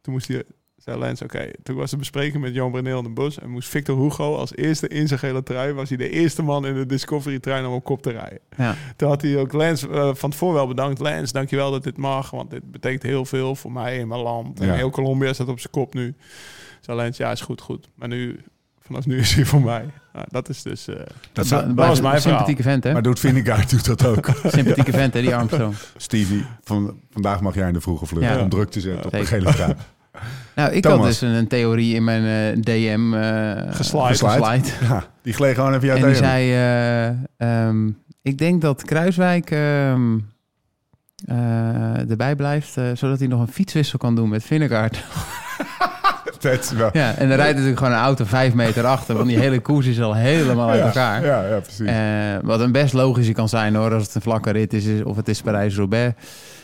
Toen 0.00 0.12
moest 0.12 0.28
hij, 0.28 0.42
zei 0.78 0.98
Lance, 0.98 1.24
oké. 1.24 1.50
Toen 1.62 1.76
was 1.76 1.90
de 1.90 1.96
bespreking 1.96 2.42
met 2.42 2.54
Jan 2.54 2.70
Brunel 2.70 2.98
in 2.98 3.04
de 3.04 3.10
bus. 3.10 3.38
En 3.38 3.50
moest 3.50 3.68
Victor 3.68 4.02
Hugo 4.02 4.36
als 4.36 4.54
eerste 4.56 4.88
in 4.88 5.08
zijn 5.08 5.18
gele 5.20 5.42
trui... 5.42 5.72
was 5.72 5.88
hij 5.88 5.98
de 5.98 6.10
eerste 6.10 6.42
man 6.42 6.66
in 6.66 6.74
de 6.74 6.86
Discovery 6.86 7.38
trein 7.38 7.66
om 7.66 7.72
op 7.72 7.84
kop 7.84 8.02
te 8.02 8.10
rijden. 8.10 8.38
Ja. 8.56 8.74
Toen 8.96 9.08
had 9.08 9.22
hij 9.22 9.36
ook 9.38 9.52
Lance 9.52 9.88
eh, 9.88 10.10
van 10.14 10.30
tevoren 10.30 10.54
wel 10.54 10.66
bedankt. 10.66 10.98
Lance, 11.00 11.32
dankjewel 11.32 11.70
dat 11.70 11.82
dit 11.84 11.96
mag. 11.96 12.30
Want 12.30 12.50
dit 12.50 12.70
betekent 12.70 13.02
heel 13.02 13.24
veel 13.24 13.54
voor 13.54 13.72
mij 13.72 13.98
in 13.98 14.08
mijn 14.08 14.20
land. 14.20 14.60
En 14.60 14.66
Ja. 14.66 14.74
heel 14.74 14.90
Colombia 14.90 15.32
staat 15.32 15.48
op 15.48 15.60
zijn 15.60 15.72
kop 15.72 15.94
nu. 15.94 16.14
Zei 16.80 16.96
Lance, 16.96 17.22
ja, 17.22 17.30
is 17.30 17.40
goed, 17.40 17.60
goed. 17.60 17.88
Maar 17.94 18.08
nu, 18.08 18.40
vanaf 18.80 19.06
nu 19.06 19.18
is 19.18 19.34
hij 19.34 19.44
voor 19.44 19.60
mij. 19.62 19.84
Nou, 20.12 20.26
dat 20.30 20.48
is 20.48 20.62
dus... 20.62 20.88
eh, 20.88 20.96
Dat 21.32 21.46
zou- 21.46 21.66
Dat 21.66 21.74
was 21.76 21.86
was 21.88 22.00
mijn 22.00 22.14
een 22.14 22.20
sympathieke 22.20 22.62
vent, 22.62 22.84
hè? 22.84 22.92
maar 22.92 23.02
doet 23.02 23.18
Vingegaard 23.20 23.70
doet 23.70 23.84
dat 23.84 24.06
ook. 24.06 24.26
Sympathieke 24.44 24.92
vent, 24.92 25.14
hè, 25.14 25.20
die 25.20 25.34
Armstrong. 25.36 25.74
Stevie, 25.96 26.44
van, 26.64 27.00
vandaag 27.10 27.40
mag 27.40 27.54
jij 27.54 27.66
in 27.66 27.72
de 27.72 27.80
vroege 27.80 28.06
vlucht 28.06 28.24
Ja. 28.26 28.40
om 28.40 28.48
druk 28.48 28.70
te 28.70 28.80
zetten 28.80 29.04
op 29.04 29.10
de 29.12 29.26
gele 29.26 29.52
trui. 29.52 29.74
Nou, 30.54 30.72
ik 30.72 30.82
Thomas. 30.82 30.98
had 30.98 31.06
dus 31.06 31.20
een, 31.20 31.28
een 31.28 31.46
theorie 31.48 31.94
in 31.94 32.04
mijn 32.04 32.54
eh, 32.56 32.62
DM 32.62 33.14
eh 33.14 33.74
Geslide. 33.74 34.06
geslide. 34.06 34.68
Ja, 34.88 35.04
die 35.22 35.32
gleed 35.32 35.54
gewoon 35.54 35.74
even 35.74 35.90
uit 35.90 35.98
En 35.98 36.04
die 36.04 36.14
tegen. 36.14 36.28
zei, 36.28 36.52
eh, 36.52 37.66
ehm, 37.66 37.86
ik 38.22 38.38
denk 38.38 38.60
dat 38.60 38.84
Kruiswijk 38.84 39.50
ehm, 39.50 40.18
eh, 41.26 42.10
erbij 42.10 42.36
blijft, 42.36 42.76
eh, 42.76 42.84
zodat 42.94 43.18
hij 43.18 43.28
nog 43.28 43.40
een 43.40 43.48
fietswissel 43.52 43.98
kan 43.98 44.14
doen 44.14 44.28
met 44.28 44.44
Vinnegaard. 44.44 45.04
Dat 46.40 46.64
is 46.64 46.70
wel- 46.72 46.90
ja, 46.92 47.14
en 47.14 47.28
dan 47.28 47.36
rijdt 47.36 47.52
natuurlijk 47.52 47.78
gewoon 47.78 47.92
een 47.92 47.98
auto 48.04 48.24
vijf 48.24 48.54
meter 48.54 48.86
achter, 48.86 49.14
want 49.16 49.28
die 49.28 49.38
hele 49.38 49.60
koers 49.60 49.86
is 49.86 50.00
al 50.00 50.14
helemaal 50.14 50.68
uit 50.68 50.78
ja, 50.78 50.84
elkaar. 50.86 51.24
Ja, 51.24 51.46
ja, 51.48 51.58
precies. 51.60 51.86
Eh, 51.86 51.96
wat 52.42 52.60
een 52.60 52.72
best 52.72 52.92
logisch 52.92 53.32
kan 53.32 53.48
zijn 53.48 53.74
hoor, 53.74 53.94
als 53.94 54.02
het 54.06 54.14
een 54.14 54.20
vlakke 54.22 54.50
rit 54.50 54.72
is, 54.72 55.02
of 55.02 55.16
het 55.16 55.28
is 55.28 55.40
Parijs-Roubaix, 55.42 56.14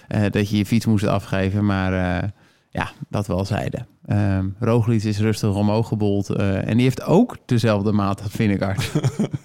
eh, 0.08 0.20
dat 0.30 0.50
je 0.50 0.56
je 0.56 0.66
fiets 0.66 0.86
moest 0.86 1.06
afgeven. 1.06 1.64
Maar 1.64 1.92
eh, 2.22 2.28
ja, 2.74 2.90
dat 3.08 3.26
wel 3.26 3.44
zeiden. 3.44 3.87
Ehm 4.06 4.46
Roglic 4.58 5.02
is 5.02 5.18
rustig 5.18 5.54
omhoog 5.54 5.88
gebold 5.88 6.28
eh, 6.30 6.68
en 6.68 6.74
die 6.74 6.82
heeft 6.82 7.02
ook 7.02 7.37
dezelfde 7.46 7.92
maat 7.92 8.22
als 8.22 8.32
Vinnegaard. 8.32 8.90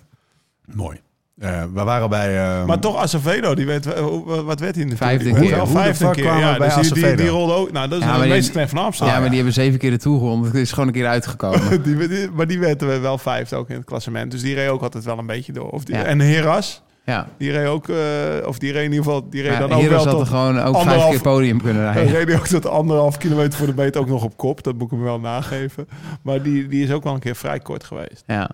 Mooi. 0.75 0.99
Eh, 1.39 1.63
we 1.73 1.83
waren 1.83 2.09
bij... 2.09 2.37
ehm, 2.57 2.65
maar 2.65 2.79
toch 2.79 2.95
Acevedo, 2.97 3.55
die 3.55 3.65
weet, 3.65 3.85
eh, 3.93 4.05
wat 4.45 4.59
werd 4.59 4.75
hij 4.75 4.83
in 4.83 4.89
de 4.89 4.95
Vijfde 4.97 5.33
keer. 5.33 5.55
Wel 5.55 5.67
vijfde 5.67 6.09
keer. 6.11 6.23
Ja, 6.23 6.57
bij 6.57 6.75
dus 6.75 6.91
die, 6.91 7.15
die, 7.15 7.27
rolde 7.27 7.53
ook. 7.53 7.71
Nou, 7.71 7.87
dat 7.89 7.99
is 7.99 8.05
Ja, 8.05 8.11
de 8.11 8.17
maar 8.17 8.27
die- 8.27 8.35
meeste 8.35 8.51
knecht 8.51 8.69
van 8.69 8.79
Amsterdam. 8.83 9.13
ja, 9.13 9.19
maar 9.19 9.27
die 9.29 9.37
hebben 9.37 9.53
zeven 9.55 9.79
keer 9.79 9.89
de 9.91 9.97
Tour. 9.97 10.43
Het 10.45 10.53
is 10.55 10.71
gewoon 10.71 10.87
een 10.87 10.93
keer 10.93 11.07
uitgekomen. 11.07 11.81
die, 11.83 12.07
die- 12.07 12.29
maar 12.31 12.47
die 12.47 12.59
werd 12.59 12.81
wel 13.01 13.17
vijfde 13.17 13.55
ook 13.55 13.69
in 13.69 13.75
het 13.75 13.85
klassement. 13.85 14.31
Dus 14.31 14.41
die 14.41 14.55
reed 14.55 14.69
ook 14.69 14.81
altijd 14.81 15.03
wel 15.03 15.17
een 15.17 15.25
beetje 15.25 15.51
door. 15.51 15.69
Of 15.69 15.83
die, 15.83 15.95
Ja. 15.95 16.03
En 16.03 16.19
Heras, 16.19 16.83
Ja. 17.09 17.27
Die 17.37 17.51
reed 17.51 17.67
ook, 17.67 17.89
eh, 17.89 17.97
of 18.45 18.59
die 18.59 18.71
reed 18.71 18.83
in 18.85 18.89
ieder 18.91 19.03
geval, 19.05 19.29
die 19.29 19.41
reed 19.41 19.51
Ja, 19.51 19.59
dan 19.59 19.71
ook 19.71 19.81
wel 19.81 19.97
had 19.97 20.09
tot 20.09 20.19
er 20.19 20.25
gewoon 20.27 20.57
ook 20.59 20.73
vijf 20.73 20.75
anderhalf- 20.85 21.09
keer 21.11 21.21
podium 21.21 21.61
kunnen 21.61 21.83
Hij 21.83 21.93
rijden. 21.93 22.13
reed 22.13 22.27
hij 22.27 22.37
ook 22.37 22.47
tot 22.47 22.65
anderhalf 22.65 23.17
kilometer 23.17 23.57
voor 23.57 23.67
de 23.67 23.73
meet 23.75 23.97
ook 23.97 24.07
nog 24.07 24.23
op 24.23 24.37
kop. 24.37 24.63
Dat 24.63 24.73
moet 24.73 24.83
ik 24.83 24.89
hem 24.91 25.01
wel 25.01 25.19
nageven. 25.19 25.87
Maar 26.21 26.41
die, 26.43 26.67
die 26.67 26.83
is 26.83 26.91
ook 26.91 27.03
wel 27.03 27.13
een 27.13 27.19
keer 27.19 27.35
vrij 27.35 27.59
kort 27.59 27.83
geweest. 27.83 28.23
Ja. 28.27 28.49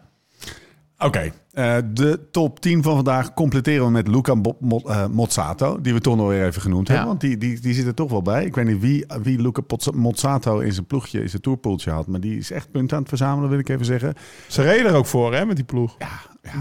Oké, 0.97 1.31
eh, 1.51 1.77
de 1.93 2.19
top 2.31 2.59
10 2.59 2.83
van 2.83 2.95
vandaag 2.95 3.33
completeren 3.33 3.85
we 3.85 3.91
met 3.91 4.07
Luca 4.07 4.35
Bo- 4.35 4.57
Mo- 4.59 4.81
eh, 4.85 5.05
Mozzato, 5.07 5.81
die 5.81 5.93
we 5.93 5.99
toch 6.01 6.15
nog 6.15 6.27
weer 6.27 6.45
even 6.45 6.61
genoemd 6.61 6.87
Ja. 6.87 6.93
hebben. 6.93 7.09
Want 7.09 7.21
die, 7.21 7.37
die, 7.37 7.59
die 7.59 7.73
zit 7.73 7.85
er 7.85 7.93
toch 7.93 8.11
wel 8.11 8.21
bij. 8.21 8.45
Ik 8.45 8.55
weet 8.55 8.65
niet 8.65 8.79
wie, 8.81 9.05
wie 9.21 9.41
Luca 9.41 9.61
Mozzato 9.93 10.59
in 10.59 10.73
zijn 10.73 10.85
ploegje, 10.85 11.21
in 11.21 11.29
zijn 11.29 11.41
tourpoeltje 11.41 11.91
had. 11.91 12.07
Maar 12.07 12.19
die 12.19 12.37
is 12.37 12.51
echt 12.51 12.71
punten 12.71 12.95
aan 12.95 12.99
het 13.01 13.09
verzamelen, 13.09 13.49
wil 13.49 13.59
ik 13.59 13.69
even 13.69 13.85
zeggen. 13.85 14.13
Ze 14.47 14.61
reden 14.61 14.85
er 14.85 14.95
ook 14.97 15.05
voor, 15.05 15.33
hè, 15.33 15.45
met 15.45 15.55
die 15.55 15.65
ploeg. 15.65 15.95
Ja, 15.99 16.07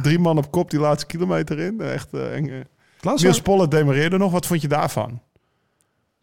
Drie 0.02 0.18
man 0.18 0.38
op 0.38 0.50
kop 0.50 0.70
die 0.70 0.80
laatste 0.80 1.06
kilometer 1.06 1.58
in. 1.58 1.80
Echt 1.80 2.12
eh, 2.12 2.34
eng. 2.34 2.48
eh. 2.48 3.12
Niels 3.16 3.40
Pollet 3.42 3.70
demareerde 3.70 4.18
nog. 4.18 4.32
Wat 4.32 4.46
vond 4.46 4.60
je 4.62 4.68
daarvan? 4.68 5.20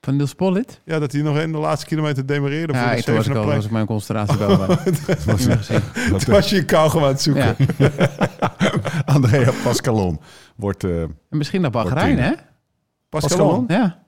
Van 0.02 0.16
Niels 0.16 0.34
Pollitt? 0.34 0.82
Ja, 0.86 1.00
dat 1.00 1.12
hij 1.12 1.22
nog 1.22 1.38
in 1.40 1.52
de 1.52 1.58
laatste 1.58 1.86
kilometer 1.88 2.26
demareerde 2.26 2.74
voor 2.74 2.82
Ja, 2.88 2.96
de 2.96 3.04
toen 3.04 3.16
was 3.16 3.28
ik 3.28 3.36
al 3.36 3.46
was 3.46 3.66
ik 3.66 3.72
mijn 3.72 3.86
concentratie 3.86 4.38
wel 4.38 4.58
gezien. 4.58 5.82
Toen 6.20 6.34
was 6.34 6.50
je 6.50 6.66
kou 6.66 6.90
gewoon 6.90 7.06
aan 7.06 7.12
het 7.14 7.22
zoeken. 7.22 7.56
Ja. 7.78 7.90
Andrea 9.06 9.52
Pascalon 9.64 10.20
wordt 10.56 10.84
eh, 10.84 11.02
En 11.02 11.16
misschien 11.30 11.62
naar 11.62 11.72
Bahrein, 11.72 12.20
hè? 12.20 12.32
Pascalon. 13.10 13.66
Ja. 13.68 14.04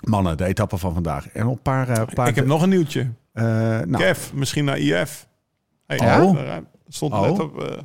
mannen, 0.00 0.36
de 0.36 0.44
etappe 0.44 0.78
van 0.78 0.94
vandaag. 0.94 1.28
En 1.28 1.46
een 1.46 1.62
paar... 1.62 1.88
eh, 1.88 2.02
paar 2.14 2.28
Ik 2.28 2.34
heb 2.34 2.46
nog 2.46 2.62
een 2.62 2.68
nieuwtje. 2.68 3.10
eh, 3.32 3.44
nou, 3.44 3.96
Kev, 3.96 4.32
misschien 4.32 4.64
naar 4.64 4.78
IF. 4.78 5.28
Hey, 5.86 5.96
Ja? 5.96 6.32
daar 6.32 6.62
stond 6.88 7.12
Oh. 7.12 7.20
net 7.20 7.38
op... 7.40 7.84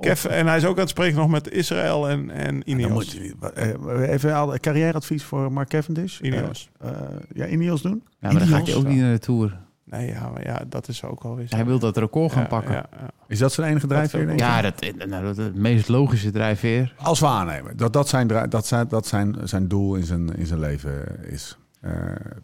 eh, 0.00 0.10
Kev, 0.10 0.24
en 0.24 0.46
hij 0.46 0.56
is 0.56 0.64
ook 0.64 0.74
aan 0.74 0.80
het 0.80 0.88
spreken 0.88 1.16
nog 1.18 1.28
met 1.30 1.50
Israël 1.50 2.08
en, 2.08 2.30
en 2.30 2.52
dan 2.52 2.62
Ineos. 2.64 2.90
moet 2.90 3.10
je, 3.10 3.34
eh, 3.54 4.12
even 4.12 4.34
al 4.34 4.58
carrièreadvies 4.58 5.24
voor 5.24 5.52
Mark 5.52 5.68
Cavendish. 5.68 6.20
Ineos. 6.20 6.70
Eh, 6.78 6.90
eh, 6.90 6.96
ja, 7.34 7.46
Ineos 7.46 7.82
doen. 7.82 8.02
ja, 8.20 8.30
maar 8.30 8.38
dan 8.38 8.48
gaat 8.48 8.50
hij 8.50 8.60
Ineos. 8.62 8.76
ook 8.76 8.86
niet 8.88 9.00
naar 9.00 9.12
de 9.12 9.18
Tour. 9.18 9.58
Nee, 9.84 10.08
ja, 10.08 10.28
maar 10.28 10.44
ja, 10.44 10.62
dat 10.68 10.88
is 10.88 11.04
ook 11.04 11.22
alweer 11.24 11.48
zo. 11.48 11.56
Hij 11.56 11.64
wil 11.64 11.78
dat 11.78 11.96
record 11.96 12.32
gaan 12.32 12.42
Ja, 12.42 12.48
pakken. 12.48 12.72
Ja, 12.72 12.86
ja. 13.00 13.10
Is 13.28 13.38
dat 13.38 13.52
zijn 13.52 13.70
enige 13.70 13.86
drijfveer? 13.86 14.36
Ja, 14.36 14.62
dat, 14.62 14.74
nou, 15.06 15.24
dat, 15.24 15.36
het 15.36 15.54
meest 15.54 15.88
logische 15.88 16.30
drijfveer. 16.30 16.94
Als 16.96 17.20
we 17.20 17.26
aannemen 17.26 17.76
dat 17.76 17.92
dat 17.92 18.08
zijn, 18.08 18.26
dat 18.26 18.66
zijn, 18.66 18.88
dat 18.88 19.06
zijn, 19.06 19.36
zijn 19.44 19.68
doel 19.68 19.94
in 19.94 20.04
zijn, 20.04 20.36
in 20.36 20.46
zijn 20.46 20.60
leven 20.60 21.24
is. 21.30 21.58
Eh, 21.80 21.92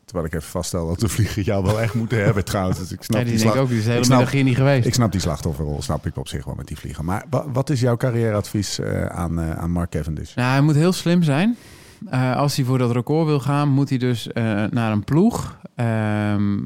terwijl 0.05 0.27
ik 0.27 0.35
even 0.35 0.49
vaststel 0.49 0.87
dat 0.87 1.01
de 1.01 1.09
vliegen 1.09 1.43
jou 1.43 1.65
wel 1.65 1.81
echt 1.81 1.95
moeten 1.95 2.25
hebben 2.25 2.45
trouwens. 2.53 2.79
Dus 2.79 2.93
ik 2.93 3.03
snap 3.03 3.19
Ja, 3.19 3.25
die 3.25 3.33
die 3.35 3.43
denk 3.43 3.55
ik 3.55 3.57
slag- 3.57 3.63
ook, 3.65 3.69
die 3.69 3.79
is 3.79 3.85
de 3.85 3.89
hele 3.89 4.01
ik 4.01 4.07
snap- 4.07 4.17
middag 4.19 4.35
hier 4.35 4.45
niet 4.45 4.57
geweest. 4.57 4.87
Ik 4.87 4.95
snap 4.95 5.13
die 5.13 5.21
slachtofferrol, 5.21 5.83
snap 5.83 6.07
ik 6.07 6.17
op 6.17 6.29
zich 6.29 6.45
wel 6.45 6.55
met 6.55 6.67
die 6.67 6.77
vliegen. 6.79 7.05
Maar 7.05 7.25
wa- 7.31 7.51
wat 7.51 7.71
is 7.71 7.81
jouw 7.81 7.97
carrièreadvies 7.97 8.79
eh, 8.79 9.07
aan, 9.07 9.41
eh, 9.41 9.51
aan 9.51 9.71
Mark 9.71 9.91
Cavendish? 9.91 10.35
Nou, 10.35 10.51
hij 10.51 10.61
moet 10.61 10.75
heel 10.75 10.93
slim 10.93 11.23
zijn. 11.23 11.57
Eh, 12.11 12.37
als 12.37 12.57
hij 12.57 12.65
voor 12.65 12.79
dat 12.79 12.91
record 12.93 13.27
wil 13.27 13.41
gaan, 13.41 13.69
moet 13.69 13.89
hij 13.89 13.99
dus 13.99 14.33
eh, 14.33 14.43
naar 14.71 14.93
een 14.93 15.05
ploeg 15.05 15.59
ehm, 15.75 16.59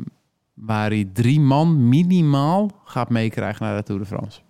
waar 0.55 0.89
hij 0.91 1.09
drie 1.13 1.41
man 1.41 1.89
minimaal 1.89 2.71
gaat 2.85 3.09
meekrijgen 3.11 3.67
naar 3.67 3.77
de 3.77 3.83
Tour 3.83 4.01
de 4.01 4.07
France. 4.07 4.41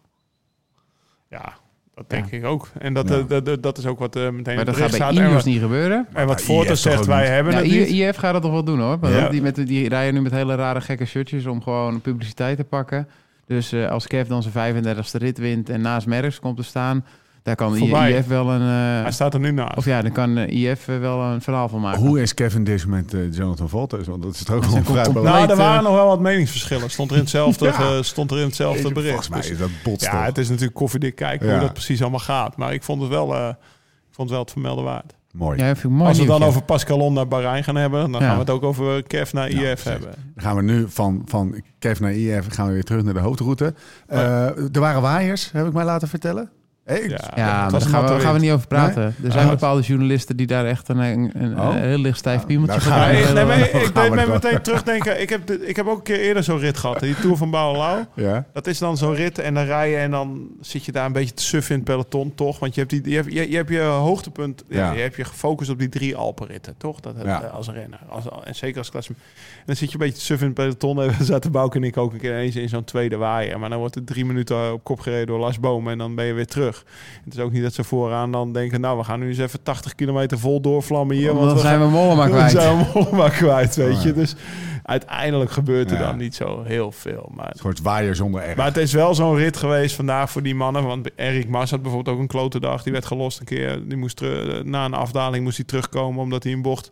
Ja, 1.28 1.52
dat 2.00 2.10
denk 2.10 2.30
Ja. 2.30 2.36
ik 2.36 2.44
ook. 2.44 2.68
En 2.78 2.94
dat, 2.94 3.08
Ja. 3.08 3.18
eh, 3.18 3.24
dat, 3.28 3.44
dat, 3.44 3.62
dat 3.62 3.78
is 3.78 3.86
ook 3.86 3.98
wat 3.98 4.16
eh, 4.16 4.30
meteen 4.30 4.56
Maar 4.56 4.64
dat 4.64 4.76
gaat 4.76 4.98
bij 4.98 5.10
Ineos 5.12 5.32
wat, 5.32 5.44
niet 5.44 5.60
gebeuren. 5.60 6.06
en 6.12 6.26
wat 6.26 6.44
toch 6.46 6.78
zegt, 6.78 7.06
wij 7.06 7.20
niet? 7.20 7.28
hebben 7.28 7.52
Ja, 7.52 7.58
het 7.58 7.66
I- 7.66 7.78
niet. 7.78 7.88
IF 7.88 8.16
gaat 8.16 8.32
dat 8.32 8.42
toch 8.42 8.50
wel 8.52 8.64
doen 8.64 8.80
hoor. 8.80 8.98
Want 8.98 9.14
Ja. 9.14 9.28
die, 9.28 9.42
met, 9.42 9.54
die 9.66 9.88
rijden 9.88 10.14
nu 10.14 10.20
met 10.20 10.32
hele 10.32 10.54
rare 10.54 10.80
gekke 10.80 11.04
shirtjes 11.04 11.46
om 11.46 11.62
gewoon 11.62 12.00
publiciteit 12.00 12.56
te 12.56 12.64
pakken. 12.64 13.08
Dus 13.46 13.72
eh, 13.72 13.90
als 13.90 14.06
Kev 14.06 14.28
dan 14.28 14.42
zijn 14.42 14.54
35e 14.84 15.18
rit 15.18 15.38
wint 15.38 15.70
en 15.70 15.80
naast 15.80 16.06
Merckx 16.06 16.40
komt 16.40 16.56
te 16.56 16.62
staan, 16.62 17.04
daar 17.42 17.56
kan 17.56 17.76
Voorbij. 17.76 18.12
IF 18.18 18.26
wel 18.26 18.50
een... 18.50 18.60
eh, 18.60 19.02
Hij 19.02 19.12
staat 19.12 19.34
er 19.34 19.40
nu 19.40 19.50
naast. 19.50 19.76
of 19.76 19.84
ja, 19.84 20.02
dan 20.02 20.12
kan 20.12 20.36
eh, 20.36 20.70
IF 20.70 20.84
wel 20.86 21.20
een 21.22 21.40
verhaal 21.42 21.68
van 21.68 21.80
maken. 21.80 22.00
Hoe 22.06 22.20
is 22.22 22.34
Cavendish 22.34 22.84
met 22.84 23.14
eh, 23.14 23.32
Jonathan 23.32 23.68
Volters? 23.68 24.06
Want 24.06 24.22
dat 24.22 24.34
is 24.34 24.42
toch 24.44 24.54
ook 24.56 24.62
wel 24.62 24.70
zijn 24.70 24.84
vrij 24.84 25.04
compleet- 25.04 25.24
nou, 25.24 25.50
er 25.50 25.56
waren 25.56 25.78
eh, 25.78 25.84
nog 25.84 25.94
wel 25.94 26.06
wat 26.06 26.20
meningsverschillen. 26.20 26.90
Stond 26.90 27.10
er 27.10 27.16
in 27.16 27.22
hetzelfde, 27.22 27.64
Ja. 27.78 28.02
stond 28.02 28.30
er 28.30 28.38
in 28.38 28.44
hetzelfde 28.46 28.92
bericht. 28.92 29.08
Volgens 29.08 29.28
mij 29.28 29.40
Dus- 29.40 29.50
is 29.50 29.58
dat 29.58 29.70
botst 29.84 30.06
ja, 30.06 30.12
toch? 30.12 30.24
het 30.26 30.38
is 30.38 30.48
natuurlijk 30.48 30.74
koffiedik 30.76 31.14
kijken 31.14 31.46
Ja. 31.46 31.52
hoe 31.52 31.60
dat 31.62 31.72
precies 31.72 32.00
allemaal 32.00 32.20
gaat. 32.20 32.56
Maar 32.56 32.72
ik 32.72 32.82
vond 32.82 33.00
het 33.00 33.10
wel, 33.10 33.34
eh, 33.34 33.48
ik 33.48 34.14
vond 34.14 34.28
het 34.28 34.30
wel 34.30 34.40
het 34.40 34.50
vermelden 34.50 34.84
waard. 34.84 35.14
Mooi. 35.32 35.58
Ja, 35.58 35.68
Als 35.68 35.80
we 35.82 35.88
het 36.22 36.26
dan 36.26 36.42
over 36.42 36.62
Pascalon 36.62 37.12
naar 37.12 37.28
Bahrein 37.28 37.64
gaan 37.64 37.76
hebben, 37.76 38.10
dan 38.12 38.20
Ja. 38.20 38.26
gaan 38.26 38.34
we 38.34 38.40
het 38.40 38.50
ook 38.50 38.62
over 38.62 39.02
Kev 39.02 39.32
naar 39.32 39.48
IF 39.48 39.82
hebben. 39.82 40.10
Dan 40.34 40.44
gaan 40.44 40.56
we 40.56 40.62
nu 40.62 40.84
van, 40.88 41.22
van 41.26 41.62
Kev 41.78 42.00
naar 42.00 42.12
IF 42.12 42.46
gaan 42.48 42.66
we 42.66 42.72
weer 42.72 42.84
terug 42.84 43.02
naar 43.02 43.14
de 43.14 43.20
hoofdroute. 43.20 43.74
Eh, 44.06 44.46
er 44.74 44.80
waren 44.80 45.02
waaiers, 45.02 45.50
heb 45.52 45.66
ik 45.66 45.72
mij 45.72 45.84
laten 45.84 46.08
vertellen. 46.08 46.50
Hey, 46.90 47.08
Ja, 47.08 47.18
Ja, 47.36 47.60
maar 47.62 47.70
daar 47.70 47.80
gaan 47.80 48.14
we, 48.14 48.20
gaan 48.20 48.34
we 48.34 48.40
niet 48.40 48.50
over 48.50 48.66
praten. 48.66 49.02
Er 49.24 49.32
zijn 49.32 49.44
Ah. 49.44 49.50
bepaalde 49.50 49.82
journalisten 49.82 50.36
die 50.36 50.46
daar 50.46 50.66
echt 50.66 50.88
een, 50.88 50.98
een, 50.98 51.30
een, 51.34 51.60
Oh. 51.60 51.74
heel 51.74 51.98
licht 51.98 52.18
stijf 52.18 52.46
piemeltje 52.46 52.78
Nou, 52.78 52.88
voor 52.90 52.92
ga 52.92 53.06
Ja, 53.10 53.10
je- 53.12 53.18
ik, 53.18 53.24
hebben. 53.24 53.46
nee, 53.46 53.58
maar 53.58 53.82
ik 53.82 53.94
deed 53.94 54.14
wel. 54.26 54.34
meteen 54.34 54.62
terugdenken. 54.62 55.20
Ik 55.20 55.28
heb, 55.28 55.50
ik 55.50 55.76
heb 55.76 55.86
ook 55.86 55.96
een 55.96 56.02
keer 56.02 56.20
eerder 56.20 56.42
zo'n 56.44 56.58
rit 56.58 56.76
gehad. 56.78 57.00
Die 57.00 57.14
Tour 57.14 57.36
van 57.36 57.50
Bouwenlau. 57.50 58.04
ja. 58.14 58.46
Dat 58.52 58.66
is 58.66 58.78
dan 58.78 58.96
zo'n 58.96 59.14
rit 59.14 59.38
en 59.38 59.54
dan 59.54 59.64
rij 59.64 59.90
je 59.90 59.96
en 59.96 60.10
dan 60.10 60.48
zit 60.60 60.84
je 60.84 60.92
daar 60.92 61.06
een 61.06 61.12
beetje 61.12 61.34
te 61.34 61.42
suffen 61.42 61.72
in 61.74 61.80
het 61.80 61.88
peloton, 61.90 62.34
toch? 62.34 62.58
Want 62.58 62.74
je 62.74 62.80
hebt, 62.80 62.92
die, 62.92 63.10
je, 63.10 63.16
hebt, 63.16 63.32
je, 63.32 63.50
je, 63.50 63.56
hebt 63.56 63.70
je 63.70 63.80
hoogtepunt, 63.80 64.64
ja. 64.68 64.92
Je 64.92 65.00
hebt 65.00 65.16
je 65.16 65.24
gefocust 65.24 65.70
op 65.70 65.78
die 65.78 65.88
drie 65.88 66.16
Alpenritten, 66.16 66.74
toch? 66.78 67.00
Dat, 67.00 67.14
Ja. 67.24 67.42
eh, 67.42 67.54
Als 67.54 67.68
renner, 67.68 67.98
als, 68.08 68.24
en 68.44 68.54
zeker 68.54 68.78
als 68.78 68.90
klasse. 68.90 69.12
En 69.12 69.62
dan 69.66 69.76
zit 69.76 69.88
je 69.88 69.94
een 69.94 70.00
beetje 70.04 70.18
te 70.18 70.24
suffen 70.24 70.46
in 70.46 70.52
het 70.52 70.62
peloton. 70.62 71.02
En 71.02 71.16
we 71.18 71.24
zaten 71.24 71.50
Bouke 71.52 71.76
en 71.76 71.84
ik 71.84 71.96
ook 71.96 72.12
een 72.12 72.18
keer 72.18 72.36
eens 72.36 72.56
in 72.56 72.68
zo'n 72.68 72.84
tweede 72.84 73.16
waaier. 73.16 73.58
Maar 73.58 73.68
dan 73.70 73.78
wordt 73.78 73.94
het 73.94 74.06
drie 74.06 74.24
minuten 74.24 74.72
op 74.72 74.84
kop 74.84 75.00
gereden 75.00 75.26
door 75.26 75.38
Lars 75.38 75.60
Boom 75.60 75.88
en 75.88 75.98
dan 75.98 76.14
ben 76.14 76.24
je 76.24 76.32
weer 76.32 76.46
terug. 76.46 76.79
Het 77.24 77.34
is 77.34 77.40
ook 77.40 77.52
niet 77.52 77.62
dat 77.62 77.74
ze 77.74 77.84
vooraan 77.84 78.32
dan 78.32 78.52
denken, 78.52 78.80
nou, 78.80 78.98
we 78.98 79.04
gaan 79.04 79.20
nu 79.20 79.28
eens 79.28 79.38
even 79.38 79.62
80 79.62 79.94
kilometer 79.94 80.38
vol 80.38 80.60
doorvlammen 80.60 81.16
hier. 81.16 81.34
Want 81.34 81.46
dan 81.46 81.54
we 81.54 81.60
zijn 81.60 81.80
we 81.80 81.86
Mollema 81.86 82.22
dan 82.26 82.30
kwijt. 82.30 82.50
zijn 82.50 82.78
we 82.78 82.84
Mollema 82.94 83.28
kwijt, 83.28 83.74
weet 83.76 83.96
Oh, 83.96 84.02
je. 84.02 84.12
Dus 84.12 84.34
uiteindelijk 84.82 85.50
gebeurt 85.50 85.90
er 85.90 85.98
Ja. 85.98 86.06
dan 86.06 86.16
niet 86.16 86.34
zo 86.34 86.62
heel 86.62 86.92
veel. 86.92 87.30
Maar 87.34 87.46
Een 87.52 87.58
soort 87.58 87.80
waaier 87.82 88.14
zonder 88.16 88.42
erg. 88.42 88.56
maar 88.56 88.66
het 88.66 88.76
is 88.76 88.92
wel 88.92 89.14
zo'n 89.14 89.36
rit 89.36 89.56
geweest 89.56 89.94
vandaag 89.94 90.30
voor 90.30 90.42
die 90.42 90.54
mannen. 90.54 90.84
Want 90.84 91.10
Erik 91.16 91.48
Mas 91.48 91.70
had 91.70 91.82
bijvoorbeeld 91.82 92.16
ook 92.16 92.22
een 92.22 92.28
klote 92.28 92.60
dag. 92.60 92.82
Die 92.82 92.92
werd 92.92 93.06
gelost 93.06 93.38
een 93.40 93.44
keer. 93.46 93.88
Die 93.88 93.96
moest 93.96 94.20
na 94.64 94.84
een 94.84 94.94
afdaling 94.94 95.44
moest 95.44 95.56
hij 95.56 95.66
terugkomen. 95.66 96.22
Omdat 96.22 96.42
hij 96.42 96.52
een 96.52 96.62
bocht, 96.62 96.90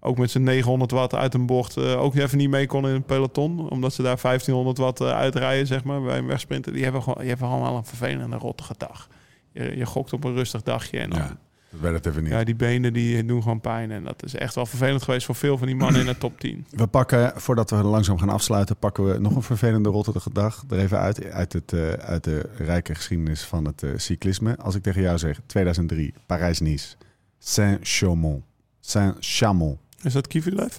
ook 0.00 0.18
met 0.18 0.30
zijn 0.30 0.44
900 0.44 0.90
watt 0.90 1.14
uit 1.14 1.34
een 1.34 1.46
bocht, 1.46 1.76
eh, 1.76 2.02
ook 2.02 2.14
even 2.14 2.38
niet 2.38 2.50
mee 2.50 2.66
kon 2.66 2.86
in 2.88 2.94
het 2.94 3.06
peloton. 3.06 3.70
Omdat 3.70 3.92
ze 3.94 4.02
daar 4.02 4.18
1500 4.20 4.78
watt 4.78 5.00
eh, 5.00 5.10
uitrijden, 5.10 5.66
zeg 5.66 5.84
maar, 5.84 6.02
bij 6.02 6.18
een 6.18 6.26
wegsprinter. 6.26 6.72
Die 6.72 6.82
hebben 6.82 7.02
gewoon, 7.02 7.18
die 7.20 7.28
hebben 7.28 7.48
allemaal 7.48 7.76
een 7.76 7.84
vervelende, 7.84 8.36
rottige 8.36 8.74
dag. 8.78 9.08
Je, 9.52 9.76
je 9.76 9.86
gokt 9.86 10.12
op 10.12 10.24
een 10.24 10.34
rustig 10.34 10.62
dagje 10.62 10.98
en 10.98 11.10
dan... 11.10 11.18
ja, 11.18 11.36
dat 11.70 11.80
werd 11.80 11.94
het 11.94 12.06
even 12.06 12.22
niet. 12.22 12.32
Ja, 12.32 12.44
die 12.44 12.54
benen 12.54 12.92
die 12.92 13.24
doen 13.24 13.42
gewoon 13.42 13.60
pijn. 13.60 13.90
En 13.90 14.04
dat 14.04 14.24
is 14.24 14.34
echt 14.34 14.54
wel 14.54 14.66
vervelend 14.66 15.02
geweest 15.02 15.26
voor 15.26 15.34
veel 15.34 15.58
van 15.58 15.66
die 15.66 15.76
mannen 15.76 16.00
in 16.00 16.06
de 16.06 16.18
top 16.18 16.40
10. 16.40 16.66
We 16.70 16.86
pakken, 16.86 17.32
voordat 17.40 17.70
we 17.70 17.76
langzaam 17.76 18.18
gaan 18.18 18.28
afsluiten, 18.28 18.76
pakken 18.76 19.04
we 19.04 19.18
nog 19.18 19.36
een 19.36 19.42
vervelende 19.42 19.88
rottige 19.88 20.32
dag 20.32 20.64
er 20.68 20.78
even 20.78 20.98
uit. 20.98 21.24
Uit, 21.24 21.52
het, 21.52 21.72
eh, 21.72 21.92
uit 21.92 22.24
de 22.24 22.50
rijke 22.56 22.94
geschiedenis 22.94 23.42
van 23.42 23.64
het 23.64 23.82
eh, 23.82 23.90
cyclisme. 23.96 24.56
Als 24.56 24.74
ik 24.74 24.82
tegen 24.82 25.02
jou 25.02 25.18
zeg, 25.18 25.40
2003, 25.46 26.14
Parijs-Nice, 26.26 26.96
Saint-Chamond, 27.38 28.44
Saint-Chamond. 28.80 29.78
Is 30.02 30.12
dat 30.12 30.26
Kivilev? 30.26 30.76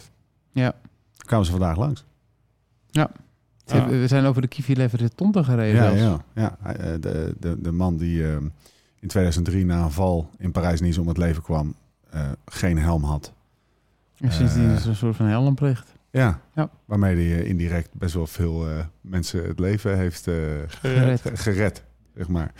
Ja. 0.51 0.71
Daar 0.71 1.25
kwamen 1.25 1.45
ze 1.45 1.51
vandaag 1.51 1.77
langs. 1.77 2.05
Ze 2.91 3.07
We 3.65 4.07
zijn 4.07 4.25
over 4.25 4.41
de 4.41 4.47
Kivilev 4.47 4.93
de 4.93 5.09
Tonte 5.09 5.43
gereden. 5.43 5.83
Ja, 5.83 5.89
ja, 6.35 6.57
ja. 6.63 6.73
Eh, 6.75 6.93
De, 6.99 7.35
de, 7.39 7.61
de 7.61 7.71
man 7.71 7.97
die 7.97 8.27
eh, 8.27 8.35
in 8.99 9.07
2003 9.07 9.65
na 9.65 9.83
een 9.83 9.91
val 9.91 10.29
in 10.37 10.51
Parijs-Nice 10.51 11.01
om 11.01 11.07
het 11.07 11.17
leven 11.17 11.43
kwam, 11.43 11.75
eh, 12.09 12.29
geen 12.45 12.77
helm 12.77 13.03
had. 13.03 13.33
En 14.17 14.31
sindsdien 14.31 14.69
Eh. 14.69 14.73
is 14.75 14.83
er 14.83 14.89
een 14.89 14.95
soort 14.95 15.15
van 15.15 15.25
helmplicht. 15.25 15.91
Ja, 16.11 16.39
Ja. 16.55 16.69
waarmee 16.85 17.29
hij 17.31 17.43
indirect 17.45 17.89
best 17.93 18.13
wel 18.13 18.27
veel 18.27 18.65
mensen 19.01 19.47
het 19.47 19.59
leven 19.59 19.97
heeft 19.97 20.23
Gered. 20.67 21.21
ge- 21.21 21.37
gered, 21.37 21.83
zeg 22.15 22.27
maar. 22.27 22.51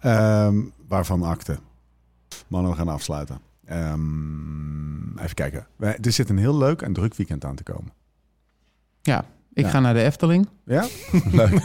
Ehm, 0.00 0.56
waarvan 0.88 1.22
akte. 1.22 1.58
Mannen, 2.48 2.70
we 2.70 2.76
gaan 2.76 2.88
afsluiten. 2.88 3.38
Ehm, 3.64 5.18
even 5.18 5.34
kijken. 5.34 5.66
Er 5.78 6.12
zit 6.12 6.28
een 6.28 6.38
heel 6.38 6.56
leuk 6.58 6.82
en 6.82 6.92
druk 6.92 7.14
weekend 7.14 7.44
aan 7.44 7.54
te 7.54 7.62
komen. 7.62 7.92
Ik 9.52 9.64
Ja. 9.64 9.70
ga 9.70 9.80
naar 9.80 9.94
de 9.94 10.02
Efteling. 10.02 10.48
Ja? 10.64 10.86
leuk. 11.32 11.60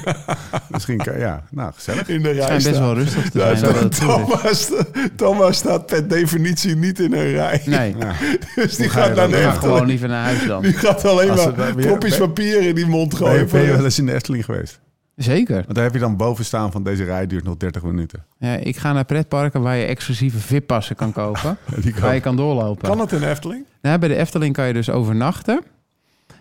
Misschien, 0.70 0.98
kan- 0.98 1.18
ja, 1.20 1.44
nou, 1.52 1.74
gezellig. 1.74 2.08
In 2.08 2.22
de 2.22 2.28
Het 2.28 2.38
rij 2.38 2.44
schijnt 2.46 2.64
best 2.64 2.80
wel 2.80 2.94
rustig 2.94 3.30
te 3.30 3.40
zijn. 3.40 3.74
dat. 3.74 3.96
Thomas, 4.00 4.72
Thomas 5.16 5.58
staat 5.58 5.86
per 5.86 6.08
definitie 6.08 6.76
niet 6.76 7.00
in 7.00 7.14
een 7.14 7.32
rij. 7.32 7.62
Nee, 7.66 7.96
Ja. 8.00 8.14
Dus 8.56 8.76
die 8.76 8.90
ga 8.90 9.00
gaat 9.00 9.08
naar 9.08 9.16
dan? 9.16 9.32
de 9.32 9.38
Ja, 9.38 9.42
gewoon 9.52 9.56
Efteling. 9.64 9.88
liever 9.88 10.08
naar 10.08 10.24
huis 10.24 10.46
dan. 10.48 10.62
Die 10.62 10.74
gaat 10.74 11.06
alleen 11.06 11.30
Als 11.30 11.46
maar 11.56 11.76
propjes 11.76 12.18
papier 12.18 12.62
in 12.62 12.76
die 12.76 12.86
mond 12.88 13.10
Ben 13.20 13.20
je, 13.20 13.26
gooien. 13.34 13.50
ben 13.52 13.62
je 13.62 13.72
wel 13.76 13.84
eens 13.84 14.00
in 14.00 14.06
de 14.06 14.14
Efteling 14.14 14.46
geweest? 14.46 14.80
Zeker. 15.16 15.56
Want 15.56 15.76
daar 15.76 15.84
heb 15.84 15.94
je 15.94 16.00
dan 16.00 16.18
boven 16.18 16.46
staan 16.46 16.72
van 16.72 16.84
deze 16.84 17.04
rij 17.04 17.28
duurt 17.28 17.44
nog 17.44 17.58
30 17.58 17.84
minuten. 17.84 18.26
Ja, 18.38 18.54
ik 18.56 18.78
ga 18.78 18.94
naar 18.94 19.06
pretparken 19.06 19.62
waar 19.62 19.76
je 19.76 19.86
exclusieve 19.86 20.38
VIP-passen 20.38 20.96
kan 20.96 21.12
kopen. 21.12 21.58
Die 21.82 21.94
waar 22.00 22.14
je 22.14 22.20
kan 22.20 22.36
doorlopen. 22.36 22.90
Kan 22.90 23.00
het 23.00 23.12
in 23.12 23.20
de 23.20 23.30
Efteling? 23.30 23.66
Nou, 23.82 23.98
bij 24.00 24.10
de 24.10 24.16
Efteling 24.16 24.54
kan 24.54 24.68
je 24.68 24.74
dus 24.74 24.90
overnachten. 24.90 25.62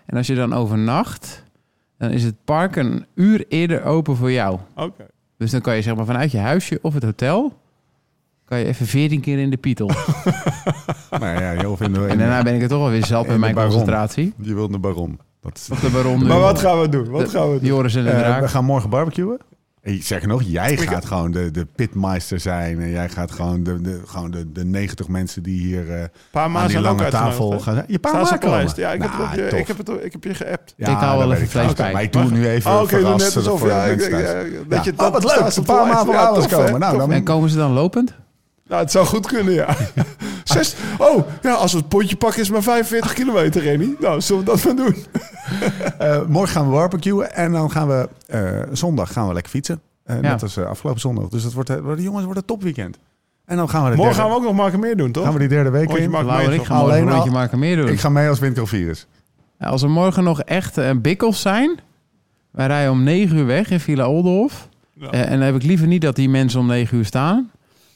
En 0.07 0.17
als 0.17 0.27
je 0.27 0.35
dan 0.35 0.53
overnacht, 0.53 1.45
dan 1.99 2.11
is 2.11 2.25
het 2.25 2.35
park 2.45 2.77
een 2.77 3.07
uur 3.15 3.45
eerder 3.49 3.85
open 3.85 4.17
voor 4.17 4.33
jou. 4.33 4.59
Oké. 4.77 5.07
Dus 5.39 5.51
dan 5.51 5.61
kan 5.61 5.77
je 5.77 5.83
zeg 5.83 5.95
maar 5.97 6.05
vanuit 6.05 6.31
je 6.31 6.39
huisje 6.39 6.79
of 6.83 6.95
het 6.95 7.03
hotel 7.03 7.63
kan 8.45 8.59
je 8.59 8.65
even 8.65 8.87
14 8.87 9.21
keer 9.21 9.39
in 9.39 9.51
de 9.51 9.57
pietel. 9.57 9.91
Nou 11.11 11.25
ja, 11.43 11.51
heel 11.53 11.77
de, 11.77 11.85
En 12.07 12.19
daarna 12.19 12.43
ben 12.43 12.55
ik 12.55 12.63
er 12.63 12.69
toch 12.69 12.79
wel 12.81 12.91
weer 12.91 13.07
zat 13.07 13.27
in 13.27 13.33
in 13.33 13.41
mijn 13.41 13.55
baron. 13.55 13.71
concentratie. 13.71 14.33
Je 14.37 14.55
wilt 14.55 14.73
de 14.73 14.79
baron. 14.79 15.19
Dat 15.41 15.57
is, 15.57 15.71
Of 15.71 15.81
de 15.81 15.91
baron. 15.91 16.27
Maar 16.27 16.41
wat 16.41 16.59
gaan 16.61 16.81
we 16.81 16.89
doen? 16.89 17.09
Wat 17.11 17.21
De- 17.25 17.29
gaan 17.39 17.53
we 17.53 17.59
doen? 17.59 17.69
Joris 17.69 17.95
en 17.95 18.05
de 18.05 18.11
Eh, 18.11 18.19
draak. 18.19 18.41
we 18.41 18.49
gaan 18.49 18.65
morgen 18.65 18.91
barbecuen. 18.91 19.39
Ik 19.85 20.05
zeg 20.05 20.27
nog, 20.27 20.43
jij 20.43 20.73
Ik- 20.73 20.81
gaat 20.81 21.05
gewoon 21.05 21.31
de, 21.31 21.51
de 21.51 21.65
pitmeister 21.75 22.41
zijn. 22.41 22.81
En 22.81 22.91
jij 22.91 23.09
gaat 23.09 23.31
gewoon 23.31 23.63
de, 23.63 23.81
de, 23.81 24.01
gewoon 24.05 24.31
de, 24.31 24.53
de 24.53 24.65
90 24.65 25.09
mensen 25.09 25.43
die 25.43 25.61
hier 25.61 25.93
eh, 25.93 26.05
paar 26.31 26.43
aan 26.45 26.51
maanden 26.53 26.71
die 26.73 26.81
lange 26.81 27.09
tafel 27.09 27.61
gaan 27.61 27.75
zijn. 27.75 27.87
Je 27.89 27.99
paar 27.99 28.13
maanden 28.13 28.39
komen. 28.39 28.57
lijst? 28.57 28.77
Ja, 28.77 28.93
ik, 28.93 29.03
heb, 29.03 29.11
Nou, 29.11 29.23
het 29.23 29.31
op 29.31 29.51
je, 29.51 29.59
ik, 29.59 29.67
heb, 29.67 29.79
het, 29.79 29.89
ik 30.05 30.13
heb 30.13 30.25
je 30.25 30.35
geappt. 30.35 30.75
Ja, 30.77 30.91
Ik 30.91 30.97
hou 30.97 31.19
wel 31.19 31.33
even 31.33 31.49
vlees 31.49 31.73
bij. 31.73 31.93
Maar 31.93 32.03
ik 32.03 32.13
doe 32.13 32.23
het 32.23 32.31
nu 32.31 32.49
even 32.49 32.71
Oh, 32.71 32.81
Oké, 32.81 32.91
doe 32.91 32.99
net 32.99 33.03
verrassend 33.23 33.37
alsof 33.37 33.59
voor 33.59 33.69
de 33.69 33.75
ja, 33.75 33.87
mensen 33.87 34.11
ja, 34.19 34.33
dat 34.69 34.85
je 34.85 34.91
Ja. 34.91 34.97
dat 34.97 35.07
Oh, 35.07 35.13
wat 35.13 35.25
leuk. 35.25 35.57
Een 35.57 35.63
paar 35.65 35.87
maanden 35.87 36.15
Ja, 36.15 36.35
van 36.35 36.49
komen. 36.49 36.81
Nou, 36.81 36.99
dan 36.99 37.13
En 37.13 37.25
komen 37.25 37.51
ze 37.51 37.57
dan 37.57 37.73
lopend? 37.73 38.15
Nou, 38.69 38.83
het 38.83 38.91
zou 38.91 39.07
goed 39.07 39.27
kunnen, 39.27 39.53
ja. 39.53 39.77
Zes, 40.45 40.75
oh, 40.99 41.27
ja, 41.43 41.53
als 41.53 41.73
we 41.73 41.79
het 41.79 41.89
potje 41.89 42.17
pakken 42.17 42.41
is 42.41 42.51
maar 42.51 42.63
45 42.63 43.13
kilometer, 43.13 43.63
Rennie. 43.63 43.97
Nou, 44.01 44.21
zullen 44.21 44.45
we 44.45 44.51
dat 44.51 44.65
maar 44.65 44.77
doen? 44.77 44.95
Eh, 45.99 46.23
morgen 46.27 46.49
gaan 46.55 46.65
we 46.65 46.71
barbecuen 46.71 47.35
en 47.35 47.53
dan 47.53 47.71
gaan 47.71 47.89
we 47.89 48.09
eh, 48.27 48.63
zondag 48.73 49.13
gaan 49.13 49.27
we 49.29 49.33
lekker 49.35 49.51
fietsen. 49.53 49.81
Eh, 50.05 50.15
Ja. 50.17 50.21
Net 50.21 50.43
als 50.43 50.59
afgelopen 50.59 51.01
zondag. 51.01 51.29
Dus 51.29 51.43
dat 51.43 51.53
wordt, 51.53 51.69
de 51.69 52.03
jongens 52.03 52.25
wordt 52.25 52.39
een 52.41 52.45
topweekend. 52.47 52.99
En 53.45 53.57
dan 53.57 53.69
gaan 53.69 53.85
we 53.85 53.91
de 53.91 53.97
Morgen 53.97 54.15
derde, 54.15 54.29
gaan 54.31 54.41
we 54.41 54.47
ook 54.49 54.55
nog 54.55 54.63
maken 54.65 54.81
meer 54.81 54.97
doen, 54.97 55.13
toch? 55.13 55.25
gaan 55.25 55.33
we 55.33 55.39
die 55.39 55.49
derde 55.49 55.71
week 55.71 55.91
je 55.93 55.99
in. 55.99 56.11
maakt 56.11 56.25
Lau 56.27 56.37
mee, 56.39 56.47
en 56.47 56.53
ik 56.53 56.59
morgen 56.59 56.75
Alleen 56.77 57.03
een 57.03 57.09
al- 57.09 57.15
rondje 57.15 57.31
maken 57.31 57.59
meer 57.59 57.77
doen. 57.77 57.89
Ik 57.89 58.01
ga 58.01 58.09
mee 58.09 58.29
als 58.29 58.39
windkrachtvirus. 58.39 59.07
Ja, 59.59 59.67
Als 59.67 59.83
er 59.83 59.91
morgen 59.91 60.25
nog 60.25 60.41
echt 60.43 60.79
eh, 60.79 60.91
bikkels 60.97 61.41
zijn... 61.41 61.79
Wij 62.51 62.67
rijden 62.67 62.93
om 62.93 63.03
9 63.03 63.37
uur 63.37 63.47
weg 63.47 63.71
in 63.71 63.81
Villa 63.81 64.07
Oldenhof. 64.09 64.69
Ja. 64.95 65.11
Eh, 65.11 65.21
en 65.21 65.31
dan 65.31 65.41
heb 65.41 65.55
ik 65.55 65.63
liever 65.63 65.87
niet 65.87 66.03
dat 66.03 66.17
die 66.17 66.29
mensen 66.29 66.61
om 66.61 66.67
9 66.67 66.99
uur 66.99 67.05
staan. 67.05 67.51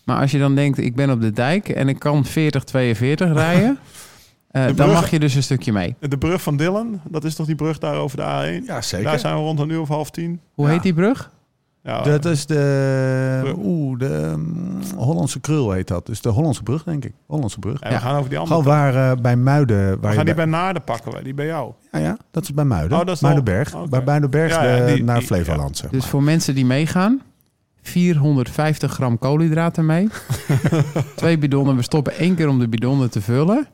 Maar 0.08 0.20
als 0.20 0.30
je 0.30 0.38
dan 0.38 0.54
denkt, 0.54 0.78
ik 0.78 0.96
ben 0.96 1.10
op 1.10 1.20
de 1.20 1.30
dijk 1.30 1.68
en 1.68 1.88
ik 1.88 1.98
kan 1.98 2.24
40, 2.24 2.64
42 2.64 3.32
rijden... 3.32 3.78
eh, 4.50 4.66
dan 4.74 4.88
mag 4.90 5.10
je 5.10 5.18
dus 5.18 5.34
een 5.34 5.42
stukje 5.42 5.72
mee. 5.72 5.94
De 6.00 6.18
brug 6.18 6.42
van 6.42 6.56
Dillen, 6.56 7.00
dat 7.08 7.24
is 7.24 7.34
toch 7.34 7.46
die 7.46 7.54
brug 7.54 7.78
daar 7.78 7.94
over 7.96 8.16
de 8.16 8.22
A1? 8.22 8.66
Ja, 8.66 8.80
zeker. 8.82 9.06
Daar 9.06 9.18
zijn 9.18 9.34
we 9.34 9.40
rond 9.40 9.58
een 9.58 9.70
uur 9.70 9.80
of 9.80 9.88
half 9.88 10.10
tien. 10.10 10.40
Hoe 10.54 10.66
Ja. 10.66 10.72
heet 10.72 10.82
die 10.82 10.94
brug? 10.94 11.30
Ja, 11.82 12.02
Dat 12.02 12.24
is 12.24 12.46
de, 12.46 13.54
oeh, 13.58 13.98
de 13.98 14.34
mm, 14.36 14.78
Hollandse 14.96 15.40
krul 15.40 15.70
heet 15.70 15.88
dat. 15.88 16.06
Dus 16.06 16.20
de 16.20 16.28
Hollandse 16.28 16.62
brug, 16.62 16.82
denk 16.84 17.04
ik. 17.04 17.12
Hollandse 17.26 17.58
brug. 17.58 17.80
en 17.80 17.88
we 17.88 17.94
Ja. 17.94 18.00
gaan 18.00 18.16
over 18.16 18.28
die 18.30 18.38
andere. 18.38 18.56
Gewoon 18.62 18.72
waar 18.76 19.10
eh, 19.10 19.16
bij 19.22 19.36
Muiden. 19.36 19.86
Waar 19.88 19.98
we 20.00 20.08
je 20.08 20.14
gaan 20.14 20.24
die 20.24 20.34
bij- 20.34 20.44
Naarden 20.44 20.82
pakken, 20.84 21.12
wij, 21.12 21.22
die 21.22 21.34
bij 21.34 21.46
jou. 21.46 21.72
Ja, 21.92 21.98
ja, 21.98 22.16
dat 22.30 22.42
is 22.42 22.54
bij 22.54 22.64
Muiden. 22.64 22.98
Oh, 22.98 23.04
dat 23.06 23.14
is 23.14 23.20
Muidenberg. 23.20 23.88
Bij 23.88 24.02
Muidenberg 24.04 24.58
de- 24.58 24.92
die- 24.94 25.04
naar 25.04 25.18
die- 25.18 25.26
Flevoland, 25.26 25.76
zeg 25.76 25.90
Dus 25.90 26.06
voor 26.06 26.22
mensen 26.22 26.54
die 26.54 26.66
meegaan, 26.66 27.20
450 27.88 28.92
gram 28.92 29.18
koolhydraten 29.18 29.86
mee. 29.86 30.08
Twee 31.16 31.38
bidonnen. 31.38 31.76
We 31.76 31.82
stoppen 31.82 32.12
één 32.16 32.34
keer 32.34 32.48
om 32.48 32.58
de 32.58 32.68
bidonnen 32.68 33.10
te 33.10 33.20
vullen. 33.20 33.66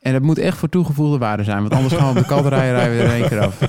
En 0.00 0.14
het 0.14 0.22
moet 0.22 0.38
echt 0.38 0.58
voor 0.58 0.68
toegevoegde 0.68 1.18
waarde 1.18 1.44
zijn. 1.44 1.60
Want 1.60 1.72
anders 1.72 1.94
gaan 1.94 2.12
we 2.12 2.18
op 2.18 2.26
de 2.26 2.32
kant 2.34 2.46
rijden, 2.46 2.74
rijden 2.74 2.96
we 2.96 3.02
er 3.02 3.20
één 3.20 3.28
keer 3.28 3.40
af. 3.40 3.58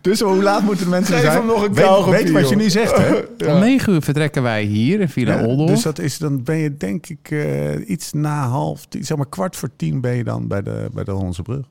Dus 0.00 0.20
hoe 0.20 0.42
laat 0.42 0.62
moeten 0.62 0.84
de 0.84 0.90
mensen 0.90 1.14
Geef 1.14 1.24
zijn? 1.24 1.36
hem 1.36 1.46
nog 1.46 1.62
een 1.62 1.74
weet, 1.74 2.04
weet 2.10 2.30
wat 2.30 2.48
je 2.48 2.56
nu 2.56 2.70
zegt, 2.70 2.96
hè? 2.96 3.22
Ja. 3.36 3.54
Om 3.54 3.60
9 3.60 3.92
uur 3.92 4.02
vertrekken 4.02 4.42
wij 4.42 4.62
hier 4.62 5.00
in 5.00 5.08
Villa 5.08 5.40
Ja, 5.40 5.66
dus 5.66 5.82
dat 5.82 5.98
is, 5.98 6.18
dan 6.18 6.42
ben 6.42 6.56
je 6.56 6.76
denk 6.76 7.06
ik 7.06 7.30
eh, 7.30 7.88
iets 7.88 8.12
na 8.12 8.46
half 8.48 8.86
tien, 8.86 9.04
zeg 9.04 9.16
maar 9.16 9.28
kwart 9.28 9.56
voor 9.56 9.68
tien 9.76 10.00
ben 10.00 10.14
je 10.14 10.24
dan 10.24 10.48
bij 10.48 10.62
de, 10.62 10.88
bij 10.92 11.04
de 11.04 11.10
Hollandse 11.10 11.42
brug. 11.42 11.66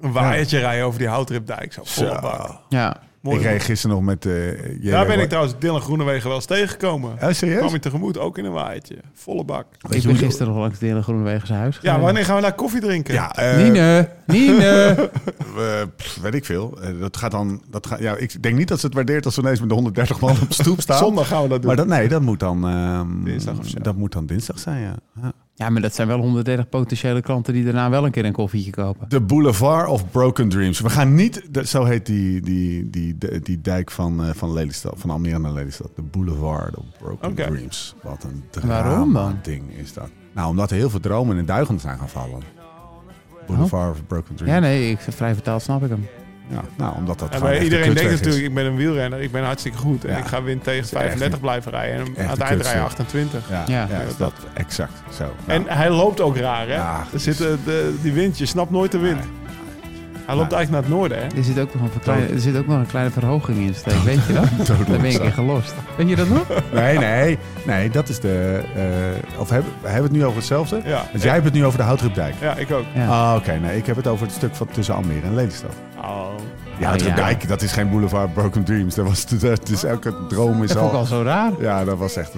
Een 0.00 0.12
waaiertje 0.12 0.58
rijden 0.58 0.86
over 0.86 0.98
die 0.98 1.08
houtripdijk. 1.08 1.72
Zo, 1.72 1.82
volle 1.84 2.20
bak. 2.20 2.60
Ja, 2.68 2.96
Mooi. 3.22 3.36
Ik 3.38 3.42
reed 3.44 3.62
gisteren 3.62 3.96
nog 3.96 4.04
met... 4.04 4.26
eh 4.26 4.32
Daar 4.90 5.06
ben 5.06 5.20
ik 5.20 5.28
trouwens 5.28 5.54
Dylan 5.58 5.80
Groenewegen 5.80 6.26
wel 6.26 6.36
eens 6.36 6.46
tegengekomen. 6.46 7.10
Oh, 7.12 7.18
Kwam 7.18 7.32
serieus? 7.32 7.72
je 7.72 7.78
tegemoet, 7.78 8.18
ook 8.18 8.38
in 8.38 8.44
een 8.44 8.52
waaiertje. 8.52 8.96
Volle 9.14 9.44
bak. 9.44 9.66
Weet 9.80 9.94
ik 9.94 10.00
je 10.02 10.08
ben 10.08 10.16
gisteren 10.16 10.52
nog 10.52 10.56
langs 10.62 10.78
de 10.78 10.86
hele 10.86 11.02
Groenewegen 11.02 11.46
zijn 11.46 11.58
huis 11.58 11.74
Ja, 11.74 11.80
gegaan. 11.80 12.00
wanneer 12.00 12.24
gaan 12.24 12.36
we 12.36 12.42
daar 12.42 12.54
koffie 12.54 12.80
drinken? 12.80 13.14
Ja, 13.14 13.36
eh, 13.36 13.56
Nine, 13.56 14.08
Nine. 14.26 14.64
eh, 15.58 15.82
pff, 15.96 16.18
weet 16.22 16.34
ik 16.34 16.44
veel. 16.44 16.78
Eh, 16.82 17.00
dat 17.00 17.16
gaat 17.16 17.30
dan... 17.30 17.62
Dat 17.70 17.86
gaat, 17.86 17.98
ja, 17.98 18.16
ik 18.16 18.42
denk 18.42 18.56
niet 18.56 18.68
dat 18.68 18.80
ze 18.80 18.86
het 18.86 18.94
waardeert 18.94 19.24
als 19.24 19.36
we 19.36 19.42
ineens 19.42 19.60
met 19.60 19.68
de 19.68 19.74
130 19.74 20.20
man 20.20 20.30
op 20.30 20.48
de 20.48 20.54
stoep 20.54 20.80
staan. 20.80 20.98
Zondag 21.06 21.28
gaan 21.28 21.42
we 21.42 21.48
dat 21.48 21.58
doen. 21.58 21.66
Maar 21.66 21.76
dat, 21.76 21.86
nee, 21.86 22.08
dat 22.08 22.22
moet 22.22 22.40
dan... 22.40 22.66
ehm, 22.68 23.24
Dinsdag 23.24 23.58
of 23.58 23.66
zo. 23.68 23.78
Dat 23.80 23.96
moet 23.96 24.12
dan 24.12 24.26
dinsdag 24.26 24.58
zijn, 24.58 24.80
ja. 24.82 24.94
ja. 25.22 25.32
Ja, 25.54 25.70
maar 25.70 25.82
dat 25.82 25.94
zijn 25.94 26.08
wel 26.08 26.18
130 26.18 26.68
potentiële 26.68 27.20
klanten 27.20 27.52
die 27.52 27.64
daarna 27.64 27.90
wel 27.90 28.04
een 28.04 28.10
keer 28.10 28.24
een 28.24 28.32
koffietje 28.32 28.70
kopen. 28.70 29.08
De 29.08 29.20
Boulevard 29.20 29.88
of 29.88 30.10
Broken 30.10 30.48
Dreams. 30.48 30.80
We 30.80 30.90
gaan 30.90 31.14
niet, 31.14 31.48
zo 31.64 31.84
heet 31.84 32.06
die, 32.06 32.40
die, 32.40 32.90
die, 32.90 33.18
die, 33.18 33.40
die 33.40 33.60
dijk 33.60 33.90
van, 33.90 34.24
eh, 34.24 34.34
van 34.34 34.52
Lelystad, 34.52 34.94
van 34.96 35.10
Almere 35.10 35.38
naar 35.38 35.52
Lelystad. 35.52 35.90
De 35.94 36.02
Boulevard 36.02 36.76
of 36.76 36.84
Broken. 36.98 37.34
Dreams. 37.34 37.94
Wat 38.02 38.24
een 38.24 38.44
drama 38.50 39.38
ding 39.42 39.62
is 39.76 39.92
dat. 39.92 40.10
Nou, 40.32 40.48
omdat 40.48 40.70
er 40.70 40.76
heel 40.76 40.90
veel 40.90 41.00
dromen 41.00 41.36
in 41.36 41.46
duigen 41.46 41.80
zijn 41.80 41.98
gaan 41.98 42.08
vallen. 42.08 42.42
Boulevard 43.46 43.90
of 43.90 44.06
Broken 44.06 44.34
Dreams. 44.34 44.54
Ja, 44.54 44.60
nee, 44.60 44.90
ik, 44.90 44.98
vrij 45.00 45.34
vertaald 45.34 45.62
snap 45.62 45.82
ik 45.82 45.88
hem. 45.88 46.06
Ja, 46.48 46.60
nou, 46.76 46.94
omdat 46.96 47.18
dat 47.18 47.28
Ja, 47.40 47.58
iedereen 47.58 47.88
de 47.88 47.94
denkt 47.94 48.10
natuurlijk, 48.10 48.44
ik 48.44 48.54
ben 48.54 48.64
een 48.66 48.76
wielrenner, 48.76 49.20
ik 49.20 49.32
ben 49.32 49.44
hartstikke 49.44 49.78
goed. 49.78 50.04
En 50.04 50.12
Ja. 50.12 50.18
ik 50.18 50.24
ga 50.26 50.42
wind 50.42 50.64
tegen 50.64 50.80
echt 50.80 50.88
35 50.88 51.40
blijven 51.40 51.70
rijden. 51.72 51.96
En 51.96 52.00
aan 52.24 52.30
het 52.30 52.40
een 52.40 52.46
eind 52.46 52.62
rijden 52.62 52.82
28. 52.82 53.48
Ja, 53.50 53.64
Ja. 53.66 53.86
ja. 53.90 54.00
is 54.00 54.16
dat 54.16 54.32
exact 54.54 55.02
zo. 55.14 55.24
En 55.46 55.64
hij 55.66 55.90
loopt 55.90 56.20
ook 56.20 56.36
raar, 56.36 56.66
hè? 56.66 56.74
Ja, 56.74 57.04
er 57.12 57.20
zit, 57.20 57.40
eh, 57.40 57.46
de, 57.64 57.94
die 58.02 58.12
wind, 58.12 58.38
je 58.38 58.46
snapt 58.46 58.70
nooit 58.70 58.92
de 58.92 58.98
wind. 58.98 59.20
Hij 60.26 60.36
loopt 60.36 60.52
eigenlijk 60.52 60.70
naar 60.70 60.80
het 60.82 60.90
noorden, 60.90 61.18
hè? 61.18 61.24
Er 61.36 61.44
zit 61.44 61.58
ook 61.60 61.74
nog 61.74 61.82
een, 61.94 62.00
kleine, 62.00 62.26
er 62.26 62.40
zit 62.40 62.56
ook 62.56 62.66
nog 62.66 62.78
een 62.78 62.86
kleine 62.86 63.10
verhoging 63.10 63.58
in 63.58 63.66
de 63.66 63.72
steek, 63.72 63.94
weet 64.04 64.26
je 64.26 64.32
dat? 64.32 64.66
Daar 64.66 65.00
ben 65.00 65.04
ik 65.04 65.18
in 65.22 65.32
gelost. 65.32 65.74
Weet 65.96 66.08
je 66.08 66.16
dat 66.16 66.28
nog? 66.28 66.46
Nee, 66.72 66.98
nee, 66.98 67.38
nee, 67.66 67.90
dat 67.90 68.08
is 68.08 68.20
de. 68.20 68.60
eh, 68.74 69.40
of 69.40 69.50
hebben, 69.50 69.72
we 69.82 69.88
hebben 69.88 70.10
het 70.10 70.20
nu 70.20 70.24
over 70.24 70.36
hetzelfde? 70.36 70.80
Ja. 70.84 71.04
Want 71.10 71.22
jij 71.22 71.32
hebt 71.32 71.44
het 71.44 71.54
nu 71.54 71.64
over 71.64 71.78
de 71.78 71.84
Houtrupdijk. 71.84 72.34
Ja, 72.40 72.54
ik 72.56 72.70
ook. 72.72 72.84
Ja. 72.94 73.06
Ah, 73.06 73.34
oké. 73.36 73.52
Nee, 73.52 73.76
ik 73.76 73.86
heb 73.86 73.96
het 73.96 74.06
over 74.06 74.26
het 74.26 74.34
stuk 74.34 74.54
van 74.54 74.66
tussen 74.72 74.94
Almere 74.94 75.26
en 75.26 75.34
Lelystad. 75.34 75.74
Oh. 75.96 76.02
Ja, 76.78 76.88
Oh, 76.88 76.88
Houtrupdijk, 76.88 77.48
dat 77.48 77.62
is 77.62 77.72
geen 77.72 77.90
boulevard 77.90 78.34
Broken 78.34 78.64
Dreams. 78.64 78.94
Dat, 78.94 79.06
was, 79.08 79.26
dat 79.40 79.68
is 79.68 79.84
elke 79.84 80.14
droom 80.28 80.62
is 80.62 80.68
Dat 80.68 80.78
vond 80.78 80.88
ik 80.90 80.94
al... 80.94 81.00
al 81.00 81.06
zo 81.06 81.22
raar. 81.22 81.50
Ja, 81.60 81.84
dat 81.84 81.98
was 81.98 82.16
echt... 82.16 82.32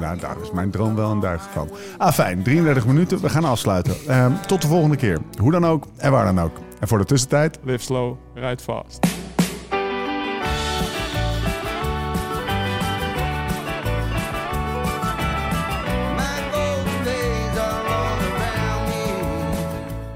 Nou, 0.00 0.18
daar 0.18 0.36
is 0.42 0.50
mijn 0.52 0.70
droom 0.70 0.94
wel 0.94 1.10
een 1.10 1.20
duik 1.20 1.40
van. 1.52 1.68
Ah, 1.98 2.12
fijn. 2.12 2.42
33 2.42 2.86
minuten. 2.86 3.20
We 3.20 3.28
gaan 3.28 3.44
afsluiten. 3.44 3.94
Ehm, 4.06 4.30
tot 4.46 4.62
de 4.62 4.68
volgende 4.68 4.96
keer. 4.96 5.18
Hoe 5.38 5.50
dan 5.52 5.66
ook 5.66 5.86
en 5.96 6.10
waar 6.10 6.24
dan 6.24 6.40
ook. 6.40 6.56
En 6.80 6.88
voor 6.88 6.98
de 6.98 7.04
tussentijd... 7.04 7.58
Live 7.62 7.84
slow, 7.84 8.16
ride 8.34 8.62
fast. 8.62 8.98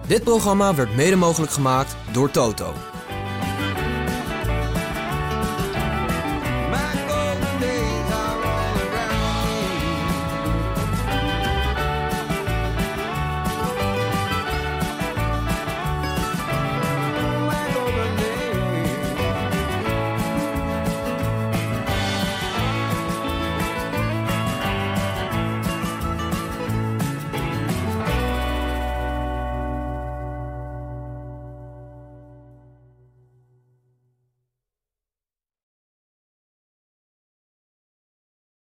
Dit 0.07 0.25
programma 0.25 0.75
werd 0.75 0.97
mede 0.97 1.17
mogelijk 1.17 1.53
gemaakt 1.53 1.97
door 2.13 2.31
Toto. 2.31 2.94